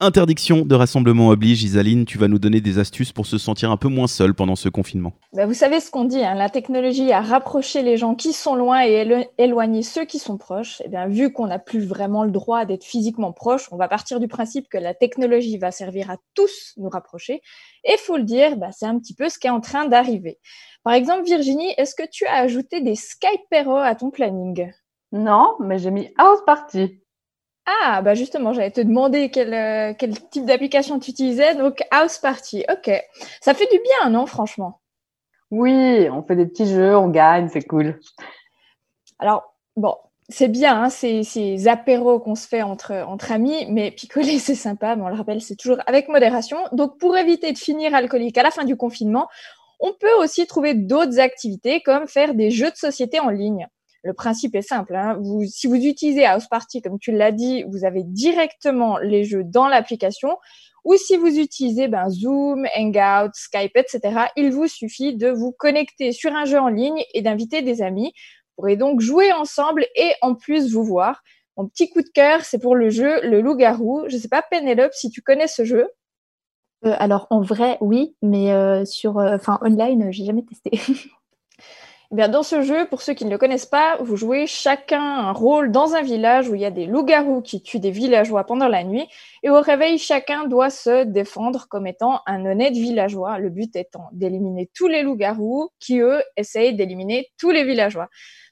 Interdiction 0.00 0.64
de 0.64 0.76
rassemblement 0.76 1.30
oblige, 1.30 1.64
Isaline, 1.64 2.04
tu 2.04 2.18
vas 2.18 2.28
nous 2.28 2.38
donner 2.38 2.60
des 2.60 2.78
astuces 2.78 3.10
pour 3.10 3.26
se 3.26 3.36
sentir 3.36 3.72
un 3.72 3.76
peu 3.76 3.88
moins 3.88 4.06
seul 4.06 4.32
pendant 4.32 4.54
ce 4.54 4.68
confinement. 4.68 5.14
Bah, 5.32 5.44
vous 5.44 5.54
savez 5.54 5.80
ce 5.80 5.90
qu'on 5.90 6.04
dit, 6.04 6.22
hein, 6.24 6.36
la 6.36 6.48
technologie 6.48 7.10
a 7.10 7.20
rapproché 7.20 7.82
les 7.82 7.96
gens 7.96 8.14
qui 8.14 8.32
sont 8.32 8.54
loin 8.54 8.86
et 8.86 9.28
éloigné 9.38 9.82
ceux 9.82 10.04
qui 10.04 10.20
sont 10.20 10.38
proches. 10.38 10.80
Et 10.82 10.84
eh 10.86 10.88
bien, 10.88 11.08
vu 11.08 11.32
qu'on 11.32 11.48
n'a 11.48 11.58
plus 11.58 11.84
vraiment 11.84 12.22
le 12.22 12.30
droit 12.30 12.64
d'être 12.64 12.84
physiquement 12.84 13.32
proche, 13.32 13.66
on 13.72 13.76
va 13.76 13.88
partir 13.88 14.20
du 14.20 14.28
principe 14.28 14.68
que 14.68 14.78
la 14.78 14.94
technologie 14.94 15.58
va 15.58 15.72
servir 15.72 16.12
à 16.12 16.16
tous 16.34 16.74
nous 16.76 16.88
rapprocher. 16.88 17.42
Et 17.82 17.94
il 17.94 17.98
faut 17.98 18.18
le 18.18 18.22
dire, 18.22 18.56
bah, 18.56 18.70
c'est 18.70 18.86
un 18.86 19.00
petit 19.00 19.16
peu 19.16 19.28
ce 19.28 19.40
qui 19.40 19.48
est 19.48 19.50
en 19.50 19.60
train 19.60 19.86
d'arriver. 19.86 20.38
Par 20.84 20.92
exemple, 20.92 21.24
Virginie, 21.24 21.74
est-ce 21.76 21.96
que 21.96 22.08
tu 22.08 22.24
as 22.24 22.36
ajouté 22.36 22.82
des 22.82 22.94
Skype 22.94 23.52
à 23.52 23.94
ton 23.96 24.10
planning? 24.10 24.70
Non, 25.10 25.56
mais 25.58 25.80
j'ai 25.80 25.90
mis 25.90 26.08
House 26.18 26.38
Party. 26.46 27.00
Ah, 27.70 28.00
bah 28.00 28.14
justement, 28.14 28.54
j'allais 28.54 28.70
te 28.70 28.80
demander 28.80 29.30
quel, 29.30 29.52
euh, 29.52 29.92
quel 29.98 30.18
type 30.30 30.46
d'application 30.46 30.98
tu 30.98 31.10
utilisais. 31.10 31.54
Donc, 31.54 31.82
House 31.90 32.16
Party, 32.18 32.64
ok. 32.70 32.90
Ça 33.42 33.52
fait 33.52 33.68
du 33.70 33.78
bien, 33.78 34.10
non, 34.10 34.24
franchement? 34.24 34.80
Oui, 35.50 36.08
on 36.10 36.22
fait 36.22 36.36
des 36.36 36.46
petits 36.46 36.66
jeux, 36.66 36.96
on 36.96 37.08
gagne, 37.08 37.50
c'est 37.50 37.66
cool. 37.66 38.00
Alors, 39.18 39.54
bon, 39.76 39.94
c'est 40.30 40.48
bien, 40.48 40.82
hein, 40.82 40.88
ces, 40.88 41.24
ces, 41.24 41.68
apéros 41.68 42.20
qu'on 42.20 42.34
se 42.36 42.48
fait 42.48 42.62
entre, 42.62 42.94
entre 43.06 43.32
amis, 43.32 43.66
mais 43.68 43.90
picoler, 43.90 44.38
c'est 44.38 44.54
sympa, 44.54 44.96
mais 44.96 45.02
on 45.02 45.08
le 45.08 45.16
rappelle, 45.16 45.42
c'est 45.42 45.56
toujours 45.56 45.78
avec 45.86 46.08
modération. 46.08 46.56
Donc, 46.72 46.98
pour 46.98 47.18
éviter 47.18 47.52
de 47.52 47.58
finir 47.58 47.94
alcoolique 47.94 48.38
à 48.38 48.42
la 48.42 48.50
fin 48.50 48.64
du 48.64 48.76
confinement, 48.76 49.28
on 49.78 49.92
peut 49.92 50.14
aussi 50.20 50.46
trouver 50.46 50.72
d'autres 50.72 51.20
activités 51.20 51.82
comme 51.82 52.08
faire 52.08 52.34
des 52.34 52.50
jeux 52.50 52.70
de 52.70 52.76
société 52.76 53.20
en 53.20 53.28
ligne. 53.28 53.68
Le 54.02 54.12
principe 54.12 54.54
est 54.54 54.62
simple. 54.62 54.94
Hein. 54.94 55.18
Vous, 55.20 55.44
si 55.44 55.66
vous 55.66 55.74
utilisez 55.74 56.24
House 56.24 56.46
Party, 56.46 56.82
comme 56.82 56.98
tu 56.98 57.12
l'as 57.12 57.32
dit, 57.32 57.64
vous 57.64 57.84
avez 57.84 58.04
directement 58.04 58.98
les 58.98 59.24
jeux 59.24 59.44
dans 59.44 59.68
l'application. 59.68 60.36
Ou 60.84 60.94
si 60.96 61.16
vous 61.16 61.38
utilisez 61.38 61.88
ben, 61.88 62.08
Zoom, 62.08 62.66
Hangout, 62.76 63.32
Skype, 63.34 63.76
etc., 63.76 64.26
il 64.36 64.52
vous 64.52 64.68
suffit 64.68 65.16
de 65.16 65.28
vous 65.28 65.52
connecter 65.52 66.12
sur 66.12 66.32
un 66.32 66.44
jeu 66.44 66.58
en 66.58 66.68
ligne 66.68 67.02
et 67.12 67.22
d'inviter 67.22 67.62
des 67.62 67.82
amis. 67.82 68.12
Vous 68.14 68.62
pourrez 68.62 68.76
donc 68.76 69.00
jouer 69.00 69.32
ensemble 69.32 69.86
et 69.96 70.12
en 70.22 70.34
plus 70.34 70.72
vous 70.72 70.84
voir. 70.84 71.22
Mon 71.56 71.66
petit 71.66 71.90
coup 71.90 72.02
de 72.02 72.08
cœur, 72.08 72.44
c'est 72.44 72.60
pour 72.60 72.76
le 72.76 72.88
jeu 72.88 73.20
Le 73.22 73.40
Loup-garou. 73.40 74.04
Je 74.08 74.14
ne 74.14 74.20
sais 74.20 74.28
pas, 74.28 74.42
Penelope, 74.42 74.94
si 74.94 75.10
tu 75.10 75.22
connais 75.22 75.48
ce 75.48 75.64
jeu. 75.64 75.88
Euh, 76.84 76.94
alors 76.98 77.26
en 77.30 77.40
vrai, 77.40 77.76
oui, 77.80 78.16
mais 78.22 78.52
euh, 78.52 78.84
sur, 78.84 79.18
euh, 79.18 79.34
enfin 79.34 79.58
online, 79.62 80.12
j'ai 80.12 80.24
jamais 80.24 80.44
testé. 80.44 80.70
Eh 82.10 82.28
dans 82.28 82.42
ce 82.42 82.62
jeu, 82.62 82.86
pour 82.88 83.02
ceux 83.02 83.12
qui 83.12 83.26
ne 83.26 83.30
le 83.30 83.36
connaissent 83.36 83.66
pas, 83.66 83.98
vous 84.00 84.16
jouez 84.16 84.46
chacun 84.46 85.02
un 85.02 85.32
rôle 85.32 85.70
dans 85.70 85.94
un 85.94 86.00
village 86.00 86.48
où 86.48 86.54
il 86.54 86.62
y 86.62 86.64
a 86.64 86.70
des 86.70 86.86
loups-garous 86.86 87.42
qui 87.42 87.62
tuent 87.62 87.80
des 87.80 87.90
villageois 87.90 88.44
pendant 88.44 88.66
la 88.66 88.82
nuit. 88.82 89.06
Et 89.42 89.50
au 89.50 89.60
réveil, 89.60 89.98
chacun 89.98 90.46
doit 90.46 90.70
se 90.70 91.04
défendre 91.04 91.66
comme 91.68 91.86
étant 91.86 92.22
un 92.26 92.46
honnête 92.46 92.72
villageois. 92.72 93.38
Le 93.38 93.50
but 93.50 93.76
étant 93.76 94.08
d'éliminer 94.12 94.70
tous 94.74 94.88
les 94.88 95.02
loups-garous 95.02 95.68
qui, 95.80 96.00
eux, 96.00 96.22
essayent 96.38 96.74
d'éliminer 96.74 97.30
tous 97.36 97.50
les 97.50 97.64
villageois. 97.64 98.08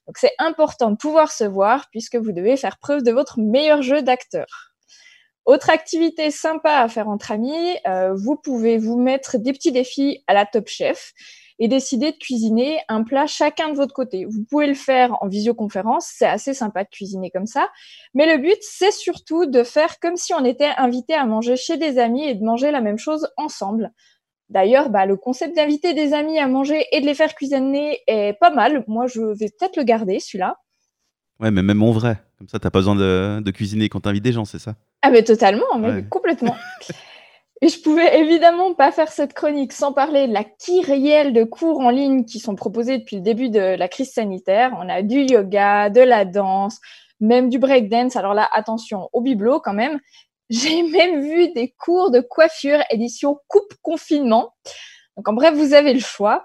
Donc 0.07 0.19
c'est 0.19 0.35
important 0.39 0.91
de 0.91 0.97
pouvoir 0.97 1.33
se 1.33 1.45
voir 1.45 1.87
puisque 1.91 2.17
vous 2.17 2.33
devez 2.33 2.59
faire 2.59 2.77
preuve 2.77 3.03
de 3.03 3.11
votre 3.11 3.41
meilleur 3.41 3.81
jeu 3.81 4.03
d'acteur. 4.03 4.75
Autre 5.47 5.71
activité 5.71 6.31
sympa 6.31 6.73
à 6.73 6.89
faire 6.89 7.09
entre 7.09 7.33
amis, 7.33 7.79
euh, 7.87 8.13
vous 8.15 8.37
pouvez 8.37 8.77
vous 8.77 8.99
mettre 8.99 9.39
des 9.39 9.53
petits 9.53 9.73
défis 9.73 10.23
à 10.27 10.35
la 10.35 10.45
Top 10.45 10.69
Chef 10.69 11.13
et 11.59 11.69
décider 11.69 12.13
de 12.13 12.17
cuisiner 12.17 12.79
un 12.89 13.03
plat 13.03 13.27
chacun 13.27 13.71
de 13.71 13.77
votre 13.77 13.95
côté. 13.95 14.25
Vous 14.27 14.45
pouvez 14.49 14.67
le 14.67 14.75
faire 14.75 15.17
en 15.23 15.29
visioconférence, 15.29 16.11
c'est 16.15 16.27
assez 16.27 16.55
sympa 16.55 16.85
de 16.85 16.89
cuisiner 16.89 17.31
comme 17.31 17.47
ça, 17.47 17.69
mais 18.15 18.27
le 18.27 18.43
but, 18.43 18.59
c'est 18.61 18.93
surtout 18.93 19.47
de 19.47 19.63
faire 19.63 19.99
comme 20.01 20.17
si 20.17 20.35
on 20.35 20.45
était 20.45 20.71
invité 20.77 21.15
à 21.15 21.25
manger 21.25 21.57
chez 21.57 21.77
des 21.77 21.99
amis 21.99 22.25
et 22.25 22.35
de 22.35 22.45
manger 22.45 22.71
la 22.71 22.81
même 22.81 22.99
chose 22.99 23.29
ensemble. 23.37 23.93
D'ailleurs, 24.49 24.91
bah, 24.91 25.07
le 25.07 25.17
concept 25.17 25.57
d'inviter 25.57 25.93
des 25.93 26.13
amis 26.13 26.39
à 26.39 26.47
manger 26.47 26.85
et 26.93 27.01
de 27.01 27.07
les 27.07 27.15
faire 27.15 27.35
cuisiner 27.35 27.99
est 28.07 28.35
pas 28.39 28.51
mal. 28.51 28.85
Moi, 28.87 29.07
je 29.07 29.21
vais 29.21 29.49
peut-être 29.59 29.77
le 29.77 29.83
garder, 29.83 30.21
celui-là. 30.21 30.59
Ouais, 31.41 31.51
mais 31.51 31.63
même 31.63 31.83
en 31.83 31.91
vrai. 31.91 32.19
Comme 32.39 32.49
ça, 32.49 32.59
t'as 32.59 32.71
pas 32.71 32.79
besoin 32.79 32.95
de, 32.95 33.51
cuisiner 33.51 33.89
quand 33.89 34.01
t'invites 34.01 34.23
des 34.23 34.33
gens, 34.33 34.45
c'est 34.45 34.59
ça? 34.59 34.77
Ah, 35.03 35.11
mais 35.11 35.23
totalement, 35.23 35.79
mais 35.79 36.05
complètement. 36.09 36.57
Et 37.63 37.69
je 37.69 37.81
pouvais 37.81 38.21
évidemment 38.21 38.75
pas 38.75 38.93
faire 38.93 39.11
cette 39.11 39.33
chronique 39.33 39.73
sans 39.73 39.93
parler 39.93 40.29
de 40.29 40.33
la 40.33 40.45
réelle 40.87 41.33
de 41.33 41.43
cours 41.43 41.81
en 41.81 41.89
ligne 41.89 42.27
qui 42.27 42.39
sont 42.39 42.55
proposés 42.55 42.99
depuis 42.99 43.17
le 43.17 43.23
début 43.23 43.49
de 43.49 43.77
la 43.77 43.89
crise 43.89 44.13
sanitaire. 44.13 44.73
On 44.79 44.89
a 44.91 45.01
du 45.01 45.21
yoga, 45.23 45.89
de 45.89 46.03
la 46.03 46.27
danse, 46.27 46.79
même 47.21 47.49
du 47.49 47.59
breakdance. 47.59 48.17
Alors 48.17 48.35
là, 48.35 48.49
attention 48.53 49.09
au 49.15 49.23
bibelot 49.23 49.61
quand 49.61 49.73
même. 49.73 50.01
J'ai 50.51 50.83
même 50.91 51.23
vu 51.23 51.53
des 51.55 51.75
cours 51.79 52.11
de 52.11 52.21
coiffure 52.21 52.81
édition 52.91 53.39
coupe 53.49 53.73
confinement. 53.81 54.53
Donc 55.17 55.27
en 55.29 55.33
bref, 55.33 55.55
vous 55.55 55.73
avez 55.73 55.95
le 55.95 56.01
choix. 56.01 56.45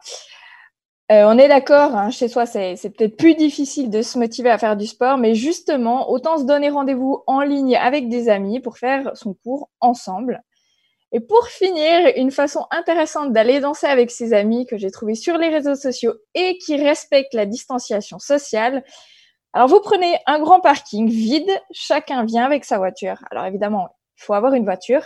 Euh, 1.12 1.26
on 1.26 1.38
est 1.38 1.50
d'accord, 1.50 1.93
hein, 1.93 2.10
chez 2.10 2.30
soi, 2.30 2.45
c'est 2.45 2.78
peut-être 2.95 3.17
plus 3.17 3.36
difficile 3.36 3.89
de 3.89 4.02
se 4.02 4.17
motiver 4.17 4.50
à 4.50 4.58
faire 4.58 4.78
du 4.78 4.88
sport, 4.88 5.17
mais 5.17 5.36
justement, 5.36 6.10
autant 6.10 6.38
se 6.38 6.45
donner 6.45 6.69
rendez-vous 6.69 7.21
en 7.28 7.41
ligne 7.41 7.76
avec 7.76 8.08
des 8.08 8.30
amis 8.30 8.62
pour 8.62 8.78
faire 8.78 9.12
son 9.13 9.34
cours 9.34 9.69
ensemble. 9.82 10.41
Et 11.13 11.19
pour 11.19 11.47
finir, 11.47 12.13
une 12.15 12.32
façon 12.32 12.65
intéressante 12.71 13.34
d'aller 13.34 13.60
danser 13.60 13.88
avec 13.88 14.12
ses 14.12 14.34
amis 14.34 14.65
que 14.65 14.78
j'ai 14.78 14.91
trouvé 14.91 15.15
sur 15.15 15.38
les 15.38 15.50
réseaux 15.50 15.76
sociaux 15.76 16.13
et 16.36 16.58
qui 16.58 16.82
respecte 16.82 17.34
la 17.34 17.45
distanciation 17.45 18.17
sociale. 18.17 18.84
Alors 19.52 19.67
vous 19.67 19.82
prenez 19.82 20.17
un 20.26 20.39
grand 20.39 20.62
parking 20.62 21.10
vide, 21.10 21.52
chacun 21.71 22.24
vient 22.24 22.45
avec 22.45 22.63
sa 22.63 22.78
voiture. 22.78 23.17
Alors 23.30 23.45
évidemment, 23.45 23.89
il 24.17 24.24
faut 24.24 24.34
avoir 24.34 24.54
une 24.54 24.63
voiture. 24.63 25.06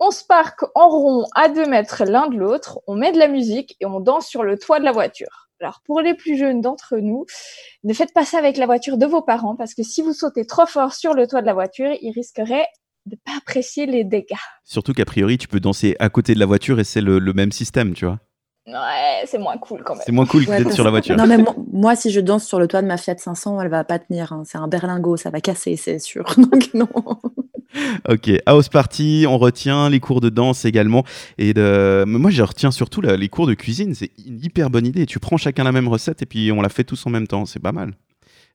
On 0.00 0.10
se 0.10 0.24
parque 0.24 0.64
en 0.74 0.88
rond 0.88 1.26
à 1.36 1.48
deux 1.48 1.66
mètres 1.66 2.04
l'un 2.04 2.28
de 2.28 2.36
l'autre, 2.36 2.80
on 2.88 2.94
met 2.94 3.12
de 3.12 3.18
la 3.18 3.28
musique 3.28 3.76
et 3.80 3.86
on 3.86 4.00
danse 4.00 4.26
sur 4.26 4.42
le 4.42 4.58
toit 4.58 4.80
de 4.80 4.84
la 4.84 4.92
voiture. 4.92 5.48
Alors 5.60 5.80
pour 5.84 6.00
les 6.00 6.14
plus 6.14 6.36
jeunes 6.36 6.60
d'entre 6.60 6.96
nous, 6.98 7.26
ne 7.84 7.94
faites 7.94 8.12
pas 8.12 8.24
ça 8.24 8.38
avec 8.38 8.56
la 8.56 8.66
voiture 8.66 8.96
de 8.96 9.06
vos 9.06 9.22
parents 9.22 9.54
parce 9.54 9.74
que 9.74 9.84
si 9.84 10.02
vous 10.02 10.12
sautez 10.12 10.46
trop 10.46 10.66
fort 10.66 10.94
sur 10.94 11.14
le 11.14 11.28
toit 11.28 11.42
de 11.42 11.46
la 11.46 11.54
voiture, 11.54 11.92
ils 12.00 12.12
risqueraient 12.12 12.66
de 13.08 13.16
pas 13.16 13.32
apprécier 13.36 13.86
les 13.86 14.04
dégâts. 14.04 14.36
Surtout 14.64 14.92
qu'a 14.92 15.04
priori, 15.04 15.38
tu 15.38 15.48
peux 15.48 15.60
danser 15.60 15.96
à 15.98 16.08
côté 16.08 16.34
de 16.34 16.38
la 16.38 16.46
voiture 16.46 16.78
et 16.80 16.84
c'est 16.84 17.00
le, 17.00 17.20
même 17.32 17.52
système, 17.52 17.94
tu 17.94 18.04
vois. 18.04 18.18
Ouais, 18.66 19.24
c'est 19.24 19.38
moins 19.38 19.56
cool 19.56 19.82
quand 19.82 19.94
même. 19.94 20.02
C'est 20.04 20.12
moins 20.12 20.26
cool 20.26 20.44
d'être 20.44 20.72
sur 20.72 20.84
la 20.84 20.90
voiture. 20.90 21.16
Non, 21.16 21.26
mais 21.26 21.38
moi, 21.72 21.96
si 21.96 22.10
je 22.10 22.20
danse 22.20 22.46
sur 22.46 22.58
le 22.58 22.68
toit 22.68 22.82
de 22.82 22.86
ma 22.86 22.98
Fiat 22.98 23.16
500, 23.16 23.62
elle 23.62 23.70
va 23.70 23.82
pas 23.84 23.98
tenir. 23.98 24.32
Hein. 24.32 24.42
C'est 24.44 24.58
un 24.58 24.68
berlingot, 24.68 25.16
ça 25.16 25.30
va 25.30 25.40
casser, 25.40 25.76
c'est 25.76 25.98
sûr. 25.98 26.24
Donc 26.36 26.74
non. 26.74 26.88
ok, 28.08 28.30
house 28.44 28.68
party, 28.68 29.24
on 29.26 29.38
retient 29.38 29.88
les 29.88 30.00
cours 30.00 30.20
de 30.20 30.28
danse 30.28 30.66
également. 30.66 31.04
Et 31.38 31.54
de... 31.54 32.04
moi, 32.06 32.30
je 32.30 32.42
retiens 32.42 32.70
surtout 32.70 33.00
les 33.00 33.28
cours 33.28 33.46
de 33.46 33.54
cuisine. 33.54 33.94
C'est 33.94 34.10
une 34.26 34.44
hyper 34.44 34.68
bonne 34.68 34.86
idée. 34.86 35.06
Tu 35.06 35.18
prends 35.18 35.38
chacun 35.38 35.64
la 35.64 35.72
même 35.72 35.88
recette 35.88 36.20
et 36.20 36.26
puis 36.26 36.52
on 36.52 36.60
la 36.60 36.68
fait 36.68 36.84
tous 36.84 37.06
en 37.06 37.10
même 37.10 37.26
temps. 37.26 37.46
C'est 37.46 37.60
pas 37.60 37.72
mal. 37.72 37.94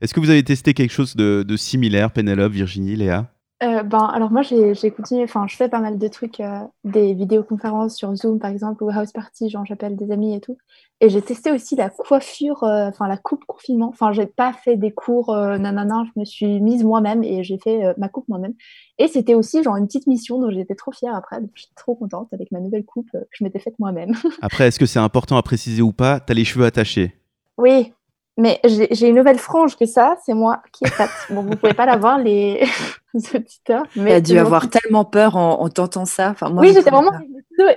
Est-ce 0.02 0.14
que 0.14 0.20
vous 0.20 0.30
avez 0.30 0.44
testé 0.44 0.74
quelque 0.74 0.92
chose 0.92 1.16
de, 1.16 1.44
de 1.48 1.58
similaire, 1.58 2.12
Pénélope, 2.12 2.52
Virginie, 2.52 2.96
Léa? 2.96 3.33
Euh, 3.64 3.84
ben, 3.84 4.06
alors 4.06 4.32
moi 4.32 4.42
j'ai 4.42 4.92
continué, 4.92 5.24
enfin 5.24 5.46
je 5.48 5.56
fais 5.56 5.70
pas 5.70 5.80
mal 5.80 5.98
de 5.98 6.08
trucs, 6.08 6.40
euh, 6.40 6.60
des 6.84 7.14
vidéoconférences 7.14 7.96
sur 7.96 8.14
Zoom 8.16 8.40
par 8.40 8.52
exemple 8.52 8.84
ou 8.84 8.90
House 8.90 9.12
Party, 9.12 9.50
genre 9.50 9.66
j'appelle 9.66 9.96
des 9.96 10.12
amis 10.12 10.36
et 10.36 10.42
tout. 10.42 10.58
Et 11.00 11.10
j'ai 11.10 11.22
testé 11.22 11.52
aussi 11.52 11.76
la 11.76 11.90
coiffure, 11.90 12.64
euh, 12.64 12.88
enfin 12.90 13.08
la 13.08 13.18
coupe 13.18 13.46
confinement. 13.46 13.90
Enfin 13.90 14.12
j'ai 14.12 14.26
pas 14.26 14.54
fait 14.54 14.76
des 14.76 14.92
cours 14.92 15.36
nanana, 15.36 16.04
je 16.14 16.20
me 16.20 16.26
suis 16.26 16.60
mise 16.62 16.84
moi-même 16.84 17.24
et 17.24 17.44
j'ai 17.44 17.58
fait 17.58 17.94
ma 17.98 18.10
coupe 18.10 18.28
moi-même. 18.28 18.54
Et 18.98 19.08
c'était 19.08 19.34
aussi 19.34 19.64
genre 19.64 19.78
une 19.78 19.88
petite 19.88 20.08
mission 20.08 20.40
dont 20.40 20.50
j'étais 20.50 20.76
trop 20.76 20.92
fière 20.92 21.16
après, 21.16 21.40
donc 21.40 21.52
j'étais 21.56 21.76
trop 21.76 21.96
contente 21.96 22.30
avec 22.34 22.52
ma 22.52 22.60
nouvelle 22.60 22.86
coupe 22.86 23.10
que 23.12 23.18
je 23.32 23.44
m'étais 23.44 23.60
faite 23.60 23.80
moi-même. 23.80 24.14
après 24.42 24.68
est-ce 24.68 24.80
que 24.80 24.86
c'est 24.86 25.00
important 25.00 25.38
à 25.38 25.44
préciser 25.44 25.82
ou 25.82 25.94
pas? 25.94 26.20
T'as 26.20 26.34
les 26.34 26.46
cheveux 26.46 26.66
attachés? 26.66 27.16
Oui, 27.58 27.94
mais 28.38 28.60
j'ai 28.64 29.08
une 29.08 29.16
nouvelle 29.16 29.38
frange 29.38 29.78
que 29.78 29.86
ça, 29.86 30.16
c'est 30.26 30.34
moi 30.34 30.62
qui 30.72 30.86
ai 30.86 30.90
faite. 30.90 31.10
Bon, 31.30 31.42
vous 31.42 31.56
pouvez 31.56 31.74
pas 31.74 31.86
la 31.86 31.98
voir, 31.98 32.18
les 32.18 32.66
auditeurs. 33.14 33.84
Mais 33.96 34.10
tu 34.10 34.16
as 34.16 34.22
dû 34.22 34.40
avoir 34.40 34.70
tellement 34.70 35.06
peur 35.06 35.36
en, 35.36 35.70
tentant 35.70 36.06
ça. 36.06 36.32
Enfin, 36.32 36.50
moi, 36.50 36.62
oui, 36.62 36.74
j'étais 36.74 36.90
vraiment. 36.90 37.12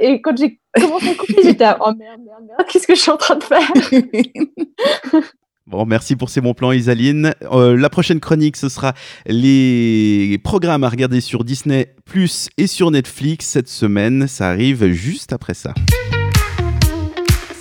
Et 0.00 0.22
quand 0.22 0.36
j'ai 0.36 0.58
commencé 0.74 1.10
à 1.10 1.14
couper, 1.14 1.42
j'étais 1.42 1.66
oh 1.80 1.92
merde, 1.92 2.20
merde, 2.24 2.42
merde, 2.48 2.68
qu'est-ce 2.68 2.86
que 2.86 2.94
je 2.94 3.00
suis 3.00 3.10
en 3.10 3.18
train 3.18 3.36
de 3.36 3.44
faire? 3.44 3.70
Bon, 5.68 5.84
merci 5.84 6.14
pour 6.14 6.30
ces 6.30 6.40
bons 6.40 6.54
plans, 6.54 6.70
Isaline. 6.70 7.34
Euh, 7.50 7.76
la 7.76 7.90
prochaine 7.90 8.20
chronique, 8.20 8.56
ce 8.56 8.68
sera 8.68 8.94
les 9.26 10.38
programmes 10.44 10.84
à 10.84 10.88
regarder 10.88 11.20
sur 11.20 11.42
Disney 11.42 11.92
Plus 12.04 12.50
et 12.56 12.68
sur 12.68 12.92
Netflix 12.92 13.46
cette 13.46 13.68
semaine. 13.68 14.28
Ça 14.28 14.48
arrive 14.48 14.92
juste 14.92 15.32
après 15.32 15.54
ça. 15.54 15.74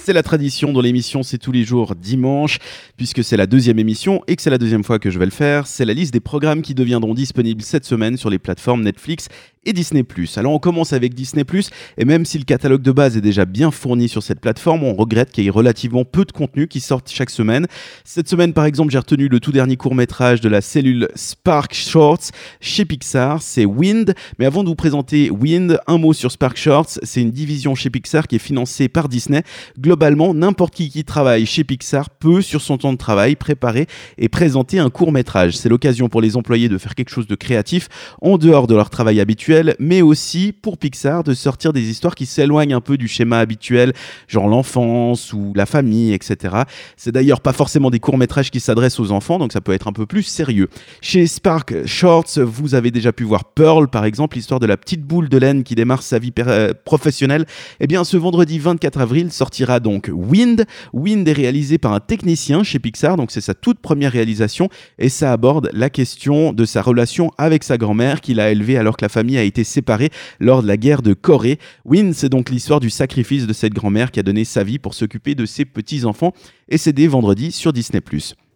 C'est 0.05 0.13
la 0.13 0.21
tradition 0.21 0.71
dans 0.71 0.81
l'émission, 0.81 1.23
c'est 1.23 1.39
tous 1.39 1.51
les 1.51 1.63
jours 1.63 1.95
dimanche, 1.95 2.59
puisque 2.95 3.23
c'est 3.23 3.37
la 3.37 3.47
deuxième 3.47 3.79
émission 3.79 4.21
et 4.27 4.35
que 4.35 4.43
c'est 4.43 4.51
la 4.51 4.59
deuxième 4.59 4.83
fois 4.83 4.99
que 4.99 5.09
je 5.09 5.17
vais 5.17 5.25
le 5.25 5.31
faire. 5.31 5.65
C'est 5.65 5.83
la 5.83 5.95
liste 5.95 6.13
des 6.13 6.19
programmes 6.19 6.61
qui 6.61 6.75
deviendront 6.75 7.15
disponibles 7.15 7.63
cette 7.63 7.85
semaine 7.85 8.15
sur 8.15 8.29
les 8.29 8.37
plateformes 8.37 8.83
Netflix 8.83 9.29
et 9.65 9.73
Disney⁇ 9.73 10.03
Alors 10.39 10.53
on 10.53 10.59
commence 10.59 10.93
avec 10.93 11.13
Disney⁇ 11.13 11.43
et 11.97 12.05
même 12.05 12.25
si 12.25 12.37
le 12.37 12.43
catalogue 12.43 12.81
de 12.81 12.91
base 12.91 13.17
est 13.17 13.21
déjà 13.21 13.45
bien 13.45 13.71
fourni 13.71 14.09
sur 14.09 14.23
cette 14.23 14.39
plateforme, 14.39 14.83
on 14.83 14.93
regrette 14.93 15.31
qu'il 15.31 15.43
y 15.43 15.47
ait 15.47 15.51
relativement 15.51 16.05
peu 16.05 16.25
de 16.25 16.31
contenu 16.31 16.67
qui 16.67 16.79
sortent 16.79 17.09
chaque 17.09 17.29
semaine. 17.29 17.67
Cette 18.03 18.29
semaine 18.29 18.53
par 18.53 18.65
exemple 18.65 18.91
j'ai 18.91 18.99
retenu 18.99 19.27
le 19.27 19.39
tout 19.39 19.51
dernier 19.51 19.77
court 19.77 19.95
métrage 19.95 20.41
de 20.41 20.49
la 20.49 20.61
cellule 20.61 21.09
Spark 21.15 21.73
Shorts 21.73 22.31
chez 22.59 22.85
Pixar, 22.85 23.41
c'est 23.41 23.65
Wind. 23.65 24.13
Mais 24.39 24.45
avant 24.45 24.63
de 24.63 24.69
vous 24.69 24.75
présenter 24.75 25.29
Wind, 25.29 25.79
un 25.87 25.97
mot 25.97 26.13
sur 26.13 26.31
Spark 26.31 26.57
Shorts, 26.57 26.99
c'est 27.03 27.21
une 27.21 27.31
division 27.31 27.75
chez 27.75 27.89
Pixar 27.89 28.27
qui 28.27 28.35
est 28.35 28.39
financée 28.39 28.89
par 28.89 29.09
Disney. 29.09 29.43
Globalement, 29.79 30.33
n'importe 30.33 30.75
qui 30.75 30.89
qui 30.89 31.03
travaille 31.03 31.45
chez 31.45 31.63
Pixar 31.63 32.09
peut 32.09 32.41
sur 32.41 32.61
son 32.61 32.77
temps 32.77 32.93
de 32.93 32.97
travail 32.97 33.35
préparer 33.35 33.87
et 34.17 34.29
présenter 34.29 34.79
un 34.79 34.89
court 34.89 35.11
métrage. 35.11 35.57
C'est 35.57 35.69
l'occasion 35.69 36.09
pour 36.09 36.21
les 36.21 36.37
employés 36.37 36.69
de 36.69 36.77
faire 36.77 36.95
quelque 36.95 37.09
chose 37.09 37.27
de 37.27 37.35
créatif 37.35 37.87
en 38.21 38.37
dehors 38.37 38.67
de 38.67 38.75
leur 38.75 38.89
travail 38.89 39.19
habituel, 39.19 39.54
mais 39.79 40.01
aussi 40.01 40.51
pour 40.51 40.77
Pixar 40.77 41.23
de 41.23 41.33
sortir 41.33 41.73
des 41.73 41.89
histoires 41.89 42.15
qui 42.15 42.25
s'éloignent 42.25 42.75
un 42.75 42.81
peu 42.81 42.97
du 42.97 43.07
schéma 43.07 43.39
habituel, 43.39 43.93
genre 44.27 44.47
l'enfance 44.47 45.33
ou 45.33 45.53
la 45.55 45.65
famille, 45.65 46.13
etc. 46.13 46.63
C'est 46.97 47.11
d'ailleurs 47.11 47.41
pas 47.41 47.53
forcément 47.53 47.89
des 47.89 47.99
courts-métrages 47.99 48.51
qui 48.51 48.59
s'adressent 48.59 48.99
aux 48.99 49.11
enfants, 49.11 49.39
donc 49.39 49.53
ça 49.53 49.61
peut 49.61 49.73
être 49.73 49.87
un 49.87 49.93
peu 49.93 50.05
plus 50.05 50.23
sérieux. 50.23 50.69
Chez 51.01 51.27
Spark 51.27 51.85
Shorts, 51.85 52.39
vous 52.39 52.75
avez 52.75 52.91
déjà 52.91 53.11
pu 53.11 53.23
voir 53.23 53.45
Pearl, 53.45 53.87
par 53.87 54.05
exemple, 54.05 54.35
l'histoire 54.37 54.59
de 54.59 54.65
la 54.65 54.77
petite 54.77 55.01
boule 55.01 55.29
de 55.29 55.37
laine 55.37 55.63
qui 55.63 55.75
démarre 55.75 56.01
sa 56.01 56.19
vie 56.19 56.33
euh, 56.39 56.73
professionnelle. 56.85 57.45
Eh 57.79 57.87
bien, 57.87 58.03
ce 58.03 58.17
vendredi 58.17 58.59
24 58.59 58.99
avril 58.99 59.31
sortira 59.31 59.79
donc 59.79 60.09
Wind. 60.13 60.65
Wind 60.93 61.27
est 61.27 61.33
réalisé 61.33 61.77
par 61.77 61.93
un 61.93 61.99
technicien 61.99 62.63
chez 62.63 62.79
Pixar, 62.79 63.17
donc 63.17 63.31
c'est 63.31 63.41
sa 63.41 63.53
toute 63.53 63.79
première 63.79 64.11
réalisation, 64.11 64.69
et 64.99 65.09
ça 65.09 65.31
aborde 65.31 65.69
la 65.73 65.89
question 65.89 66.53
de 66.53 66.65
sa 66.65 66.81
relation 66.81 67.31
avec 67.37 67.63
sa 67.63 67.77
grand-mère 67.77 68.21
qu'il 68.21 68.39
a 68.39 68.51
élevée 68.51 68.77
alors 68.77 68.97
que 68.97 69.05
la 69.05 69.09
famille 69.09 69.37
a 69.37 69.43
été 69.45 69.63
séparée 69.63 70.09
lors 70.39 70.61
de 70.61 70.67
la 70.67 70.77
guerre 70.77 71.01
de 71.01 71.13
Corée. 71.13 71.59
Wind, 71.85 72.13
c'est 72.13 72.29
donc 72.29 72.49
l'histoire 72.49 72.79
du 72.79 72.89
sacrifice 72.89 73.47
de 73.47 73.53
cette 73.53 73.73
grand-mère 73.73 74.11
qui 74.11 74.19
a 74.19 74.23
donné 74.23 74.45
sa 74.45 74.63
vie 74.63 74.79
pour 74.79 74.93
s'occuper 74.93 75.35
de 75.35 75.45
ses 75.45 75.65
petits-enfants, 75.65 76.33
et 76.69 76.77
c'est 76.77 76.93
dès 76.93 77.07
vendredi 77.07 77.51
sur 77.51 77.73
Disney+. 77.73 78.01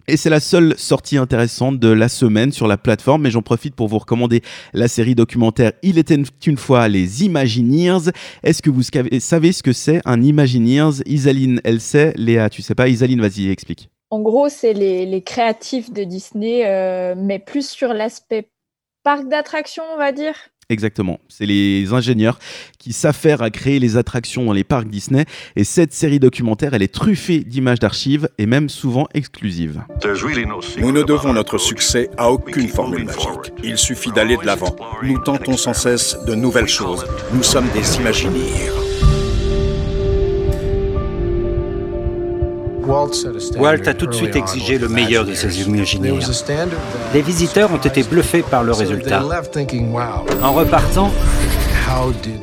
Et 0.10 0.18
c'est 0.18 0.32
la 0.32 0.40
seule 0.40 0.76
sortie 0.76 1.18
intéressante 1.18 1.80
de 1.80 1.90
la 1.90 2.10
semaine 2.10 2.52
sur 2.52 2.68
la 2.68 2.78
plateforme, 2.78 3.22
mais 3.22 3.30
j'en 3.30 3.44
profite 3.44 3.76
pour 3.76 3.88
vous 3.88 4.00
recommander 4.00 4.42
la 4.74 4.88
série 4.88 5.14
documentaire 5.14 5.74
Il 5.84 6.00
était 6.00 6.18
une 6.48 6.58
fois 6.58 6.88
les 6.88 7.24
Imagineers. 7.24 8.10
Est-ce 8.42 8.64
que 8.64 8.72
vous 8.72 8.82
savez 9.20 9.52
ce 9.52 9.62
que 9.62 9.72
c'est 9.72 10.02
un 10.06 10.20
Imagineers? 10.24 11.04
Isaline, 11.06 11.62
elle 11.64 11.80
sait. 11.80 12.14
Léa, 12.16 12.50
tu 12.50 12.64
sais 12.64 12.74
pas? 12.74 12.88
Isaline, 12.88 13.22
vas-y, 13.22 13.50
explique. 13.50 13.90
En 14.10 14.22
gros, 14.22 14.50
c'est 14.50 14.74
les, 14.74 15.22
créatifs 15.22 15.94
de 15.94 16.04
Disney, 16.04 16.66
euh, 16.66 17.14
mais 17.16 17.38
plus 17.38 17.70
sur 17.70 17.94
l'aspect 17.94 18.50
parc 19.04 19.28
d'attractions, 19.28 19.84
on 19.94 19.98
va 19.98 20.12
dire. 20.12 20.34
Exactement. 20.70 21.20
C'est 21.28 21.48
les 21.48 21.94
ingénieurs 21.94 22.38
qui 22.78 22.94
s'affairent 22.94 23.42
à 23.42 23.50
créer 23.50 23.80
les 23.80 23.98
attractions 23.98 24.46
dans 24.46 24.54
les 24.54 24.64
parcs 24.64 24.88
Disney. 24.88 25.26
Et 25.56 25.64
cette 25.64 25.94
série 25.94 26.20
documentaire, 26.20 26.76
elle 26.76 26.84
est 26.84 26.94
truffée 26.94 27.40
d'images 27.40 27.80
d'archives 27.80 28.30
et 28.38 28.46
même 28.46 28.70
souvent 28.70 29.08
exclusives. 29.16 29.82
Nous 30.78 30.92
ne 30.92 31.02
devons 31.02 31.34
notre 31.34 31.58
succès 31.58 32.10
à 32.18 32.32
aucune 32.32 32.68
formule 32.68 33.06
magique. 33.06 33.52
Il 33.64 33.78
suffit 33.78 34.12
d'aller 34.12 34.38
de 34.38 34.46
l'avant. 34.46 34.76
Nous 35.02 35.18
tentons 35.18 35.58
sans 35.58 35.74
cesse 35.74 36.18
de 36.28 36.36
nouvelles 36.36 36.68
choses. 36.68 37.06
Nous 37.34 37.44
sommes 37.44 37.68
des 37.74 37.98
imaginaires. 37.98 38.89
Walt 42.86 43.88
a 43.88 43.94
tout 43.94 44.08
de 44.08 44.14
suite 44.14 44.36
exigé 44.36 44.78
le 44.78 44.88
meilleur 44.88 45.26
de 45.26 45.34
ses 45.34 45.62
imaginaires. 45.62 46.16
Les 47.14 47.22
visiteurs 47.22 47.72
ont 47.72 47.78
été 47.78 48.04
bluffés 48.04 48.44
par 48.44 48.64
le 48.64 48.72
résultat. 48.72 49.24
En 50.42 50.54
repartant, 50.54 51.12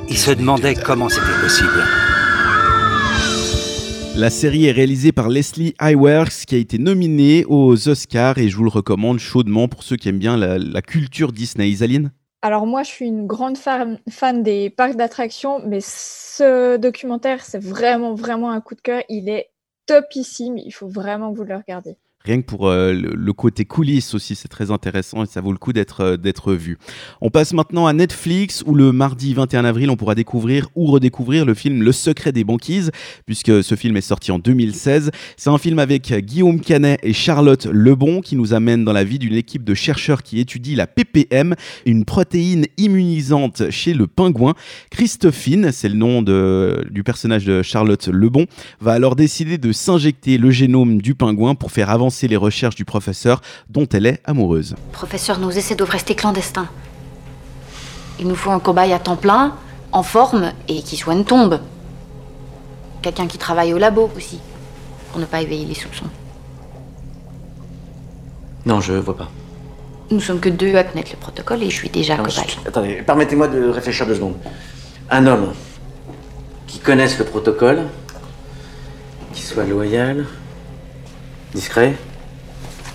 ils 0.08 0.18
se 0.18 0.30
demandaient 0.30 0.74
comment 0.74 1.08
c'était 1.08 1.40
possible. 1.40 1.82
La 4.16 4.30
série 4.30 4.64
est 4.64 4.72
réalisée 4.72 5.12
par 5.12 5.28
Leslie 5.28 5.74
Iwerks 5.80 6.46
qui 6.46 6.54
a 6.54 6.58
été 6.58 6.78
nominée 6.78 7.44
aux 7.48 7.88
Oscars 7.88 8.38
et 8.38 8.48
je 8.48 8.56
vous 8.56 8.64
le 8.64 8.70
recommande 8.70 9.18
chaudement 9.18 9.68
pour 9.68 9.82
ceux 9.82 9.96
qui 9.96 10.08
aiment 10.08 10.18
bien 10.18 10.38
la, 10.38 10.80
culture 10.80 11.32
Disney. 11.32 11.68
Isaline? 11.68 12.12
Alors 12.40 12.66
moi, 12.66 12.82
je 12.82 12.88
suis 12.88 13.06
une 13.06 13.26
grande 13.26 13.58
fan, 13.58 13.98
fan 14.08 14.42
des 14.42 14.70
parcs 14.70 14.96
d'attractions, 14.96 15.60
mais 15.66 15.80
ce 15.82 16.76
documentaire, 16.76 17.44
c'est 17.44 17.62
vraiment, 17.62 18.14
vraiment 18.14 18.50
un 18.50 18.60
coup 18.60 18.74
de 18.74 18.80
cœur. 18.80 19.02
Il 19.08 19.28
est 19.28 19.50
topissime. 19.86 20.58
Il 20.58 20.72
faut 20.72 20.88
vraiment 20.88 21.32
que 21.32 21.38
vous 21.38 21.44
le 21.44 21.56
regardiez. 21.56 21.98
Rien 22.26 22.40
que 22.40 22.46
pour 22.46 22.68
euh, 22.68 22.92
le, 22.92 23.32
côté 23.32 23.64
coulisses 23.64 24.12
aussi, 24.12 24.34
c'est 24.34 24.48
très 24.48 24.72
intéressant 24.72 25.22
et 25.22 25.26
ça 25.26 25.40
vaut 25.40 25.52
le 25.52 25.58
coup 25.58 25.72
d'être 25.72 26.00
euh, 26.00 26.56
vu. 26.56 26.76
On 27.20 27.30
passe 27.30 27.52
maintenant 27.52 27.86
à 27.86 27.92
Netflix 27.92 28.64
où 28.66 28.74
le 28.74 28.90
mardi 28.90 29.32
21 29.32 29.64
avril, 29.64 29.90
on 29.90 29.96
pourra 29.96 30.16
découvrir 30.16 30.66
ou 30.74 30.86
redécouvrir 30.86 31.44
le 31.44 31.54
film 31.54 31.84
Le 31.84 31.92
secret 31.92 32.32
des 32.32 32.42
banquises, 32.42 32.90
puisque 33.26 33.62
ce 33.62 33.76
film 33.76 33.96
est 33.96 34.00
sorti 34.00 34.32
en 34.32 34.40
2016. 34.40 35.12
C'est 35.36 35.50
un 35.50 35.58
film 35.58 35.78
avec 35.78 36.12
Guillaume 36.12 36.60
Canet 36.60 36.98
et 37.04 37.12
Charlotte 37.12 37.64
Lebon 37.66 38.22
qui 38.22 38.34
nous 38.34 38.54
amène 38.54 38.84
dans 38.84 38.92
la 38.92 39.04
vie 39.04 39.20
d'une 39.20 39.34
équipe 39.34 39.62
de 39.62 39.74
chercheurs 39.74 40.24
qui 40.24 40.40
étudie 40.40 40.74
la 40.74 40.88
PPM, 40.88 41.54
une 41.84 42.04
protéine 42.04 42.66
immunisante 42.76 43.70
chez 43.70 43.94
le 43.94 44.08
pingouin. 44.08 44.54
Christophine, 44.90 45.70
c'est 45.70 45.88
le 45.88 45.94
nom 45.94 46.22
de, 46.22 46.84
du 46.90 47.04
personnage 47.04 47.44
de 47.44 47.62
Charlotte 47.62 48.08
Lebon, 48.08 48.46
va 48.80 48.94
alors 48.94 49.14
décider 49.14 49.58
de 49.58 49.70
s'injecter 49.70 50.38
le 50.38 50.50
génome 50.50 51.00
du 51.00 51.14
pingouin 51.14 51.54
pour 51.54 51.70
faire 51.70 51.88
avancer 51.88 52.15
les 52.22 52.36
recherches 52.36 52.74
du 52.74 52.84
professeur 52.84 53.42
dont 53.68 53.86
elle 53.92 54.06
est 54.06 54.20
amoureuse. 54.24 54.74
Professeur, 54.92 55.38
nos 55.38 55.50
essais 55.50 55.74
doivent 55.74 55.90
rester 55.90 56.14
clandestins. 56.14 56.68
Il 58.18 58.26
nous 58.26 58.34
faut 58.34 58.50
un 58.50 58.60
cobaye 58.60 58.92
à 58.92 58.98
temps 58.98 59.16
plein, 59.16 59.54
en 59.92 60.02
forme 60.02 60.52
et 60.68 60.82
qui 60.82 60.96
soit 60.96 61.12
une 61.12 61.24
tombe. 61.24 61.60
Quelqu'un 63.02 63.26
qui 63.26 63.38
travaille 63.38 63.74
au 63.74 63.78
labo 63.78 64.10
aussi, 64.16 64.40
pour 65.10 65.20
ne 65.20 65.26
pas 65.26 65.42
éveiller 65.42 65.66
les 65.66 65.74
soupçons. 65.74 66.06
Non, 68.64 68.80
je 68.80 68.94
vois 68.94 69.16
pas. 69.16 69.30
Nous 70.10 70.20
sommes 70.20 70.40
que 70.40 70.48
deux 70.48 70.74
à 70.76 70.84
connaître 70.84 71.10
le 71.12 71.18
protocole 71.18 71.62
et 71.62 71.70
je 71.70 71.74
suis 71.74 71.90
déjà 71.90 72.16
cobaye. 72.16 72.56
Attendez, 72.66 73.02
permettez-moi 73.04 73.48
de 73.48 73.68
réfléchir 73.68 74.06
deux 74.06 74.14
secondes. 74.14 74.36
Un 75.10 75.26
homme 75.26 75.52
qui 76.66 76.78
connaisse 76.78 77.18
le 77.18 77.24
protocole, 77.24 77.82
qui 79.32 79.42
soit 79.42 79.64
loyal, 79.64 80.26
Discret 81.56 81.96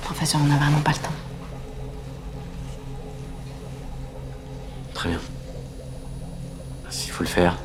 Professeur, 0.04 0.40
on 0.40 0.46
n'a 0.46 0.56
vraiment 0.56 0.82
pas 0.82 0.92
le 0.92 0.98
temps. 0.98 1.10
Très 4.94 5.10
bien. 5.10 5.20
S'il 6.92 7.12
faut 7.12 7.24
le 7.24 7.30
faire. 7.30 7.58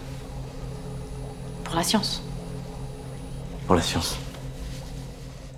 Pour 1.64 1.74
la 1.76 1.82
science. 1.82 2.22
Pour 3.66 3.74
la 3.74 3.82
science 3.82 4.16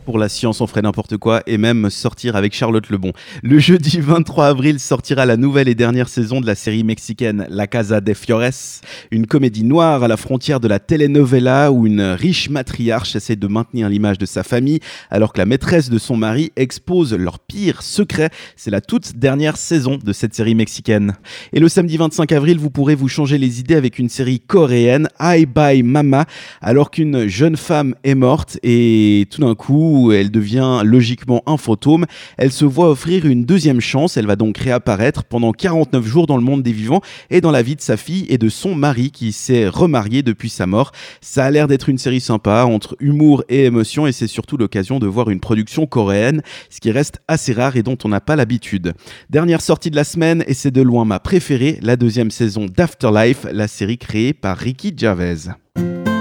pour 0.09 0.19
la 0.19 0.31
science, 0.31 0.63
on 0.63 0.67
ferait 0.67 0.81
n'importe 0.81 1.19
quoi 1.19 1.43
et 1.47 1.59
même 1.59 1.91
sortir 1.91 2.35
avec 2.35 2.55
Charlotte 2.55 2.89
Lebon. 2.89 3.13
Le 3.43 3.59
jeudi 3.59 4.01
23 4.01 4.47
avril 4.47 4.81
sortira 4.81 5.27
la 5.27 5.37
nouvelle 5.37 5.69
et 5.69 5.75
dernière 5.75 6.09
saison 6.09 6.41
de 6.41 6.47
la 6.47 6.55
série 6.55 6.83
mexicaine 6.83 7.47
La 7.51 7.67
Casa 7.67 8.01
de 8.01 8.15
Fiores, 8.15 8.81
une 9.11 9.27
comédie 9.27 9.65
noire 9.65 10.03
à 10.03 10.09
la 10.09 10.17
frontière 10.17 10.61
de 10.61 10.69
la 10.69 10.79
telenovela 10.79 11.73
où 11.73 11.87
une 11.87 12.01
riche 12.01 12.49
matriarche 12.49 13.17
essaie 13.17 13.37
de 13.37 13.47
maintenir 13.49 13.91
l'image 13.91 14.17
de 14.17 14.25
sa 14.25 14.45
famille 14.45 14.81
alors 15.11 15.35
que 15.35 15.41
la 15.41 15.45
maîtresse 15.45 15.91
de 15.91 15.99
son 15.99 16.17
mari 16.17 16.53
expose 16.57 17.13
leurs 17.13 17.39
pires 17.39 17.83
secrets. 17.83 18.31
C'est 18.57 18.71
la 18.71 18.81
toute 18.81 19.17
dernière 19.17 19.59
saison 19.59 19.99
de 20.03 20.13
cette 20.15 20.35
série 20.35 20.55
mexicaine. 20.55 21.17
Et 21.53 21.61
le 21.61 21.69
samedi 21.69 21.99
25 21.99 22.33
avril, 22.33 22.59
vous 22.59 22.71
pourrez 22.71 22.95
vous 22.95 23.09
changer 23.09 23.37
les 23.37 23.61
idées 23.61 23.75
avec 23.75 23.99
une 23.99 24.09
série 24.09 24.41
coréenne, 24.41 25.09
I 25.21 25.45
Bye 25.45 25.83
Mama, 25.83 26.25
alors 26.63 26.91
qu'une 26.91 27.27
jeune 27.27 27.59
femme 27.59 27.95
est 28.05 28.15
morte 28.15 28.59
et 28.63 29.27
tout 29.31 29.43
d'un 29.43 29.55
coup, 29.55 29.98
elle 30.13 30.31
devient 30.31 30.83
logiquement 30.85 31.43
un 31.47 31.57
fantôme, 31.57 32.07
elle 32.37 32.53
se 32.53 32.65
voit 32.65 32.91
offrir 32.91 33.27
une 33.27 33.45
deuxième 33.45 33.81
chance, 33.81 34.17
elle 34.17 34.27
va 34.27 34.37
donc 34.37 34.59
réapparaître 34.59 35.25
pendant 35.25 35.53
49 35.53 36.07
jours 36.07 36.27
dans 36.27 36.37
le 36.37 36.43
monde 36.43 36.63
des 36.63 36.73
vivants 36.73 37.01
et 37.31 37.41
dans 37.41 37.51
la 37.51 37.63
vie 37.63 37.77
de 37.77 37.81
sa 37.81 37.97
fille 37.97 38.27
et 38.29 38.39
de 38.39 38.49
son 38.49 38.75
mari 38.75 39.11
qui 39.11 39.33
s'est 39.33 39.69
remarié 39.69 40.23
depuis 40.23 40.49
sa 40.49 40.67
mort. 40.67 40.93
Ça 41.21 41.45
a 41.45 41.51
l'air 41.51 41.69
d'être 41.69 41.89
une 41.89 41.99
série 41.99 42.21
sympa 42.21 42.65
entre 42.65 42.97
humour 43.01 43.45
et 43.49 43.65
émotion 43.65 44.07
et 44.07 44.13
c'est 44.13 44.27
surtout 44.27 44.57
l'occasion 44.57 44.99
de 44.99 45.07
voir 45.07 45.31
une 45.31 45.41
production 45.41 45.87
coréenne, 45.87 46.43
ce 46.71 46.81
qui 46.81 46.91
reste 46.91 47.21
assez 47.29 47.53
rare 47.53 47.77
et 47.77 47.83
dont 47.83 47.99
on 48.05 48.09
n'a 48.09 48.21
pas 48.21 48.37
l'habitude. 48.37 48.95
Dernière 49.31 49.61
sortie 49.61 49.91
de 49.91 49.97
la 49.97 50.05
semaine 50.05 50.45
et 50.47 50.55
c'est 50.55 50.71
de 50.71 50.83
loin 50.83 51.05
ma 51.05 51.21
préférée, 51.21 51.79
la 51.83 51.97
deuxième 51.97 52.31
saison 52.31 52.67
d'Afterlife, 52.67 53.47
la 53.53 53.69
série 53.69 53.99
créée 53.99 54.33
par 54.33 54.57
Ricky 54.57 54.95
Gervais. 54.97 55.49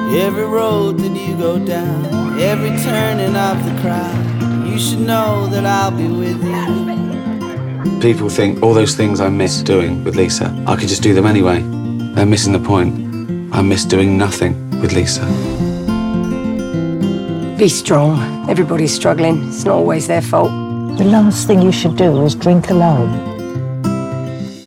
Every 0.10 0.46
road 0.46 1.00
that 1.00 1.16
you 1.16 1.38
go 1.38 1.60
down, 1.60 2.40
every 2.40 2.70
turning 2.82 3.36
of 3.36 3.64
the 3.66 3.82
crowd, 3.82 4.66
you 4.66 4.80
should 4.80 5.02
know 5.02 5.48
that 5.48 5.66
I'll 5.66 5.92
be 5.92 6.08
with 6.08 6.42
you. 6.44 8.00
People 8.00 8.30
think 8.30 8.64
all 8.64 8.74
those 8.74 8.96
things 8.96 9.20
I 9.20 9.28
miss 9.28 9.62
doing 9.62 10.04
with 10.06 10.16
Lisa, 10.16 10.54
I 10.66 10.76
could 10.78 10.88
just 10.88 11.04
do 11.04 11.14
them 11.14 11.26
anyway. 11.26 11.62
They're 12.16 12.26
missing 12.26 12.54
the 12.54 12.60
point. 12.60 12.96
I 13.54 13.62
miss 13.62 13.84
doing 13.84 14.18
nothing 14.18 14.56
with 14.82 14.94
Lisa. 14.94 15.26
Be 17.58 17.68
strong. 17.68 18.50
Everybody's 18.50 18.94
struggling. 18.94 19.48
It's 19.50 19.66
not 19.66 19.76
always 19.76 20.08
their 20.08 20.22
fault. 20.22 20.52
The 20.98 21.04
last 21.04 21.48
thing 21.48 21.62
you 21.62 21.72
should 21.72 21.98
do 21.98 22.24
is 22.24 22.34
drink 22.34 22.70
alone. 22.70 23.37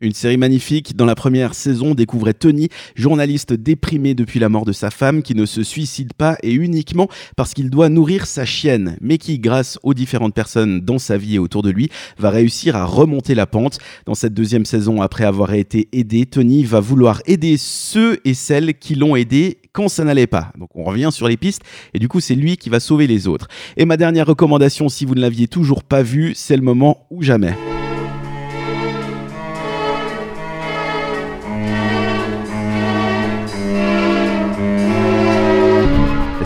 Une 0.01 0.13
série 0.13 0.37
magnifique. 0.37 0.95
Dans 0.95 1.05
la 1.05 1.13
première 1.13 1.53
saison, 1.53 1.91
on 1.91 1.93
découvrait 1.93 2.33
Tony, 2.33 2.69
journaliste 2.95 3.53
déprimé 3.53 4.15
depuis 4.15 4.39
la 4.39 4.49
mort 4.49 4.65
de 4.65 4.71
sa 4.71 4.89
femme, 4.89 5.21
qui 5.21 5.35
ne 5.35 5.45
se 5.45 5.61
suicide 5.61 6.13
pas 6.13 6.37
et 6.41 6.53
uniquement 6.53 7.07
parce 7.37 7.53
qu'il 7.53 7.69
doit 7.69 7.87
nourrir 7.89 8.25
sa 8.25 8.43
chienne, 8.43 8.97
mais 8.99 9.19
qui, 9.19 9.37
grâce 9.37 9.77
aux 9.83 9.93
différentes 9.93 10.33
personnes 10.33 10.81
dans 10.81 10.97
sa 10.97 11.17
vie 11.17 11.35
et 11.35 11.39
autour 11.39 11.61
de 11.61 11.69
lui, 11.69 11.89
va 12.17 12.31
réussir 12.31 12.75
à 12.75 12.85
remonter 12.85 13.35
la 13.35 13.45
pente. 13.45 13.77
Dans 14.07 14.15
cette 14.15 14.33
deuxième 14.33 14.65
saison, 14.65 15.03
après 15.03 15.23
avoir 15.23 15.53
été 15.53 15.87
aidé, 15.91 16.25
Tony 16.25 16.63
va 16.63 16.79
vouloir 16.79 17.21
aider 17.27 17.57
ceux 17.57 18.19
et 18.25 18.33
celles 18.33 18.73
qui 18.73 18.95
l'ont 18.95 19.15
aidé 19.15 19.59
quand 19.71 19.87
ça 19.87 20.03
n'allait 20.03 20.25
pas. 20.25 20.51
Donc 20.57 20.69
on 20.75 20.83
revient 20.83 21.09
sur 21.11 21.27
les 21.27 21.37
pistes 21.37 21.61
et 21.93 21.99
du 21.99 22.07
coup 22.07 22.19
c'est 22.19 22.35
lui 22.35 22.57
qui 22.57 22.69
va 22.69 22.79
sauver 22.79 23.05
les 23.05 23.27
autres. 23.27 23.47
Et 23.77 23.85
ma 23.85 23.97
dernière 23.97 24.25
recommandation, 24.25 24.89
si 24.89 25.05
vous 25.05 25.13
ne 25.13 25.21
l'aviez 25.21 25.47
toujours 25.47 25.83
pas 25.83 26.01
vue, 26.01 26.33
c'est 26.35 26.57
le 26.57 26.63
moment 26.63 27.05
ou 27.11 27.21
jamais. 27.21 27.53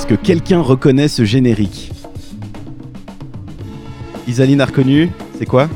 Que 0.08 0.14
quelqu'un 0.14 0.62
reconnaît 0.62 1.08
ce 1.08 1.26
générique 1.26 1.92
Isaline 4.28 4.62
a 4.62 4.66
reconnu 4.66 5.10
C'est 5.38 5.48
quoi? 5.48 5.68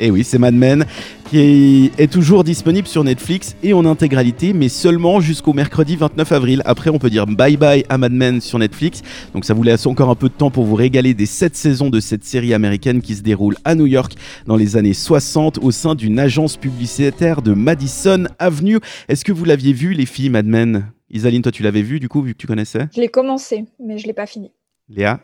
Eh 0.00 0.10
oui, 0.10 0.22
c'est 0.24 0.38
Mad 0.38 0.54
Men 0.54 0.86
qui 1.28 1.90
est 1.98 2.10
toujours 2.10 2.42
disponible 2.42 2.88
sur 2.88 3.04
Netflix 3.04 3.54
et 3.62 3.74
en 3.74 3.84
intégralité, 3.84 4.54
mais 4.54 4.70
seulement 4.70 5.20
jusqu'au 5.20 5.52
mercredi 5.52 5.96
29 5.96 6.32
avril. 6.32 6.62
Après, 6.64 6.88
on 6.88 6.98
peut 6.98 7.10
dire 7.10 7.26
bye 7.26 7.56
bye 7.56 7.84
à 7.88 7.98
Mad 7.98 8.12
Men 8.12 8.40
sur 8.40 8.58
Netflix. 8.58 9.02
Donc 9.34 9.44
ça 9.44 9.52
vous 9.52 9.62
laisse 9.62 9.84
encore 9.86 10.08
un 10.08 10.14
peu 10.14 10.28
de 10.28 10.34
temps 10.34 10.50
pour 10.50 10.64
vous 10.64 10.74
régaler 10.74 11.12
des 11.14 11.26
7 11.26 11.54
saisons 11.54 11.90
de 11.90 12.00
cette 12.00 12.24
série 12.24 12.54
américaine 12.54 13.02
qui 13.02 13.14
se 13.14 13.22
déroule 13.22 13.56
à 13.64 13.74
New 13.74 13.86
York 13.86 14.14
dans 14.46 14.56
les 14.56 14.76
années 14.76 14.94
60 14.94 15.58
au 15.58 15.70
sein 15.70 15.94
d'une 15.94 16.18
agence 16.18 16.56
publicitaire 16.56 17.42
de 17.42 17.52
Madison 17.52 18.24
Avenue. 18.38 18.78
Est-ce 19.08 19.24
que 19.24 19.32
vous 19.32 19.44
l'aviez 19.44 19.72
vu, 19.72 19.92
les 19.92 20.06
filles 20.06 20.30
Mad 20.30 20.46
Men? 20.46 20.92
Isaline, 21.10 21.42
toi 21.42 21.52
tu 21.52 21.62
l'avais 21.62 21.82
vu 21.82 22.00
du 22.00 22.08
coup, 22.08 22.22
vu 22.22 22.32
que 22.32 22.38
tu 22.38 22.46
connaissais? 22.46 22.88
Je 22.94 23.00
l'ai 23.00 23.08
commencé, 23.08 23.64
mais 23.84 23.98
je 23.98 24.06
l'ai 24.06 24.14
pas 24.14 24.26
fini. 24.26 24.52
Léa? 24.88 25.20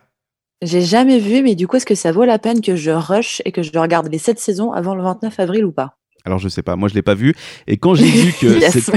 J'ai 0.64 0.80
jamais 0.80 1.18
vu, 1.18 1.42
mais 1.42 1.54
du 1.54 1.66
coup, 1.66 1.76
est-ce 1.76 1.84
que 1.84 1.94
ça 1.94 2.10
vaut 2.10 2.24
la 2.24 2.38
peine 2.38 2.60
que 2.62 2.74
je 2.74 2.90
rush 2.90 3.42
et 3.44 3.52
que 3.52 3.62
je 3.62 3.70
regarde 3.78 4.08
les 4.10 4.18
7 4.18 4.38
saisons 4.38 4.72
avant 4.72 4.94
le 4.94 5.02
29 5.02 5.38
avril 5.38 5.64
ou 5.64 5.72
pas? 5.72 5.98
Alors 6.26 6.38
je 6.38 6.48
sais 6.48 6.62
pas, 6.62 6.74
moi 6.74 6.88
je 6.88 6.94
l'ai 6.94 7.02
pas 7.02 7.14
vu. 7.14 7.34
Et 7.66 7.76
quand 7.76 7.94
j'ai 7.94 8.06
vu 8.06 8.32
que 8.32 8.46
Yes, 8.60 8.90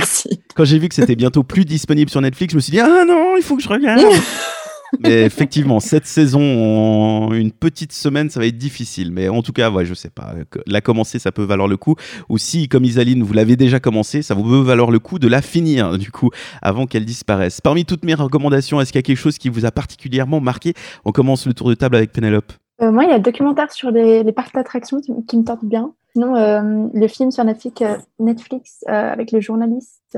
quand 0.55 0.63
j'ai 0.63 0.79
vu 0.79 0.87
que 0.87 0.95
c'était 0.95 1.17
bientôt 1.17 1.43
plus 1.43 1.65
disponible 1.65 2.09
sur 2.09 2.21
Netflix, 2.21 2.53
je 2.53 2.55
me 2.55 2.61
suis 2.61 2.71
dit 2.71 2.79
ah 2.79 3.03
non, 3.05 3.35
il 3.35 3.43
faut 3.43 3.57
que 3.57 3.63
je 3.63 3.67
regarde. 3.67 4.01
Mais 4.99 5.23
effectivement, 5.23 5.79
cette 5.79 6.05
saison 6.05 6.41
en 6.41 7.33
une 7.33 7.51
petite 7.51 7.91
semaine, 7.91 8.29
ça 8.29 8.39
va 8.39 8.45
être 8.45 8.57
difficile. 8.57 9.11
Mais 9.11 9.29
en 9.29 9.41
tout 9.41 9.53
cas, 9.53 9.69
ouais, 9.69 9.85
je 9.85 9.93
sais 9.93 10.09
pas. 10.09 10.33
La 10.65 10.81
commencer, 10.81 11.19
ça 11.19 11.31
peut 11.31 11.43
valoir 11.43 11.67
le 11.67 11.77
coup. 11.77 11.95
Ou 12.29 12.37
si, 12.37 12.67
comme 12.67 12.83
Isaline, 12.83 13.23
vous 13.23 13.33
l'avez 13.33 13.55
déjà 13.55 13.79
commencé, 13.79 14.21
ça 14.21 14.33
vous 14.33 14.43
peut 14.43 14.61
valoir 14.61 14.91
le 14.91 14.99
coup 14.99 15.19
de 15.19 15.27
la 15.27 15.41
finir, 15.41 15.97
du 15.97 16.11
coup, 16.11 16.29
avant 16.61 16.85
qu'elle 16.85 17.05
disparaisse. 17.05 17.61
Parmi 17.61 17.85
toutes 17.85 18.03
mes 18.03 18.13
recommandations, 18.13 18.79
est-ce 18.81 18.91
qu'il 18.91 18.99
y 18.99 19.03
a 19.03 19.03
quelque 19.03 19.17
chose 19.17 19.37
qui 19.37 19.49
vous 19.49 19.65
a 19.65 19.71
particulièrement 19.71 20.39
marqué? 20.39 20.73
On 21.05 21.11
commence 21.11 21.45
le 21.47 21.53
tour 21.53 21.69
de 21.69 21.75
table 21.75 21.95
avec 21.95 22.11
Pénélope. 22.11 22.53
Euh, 22.81 22.91
moi, 22.91 23.03
il 23.05 23.09
y 23.09 23.13
a 23.13 23.17
le 23.17 23.23
documentaire 23.23 23.71
sur 23.71 23.91
les, 23.91 24.31
parcs 24.31 24.53
d'attractions 24.53 24.99
qui, 25.01 25.11
me 25.11 25.43
tente 25.43 25.65
bien. 25.65 25.93
Sinon, 26.13 26.35
euh, 26.35 26.87
le 26.93 27.07
film 27.07 27.31
sur 27.31 27.43
Netflix, 27.43 28.83
euh, 28.87 28.91
avec 28.91 29.31
le 29.31 29.39
journaliste 29.39 30.17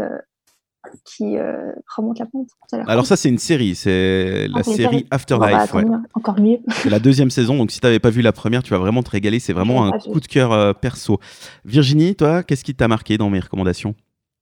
qui 1.05 1.37
euh, 1.37 1.71
remonte 1.95 2.19
la 2.19 2.25
pente. 2.25 2.47
Ça 2.69 2.77
Alors 2.87 3.03
cool. 3.03 3.05
ça, 3.05 3.15
c'est 3.15 3.29
une 3.29 3.37
série. 3.37 3.75
C'est 3.75 4.47
la 4.47 4.57
Ah, 4.57 4.59
une 4.59 4.63
série 4.63 4.83
série. 4.83 5.07
Afterlife. 5.11 5.73
Bah, 5.73 5.79
ouais. 5.79 5.85
encore 6.13 6.39
mieux. 6.39 6.59
C'est 6.69 6.89
la 6.89 6.99
deuxième 6.99 7.29
saison, 7.29 7.57
donc 7.57 7.71
si 7.71 7.79
tu 7.79 7.85
n'avais 7.85 7.99
pas 7.99 8.09
vu 8.09 8.21
la 8.21 8.31
première, 8.31 8.63
tu 8.63 8.71
vas 8.71 8.79
vraiment 8.79 9.03
te 9.03 9.09
régaler. 9.11 9.39
C'est 9.39 9.53
vraiment 9.53 9.85
un 9.85 9.97
vu. 9.97 10.11
coup 10.11 10.19
de 10.19 10.27
cœur 10.27 10.51
euh, 10.53 10.73
perso. 10.73 11.19
Virginie, 11.65 12.15
toi, 12.15 12.43
qu'est-ce 12.43 12.63
qui 12.63 12.75
t'a 12.75 12.87
marqué 12.87 13.17
dans 13.17 13.29
mes 13.29 13.39
recommandations? 13.39 13.95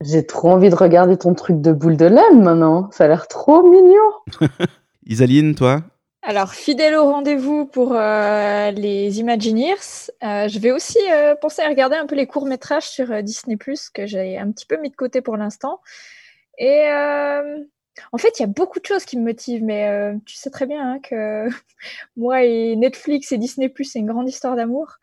J'ai 0.04 0.26
trop 0.28 0.52
envie 0.52 0.70
de 0.70 0.76
regarder 0.76 1.18
ton 1.18 1.34
truc 1.34 1.60
de 1.60 1.72
boule 1.72 1.98
de 1.98 2.06
laine 2.06 2.44
maintenant. 2.44 2.90
Ça 2.92 3.06
a 3.06 3.08
l'air 3.08 3.28
trop 3.28 3.64
mignon. 3.68 4.48
Isaline, 5.08 5.56
toi? 5.56 5.82
Alors, 6.24 6.52
fidèle 6.54 6.96
au 6.96 7.06
rendez-vous 7.06 7.66
pour 7.66 7.94
euh, 7.96 8.72
les 8.72 9.20
Imagineers, 9.20 9.76
euh, 10.24 10.48
je 10.50 10.60
vais 10.60 10.72
aussi 10.72 11.00
euh, 11.10 11.36
penser 11.36 11.62
à 11.62 11.70
regarder 11.70 11.96
un 11.96 12.06
peu 12.06 12.16
les 12.16 12.28
courts-métrages 12.28 12.90
sur 12.90 13.12
euh, 13.12 13.22
Disney+, 13.22 13.58
que 13.94 14.06
j'ai 14.06 14.38
un 14.38 14.52
petit 14.52 14.66
peu 14.66 14.76
mis 14.82 14.90
de 14.90 14.96
côté 14.96 15.22
pour 15.22 15.38
l'instant. 15.38 15.80
Et 16.58 16.88
euh, 16.88 17.64
en 18.12 18.18
fait, 18.18 18.40
il 18.40 18.42
y 18.42 18.46
a 18.46 18.48
beaucoup 18.48 18.80
de 18.80 18.86
choses 18.86 19.06
qui 19.06 19.18
me 19.18 19.24
motivent, 19.24 19.64
mais 19.64 19.88
euh, 19.90 20.16
tu 20.26 20.36
sais 20.36 20.50
très 20.50 20.66
bien 20.66 20.94
hein, 20.94 21.00
que 21.02 21.48
moi 22.16 22.44
et 22.44 22.76
Netflix 22.76 23.32
et 23.32 23.38
Disney+, 23.38 23.72
c'est 23.84 24.00
une 24.00 24.08
grande 24.08 24.28
histoire 24.30 24.56
d'amour. 24.56 24.98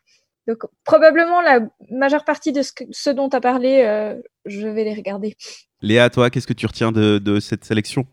Donc, 0.47 0.59
probablement 0.85 1.41
la 1.41 1.61
majeure 1.91 2.25
partie 2.25 2.53
de 2.53 2.61
ce, 2.63 2.73
que- 2.73 2.85
ce 2.91 3.09
dont 3.09 3.31
tu 3.31 3.37
as 3.37 3.41
parlé, 3.41 3.83
euh, 3.83 4.15
je 4.45 4.69
vais 4.69 4.85
les 4.85 4.95
regarder. 4.95 5.37
Léa, 5.81 6.11
toi, 6.11 6.29
qu'est-ce 6.29 6.47
que 6.47 6.53
tu 6.53 6.67
retiens 6.67 6.93
de, 6.93 7.19
de 7.19 7.41
cette 7.41 7.65
sélection? 7.65 8.07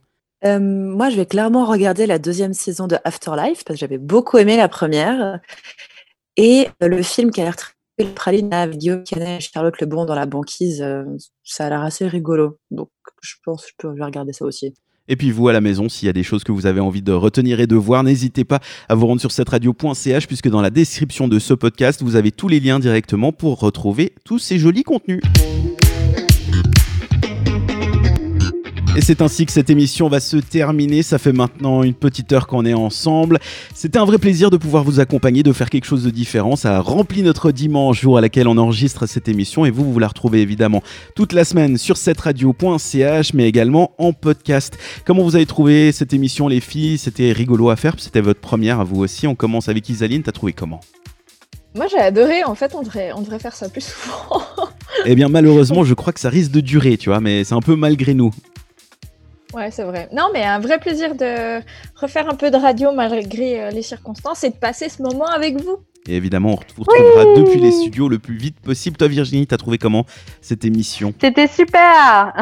Euh, 0.45 0.59
moi, 0.59 1.09
je 1.09 1.17
vais 1.17 1.25
clairement 1.25 1.65
regarder 1.65 2.05
la 2.07 2.19
deuxième 2.19 2.53
saison 2.53 2.87
de 2.87 2.97
Afterlife 3.03 3.63
parce 3.65 3.75
que 3.77 3.79
j'avais 3.81 3.97
beaucoup 3.97 4.37
aimé 4.37 4.55
la 4.55 4.69
première. 4.69 5.39
Et 6.37 6.69
le 6.79 7.01
film 7.03 7.31
qui 7.31 7.41
a 7.41 7.43
l'air 7.43 7.55
très 7.57 7.73
le 8.03 8.13
praline 8.13 8.49
Guillaume 8.71 9.03
Canet 9.03 9.41
et 9.41 9.59
Lebon 9.81 10.05
dans 10.05 10.15
la 10.15 10.25
banquise, 10.25 10.81
euh, 10.81 11.03
ça 11.43 11.65
a 11.65 11.69
l'air 11.69 11.81
assez 11.81 12.07
rigolo. 12.07 12.57
Donc, 12.69 12.89
je 13.21 13.35
pense 13.43 13.63
que 13.63 13.69
je 13.69 13.73
peux 13.77 14.03
regarder 14.03 14.33
ça 14.33 14.45
aussi. 14.45 14.73
Et 15.07 15.15
puis 15.15 15.31
vous 15.31 15.47
à 15.47 15.53
la 15.53 15.61
maison, 15.61 15.89
s'il 15.89 16.05
y 16.05 16.09
a 16.09 16.13
des 16.13 16.23
choses 16.23 16.43
que 16.43 16.51
vous 16.51 16.65
avez 16.65 16.79
envie 16.79 17.01
de 17.01 17.11
retenir 17.11 17.59
et 17.59 17.67
de 17.67 17.75
voir, 17.75 18.03
n'hésitez 18.03 18.45
pas 18.45 18.59
à 18.87 18.95
vous 18.95 19.07
rendre 19.07 19.19
sur 19.19 19.31
cette 19.31 19.49
radio.ch 19.49 20.27
puisque 20.27 20.47
dans 20.47 20.61
la 20.61 20.69
description 20.69 21.27
de 21.27 21.39
ce 21.39 21.53
podcast, 21.53 22.01
vous 22.01 22.15
avez 22.15 22.31
tous 22.31 22.47
les 22.47 22.59
liens 22.59 22.79
directement 22.79 23.31
pour 23.31 23.59
retrouver 23.59 24.13
tous 24.23 24.39
ces 24.39 24.57
jolis 24.57 24.83
contenus. 24.83 25.21
Et 28.93 28.99
c'est 28.99 29.21
ainsi 29.21 29.45
que 29.45 29.53
cette 29.53 29.69
émission 29.69 30.09
va 30.09 30.19
se 30.19 30.35
terminer. 30.35 31.01
Ça 31.01 31.17
fait 31.17 31.31
maintenant 31.31 31.81
une 31.81 31.93
petite 31.93 32.33
heure 32.33 32.45
qu'on 32.45 32.65
est 32.65 32.73
ensemble. 32.73 33.39
C'était 33.73 33.99
un 33.99 34.03
vrai 34.03 34.17
plaisir 34.17 34.49
de 34.49 34.57
pouvoir 34.57 34.83
vous 34.83 34.99
accompagner, 34.99 35.43
de 35.43 35.53
faire 35.53 35.69
quelque 35.69 35.85
chose 35.85 36.03
de 36.03 36.09
différent. 36.09 36.57
Ça 36.57 36.75
a 36.75 36.81
rempli 36.81 37.23
notre 37.23 37.53
dimanche, 37.53 38.01
jour 38.01 38.17
à 38.17 38.21
laquelle 38.21 38.49
on 38.49 38.57
enregistre 38.57 39.05
cette 39.05 39.29
émission. 39.29 39.63
Et 39.63 39.71
vous, 39.71 39.89
vous 39.93 39.97
la 39.97 40.09
retrouvez 40.09 40.41
évidemment 40.41 40.83
toute 41.15 41.31
la 41.31 41.45
semaine 41.45 41.77
sur 41.77 41.95
cette 41.95 42.19
radio.ch, 42.19 43.33
mais 43.33 43.47
également 43.47 43.93
en 43.97 44.11
podcast. 44.11 44.77
Comment 45.05 45.23
vous 45.23 45.37
avez 45.37 45.45
trouvé 45.45 45.93
cette 45.93 46.13
émission, 46.13 46.49
les 46.49 46.59
filles? 46.59 46.97
C'était 46.97 47.31
rigolo 47.31 47.69
à 47.69 47.77
faire. 47.77 47.95
C'était 47.97 48.19
votre 48.19 48.41
première 48.41 48.81
à 48.81 48.83
vous 48.83 48.99
aussi. 48.99 49.25
On 49.25 49.35
commence 49.35 49.69
avec 49.69 49.87
Isaline. 49.87 50.21
T'as 50.21 50.33
trouvé 50.33 50.51
comment? 50.51 50.81
Moi, 51.75 51.85
j'ai 51.89 51.99
adoré. 51.99 52.43
En 52.43 52.55
fait, 52.55 52.75
on 52.75 52.81
devrait, 52.81 53.13
on 53.15 53.21
devrait 53.21 53.39
faire 53.39 53.55
ça 53.55 53.69
plus 53.69 53.85
souvent. 53.85 54.43
Eh 55.05 55.15
bien, 55.15 55.29
malheureusement, 55.29 55.83
je 55.85 55.93
crois 55.93 56.11
que 56.11 56.19
ça 56.19 56.29
risque 56.29 56.51
de 56.51 56.59
durer, 56.59 56.97
tu 56.97 57.07
vois, 57.07 57.21
mais 57.21 57.45
c'est 57.45 57.53
un 57.53 57.61
peu 57.61 57.77
malgré 57.77 58.13
nous. 58.13 58.31
Ouais, 59.53 59.69
c'est 59.71 59.83
vrai. 59.83 60.07
Non, 60.13 60.29
mais 60.33 60.43
un 60.43 60.59
vrai 60.59 60.79
plaisir 60.79 61.15
de 61.15 61.59
refaire 61.95 62.29
un 62.29 62.35
peu 62.35 62.51
de 62.51 62.57
radio 62.57 62.91
malgré 62.93 63.61
euh, 63.63 63.69
les 63.71 63.81
circonstances 63.81 64.43
et 64.43 64.49
de 64.49 64.55
passer 64.55 64.89
ce 64.89 65.01
moment 65.01 65.25
avec 65.27 65.61
vous. 65.61 65.77
Et 66.07 66.15
évidemment, 66.15 66.53
on 66.53 66.73
vous 66.77 66.83
retrouvera 66.83 67.25
depuis 67.35 67.59
les 67.59 67.71
studios 67.71 68.07
le 68.09 68.17
plus 68.17 68.37
vite 68.37 68.59
possible. 68.59 68.97
Toi, 68.97 69.07
Virginie, 69.07 69.45
t'as 69.45 69.57
trouvé 69.57 69.77
comment 69.77 70.05
cette 70.41 70.65
émission? 70.65 71.13
C'était 71.21 71.47
super 71.47 72.33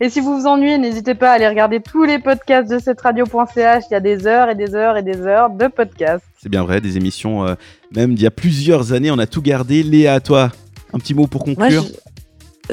Et 0.00 0.10
si 0.10 0.20
vous 0.20 0.40
vous 0.40 0.46
ennuyez, 0.46 0.76
n'hésitez 0.78 1.14
pas 1.14 1.30
à 1.30 1.34
aller 1.34 1.48
regarder 1.48 1.80
tous 1.80 2.04
les 2.04 2.18
podcasts 2.18 2.70
de 2.70 2.78
cette 2.78 3.00
radio.ch. 3.00 3.84
Il 3.90 3.92
y 3.92 3.96
a 3.96 4.00
des 4.00 4.26
heures 4.26 4.48
et 4.50 4.54
des 4.54 4.74
heures 4.74 4.96
et 4.96 5.02
des 5.02 5.20
heures 5.20 5.50
de 5.50 5.68
podcasts. 5.68 6.24
C'est 6.42 6.48
bien 6.48 6.62
vrai, 6.64 6.80
des 6.80 6.96
émissions, 6.96 7.46
euh, 7.46 7.54
même 7.94 8.14
d'il 8.14 8.24
y 8.24 8.26
a 8.26 8.30
plusieurs 8.32 8.92
années, 8.92 9.10
on 9.10 9.18
a 9.18 9.26
tout 9.26 9.40
gardé. 9.42 9.82
Léa, 9.82 10.20
toi, 10.20 10.50
un 10.92 10.98
petit 10.98 11.14
mot 11.14 11.26
pour 11.26 11.46
Moi, 11.46 11.54
conclure 11.56 11.84
je- 11.84 11.92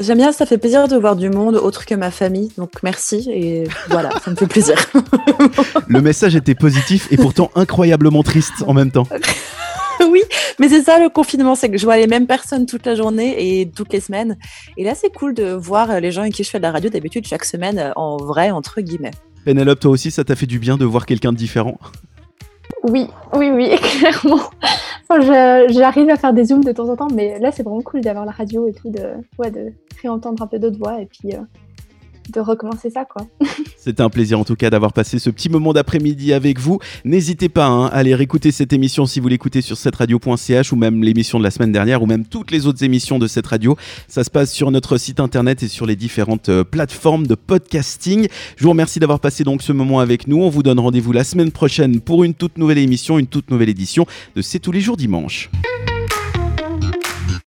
j'aime 0.00 0.18
bien, 0.18 0.32
ça 0.32 0.46
fait 0.46 0.58
plaisir 0.58 0.88
de 0.88 0.96
voir 0.96 1.16
du 1.16 1.30
monde 1.30 1.56
autre 1.56 1.86
que 1.86 1.94
ma 1.94 2.10
famille. 2.10 2.50
Donc, 2.56 2.70
merci. 2.82 3.28
Et 3.30 3.64
voilà, 3.88 4.10
ça 4.22 4.30
me 4.30 4.36
fait 4.36 4.46
plaisir. 4.46 4.76
Le 5.88 6.00
message 6.00 6.36
était 6.36 6.54
positif 6.54 7.08
et 7.10 7.16
pourtant 7.16 7.50
incroyablement 7.54 8.22
triste 8.22 8.64
en 8.66 8.74
même 8.74 8.90
temps. 8.90 9.06
oui, 10.10 10.22
mais 10.58 10.68
c'est 10.68 10.82
ça 10.82 10.98
le 10.98 11.08
confinement, 11.08 11.54
c'est 11.54 11.70
que 11.70 11.78
je 11.78 11.84
vois 11.84 11.96
les 11.96 12.06
mêmes 12.06 12.26
personnes 12.26 12.66
toute 12.66 12.86
la 12.86 12.94
journée 12.94 13.60
et 13.60 13.70
toutes 13.70 13.92
les 13.92 14.00
semaines. 14.00 14.36
Et 14.76 14.84
là, 14.84 14.94
c'est 14.94 15.12
cool 15.12 15.34
de 15.34 15.52
voir 15.52 16.00
les 16.00 16.12
gens 16.12 16.22
avec 16.22 16.34
qui 16.34 16.44
je 16.44 16.50
fais 16.50 16.58
de 16.58 16.62
la 16.62 16.72
radio 16.72 16.90
d'habitude 16.90 17.26
chaque 17.26 17.44
semaine 17.44 17.78
euh, 17.78 17.92
en 17.96 18.16
vrai, 18.16 18.50
entre 18.50 18.80
guillemets. 18.80 19.12
Pénélope, 19.44 19.80
toi 19.80 19.90
aussi, 19.90 20.10
ça 20.10 20.24
t'a 20.24 20.36
fait 20.36 20.46
du 20.46 20.58
bien 20.58 20.76
de 20.76 20.84
voir 20.84 21.06
quelqu'un 21.06 21.32
de 21.32 21.38
différent? 21.38 21.78
Oui, 22.90 23.06
oui, 23.34 23.50
oui, 23.50 23.70
clairement. 23.80 24.40
J'arrive 25.70 26.10
à 26.10 26.16
faire 26.16 26.32
des 26.32 26.44
zooms 26.44 26.64
de 26.64 26.72
temps 26.72 26.88
en 26.88 26.96
temps, 26.96 27.08
mais 27.14 27.38
là, 27.38 27.50
c'est 27.52 27.62
vraiment 27.62 27.82
cool 27.82 28.00
d'avoir 28.00 28.24
la 28.24 28.32
radio 28.32 28.66
et 28.68 28.72
tout, 28.72 28.90
de, 28.90 29.14
ouais, 29.38 29.50
de 29.50 29.72
réentendre 30.02 30.42
un 30.42 30.46
peu 30.46 30.58
d'autres 30.58 30.78
voix 30.78 31.00
et 31.00 31.06
puis 31.06 31.34
euh, 31.34 31.40
de 32.32 32.40
recommencer 32.40 32.90
ça, 32.90 33.04
quoi. 33.04 33.26
C'était 33.76 34.02
un 34.02 34.10
plaisir 34.10 34.38
en 34.38 34.44
tout 34.44 34.56
cas 34.56 34.70
d'avoir 34.70 34.92
passé 34.92 35.18
ce 35.18 35.30
petit 35.30 35.48
moment 35.48 35.72
d'après-midi 35.72 36.32
avec 36.32 36.58
vous. 36.58 36.78
N'hésitez 37.04 37.48
pas 37.48 37.66
hein, 37.66 37.86
à 37.86 37.96
aller 37.98 38.14
réécouter 38.14 38.50
cette 38.50 38.72
émission 38.72 39.06
si 39.06 39.20
vous 39.20 39.28
l'écoutez 39.28 39.60
sur 39.60 39.76
cette 39.76 39.96
radio.ch 39.96 40.72
ou 40.72 40.76
même 40.76 41.02
l'émission 41.02 41.38
de 41.38 41.44
la 41.44 41.50
semaine 41.50 41.72
dernière 41.72 42.02
ou 42.02 42.06
même 42.06 42.24
toutes 42.24 42.50
les 42.50 42.66
autres 42.66 42.84
émissions 42.84 43.18
de 43.18 43.26
cette 43.26 43.46
radio. 43.46 43.76
Ça 44.08 44.24
se 44.24 44.30
passe 44.30 44.52
sur 44.52 44.70
notre 44.70 44.98
site 44.98 45.20
internet 45.20 45.62
et 45.62 45.68
sur 45.68 45.86
les 45.86 45.96
différentes 45.96 46.48
euh, 46.48 46.64
plateformes 46.64 47.26
de 47.26 47.34
podcasting. 47.34 48.28
Je 48.56 48.64
vous 48.64 48.70
remercie 48.70 48.98
d'avoir 48.98 49.20
passé 49.20 49.44
donc 49.44 49.62
ce 49.62 49.72
moment 49.72 50.00
avec 50.00 50.26
nous. 50.26 50.42
On 50.42 50.50
vous 50.50 50.62
donne 50.62 50.80
rendez-vous 50.80 51.12
la 51.12 51.24
semaine 51.24 51.50
prochaine 51.50 52.00
pour 52.00 52.24
une 52.24 52.34
toute 52.34 52.58
nouvelle 52.58 52.78
émission, 52.78 53.18
une 53.18 53.26
toute 53.26 53.50
nouvelle 53.50 53.68
édition 53.68 54.06
de 54.36 54.42
C'est 54.42 54.58
tous 54.58 54.72
les 54.72 54.80
jours 54.80 54.96
dimanche. 54.96 55.50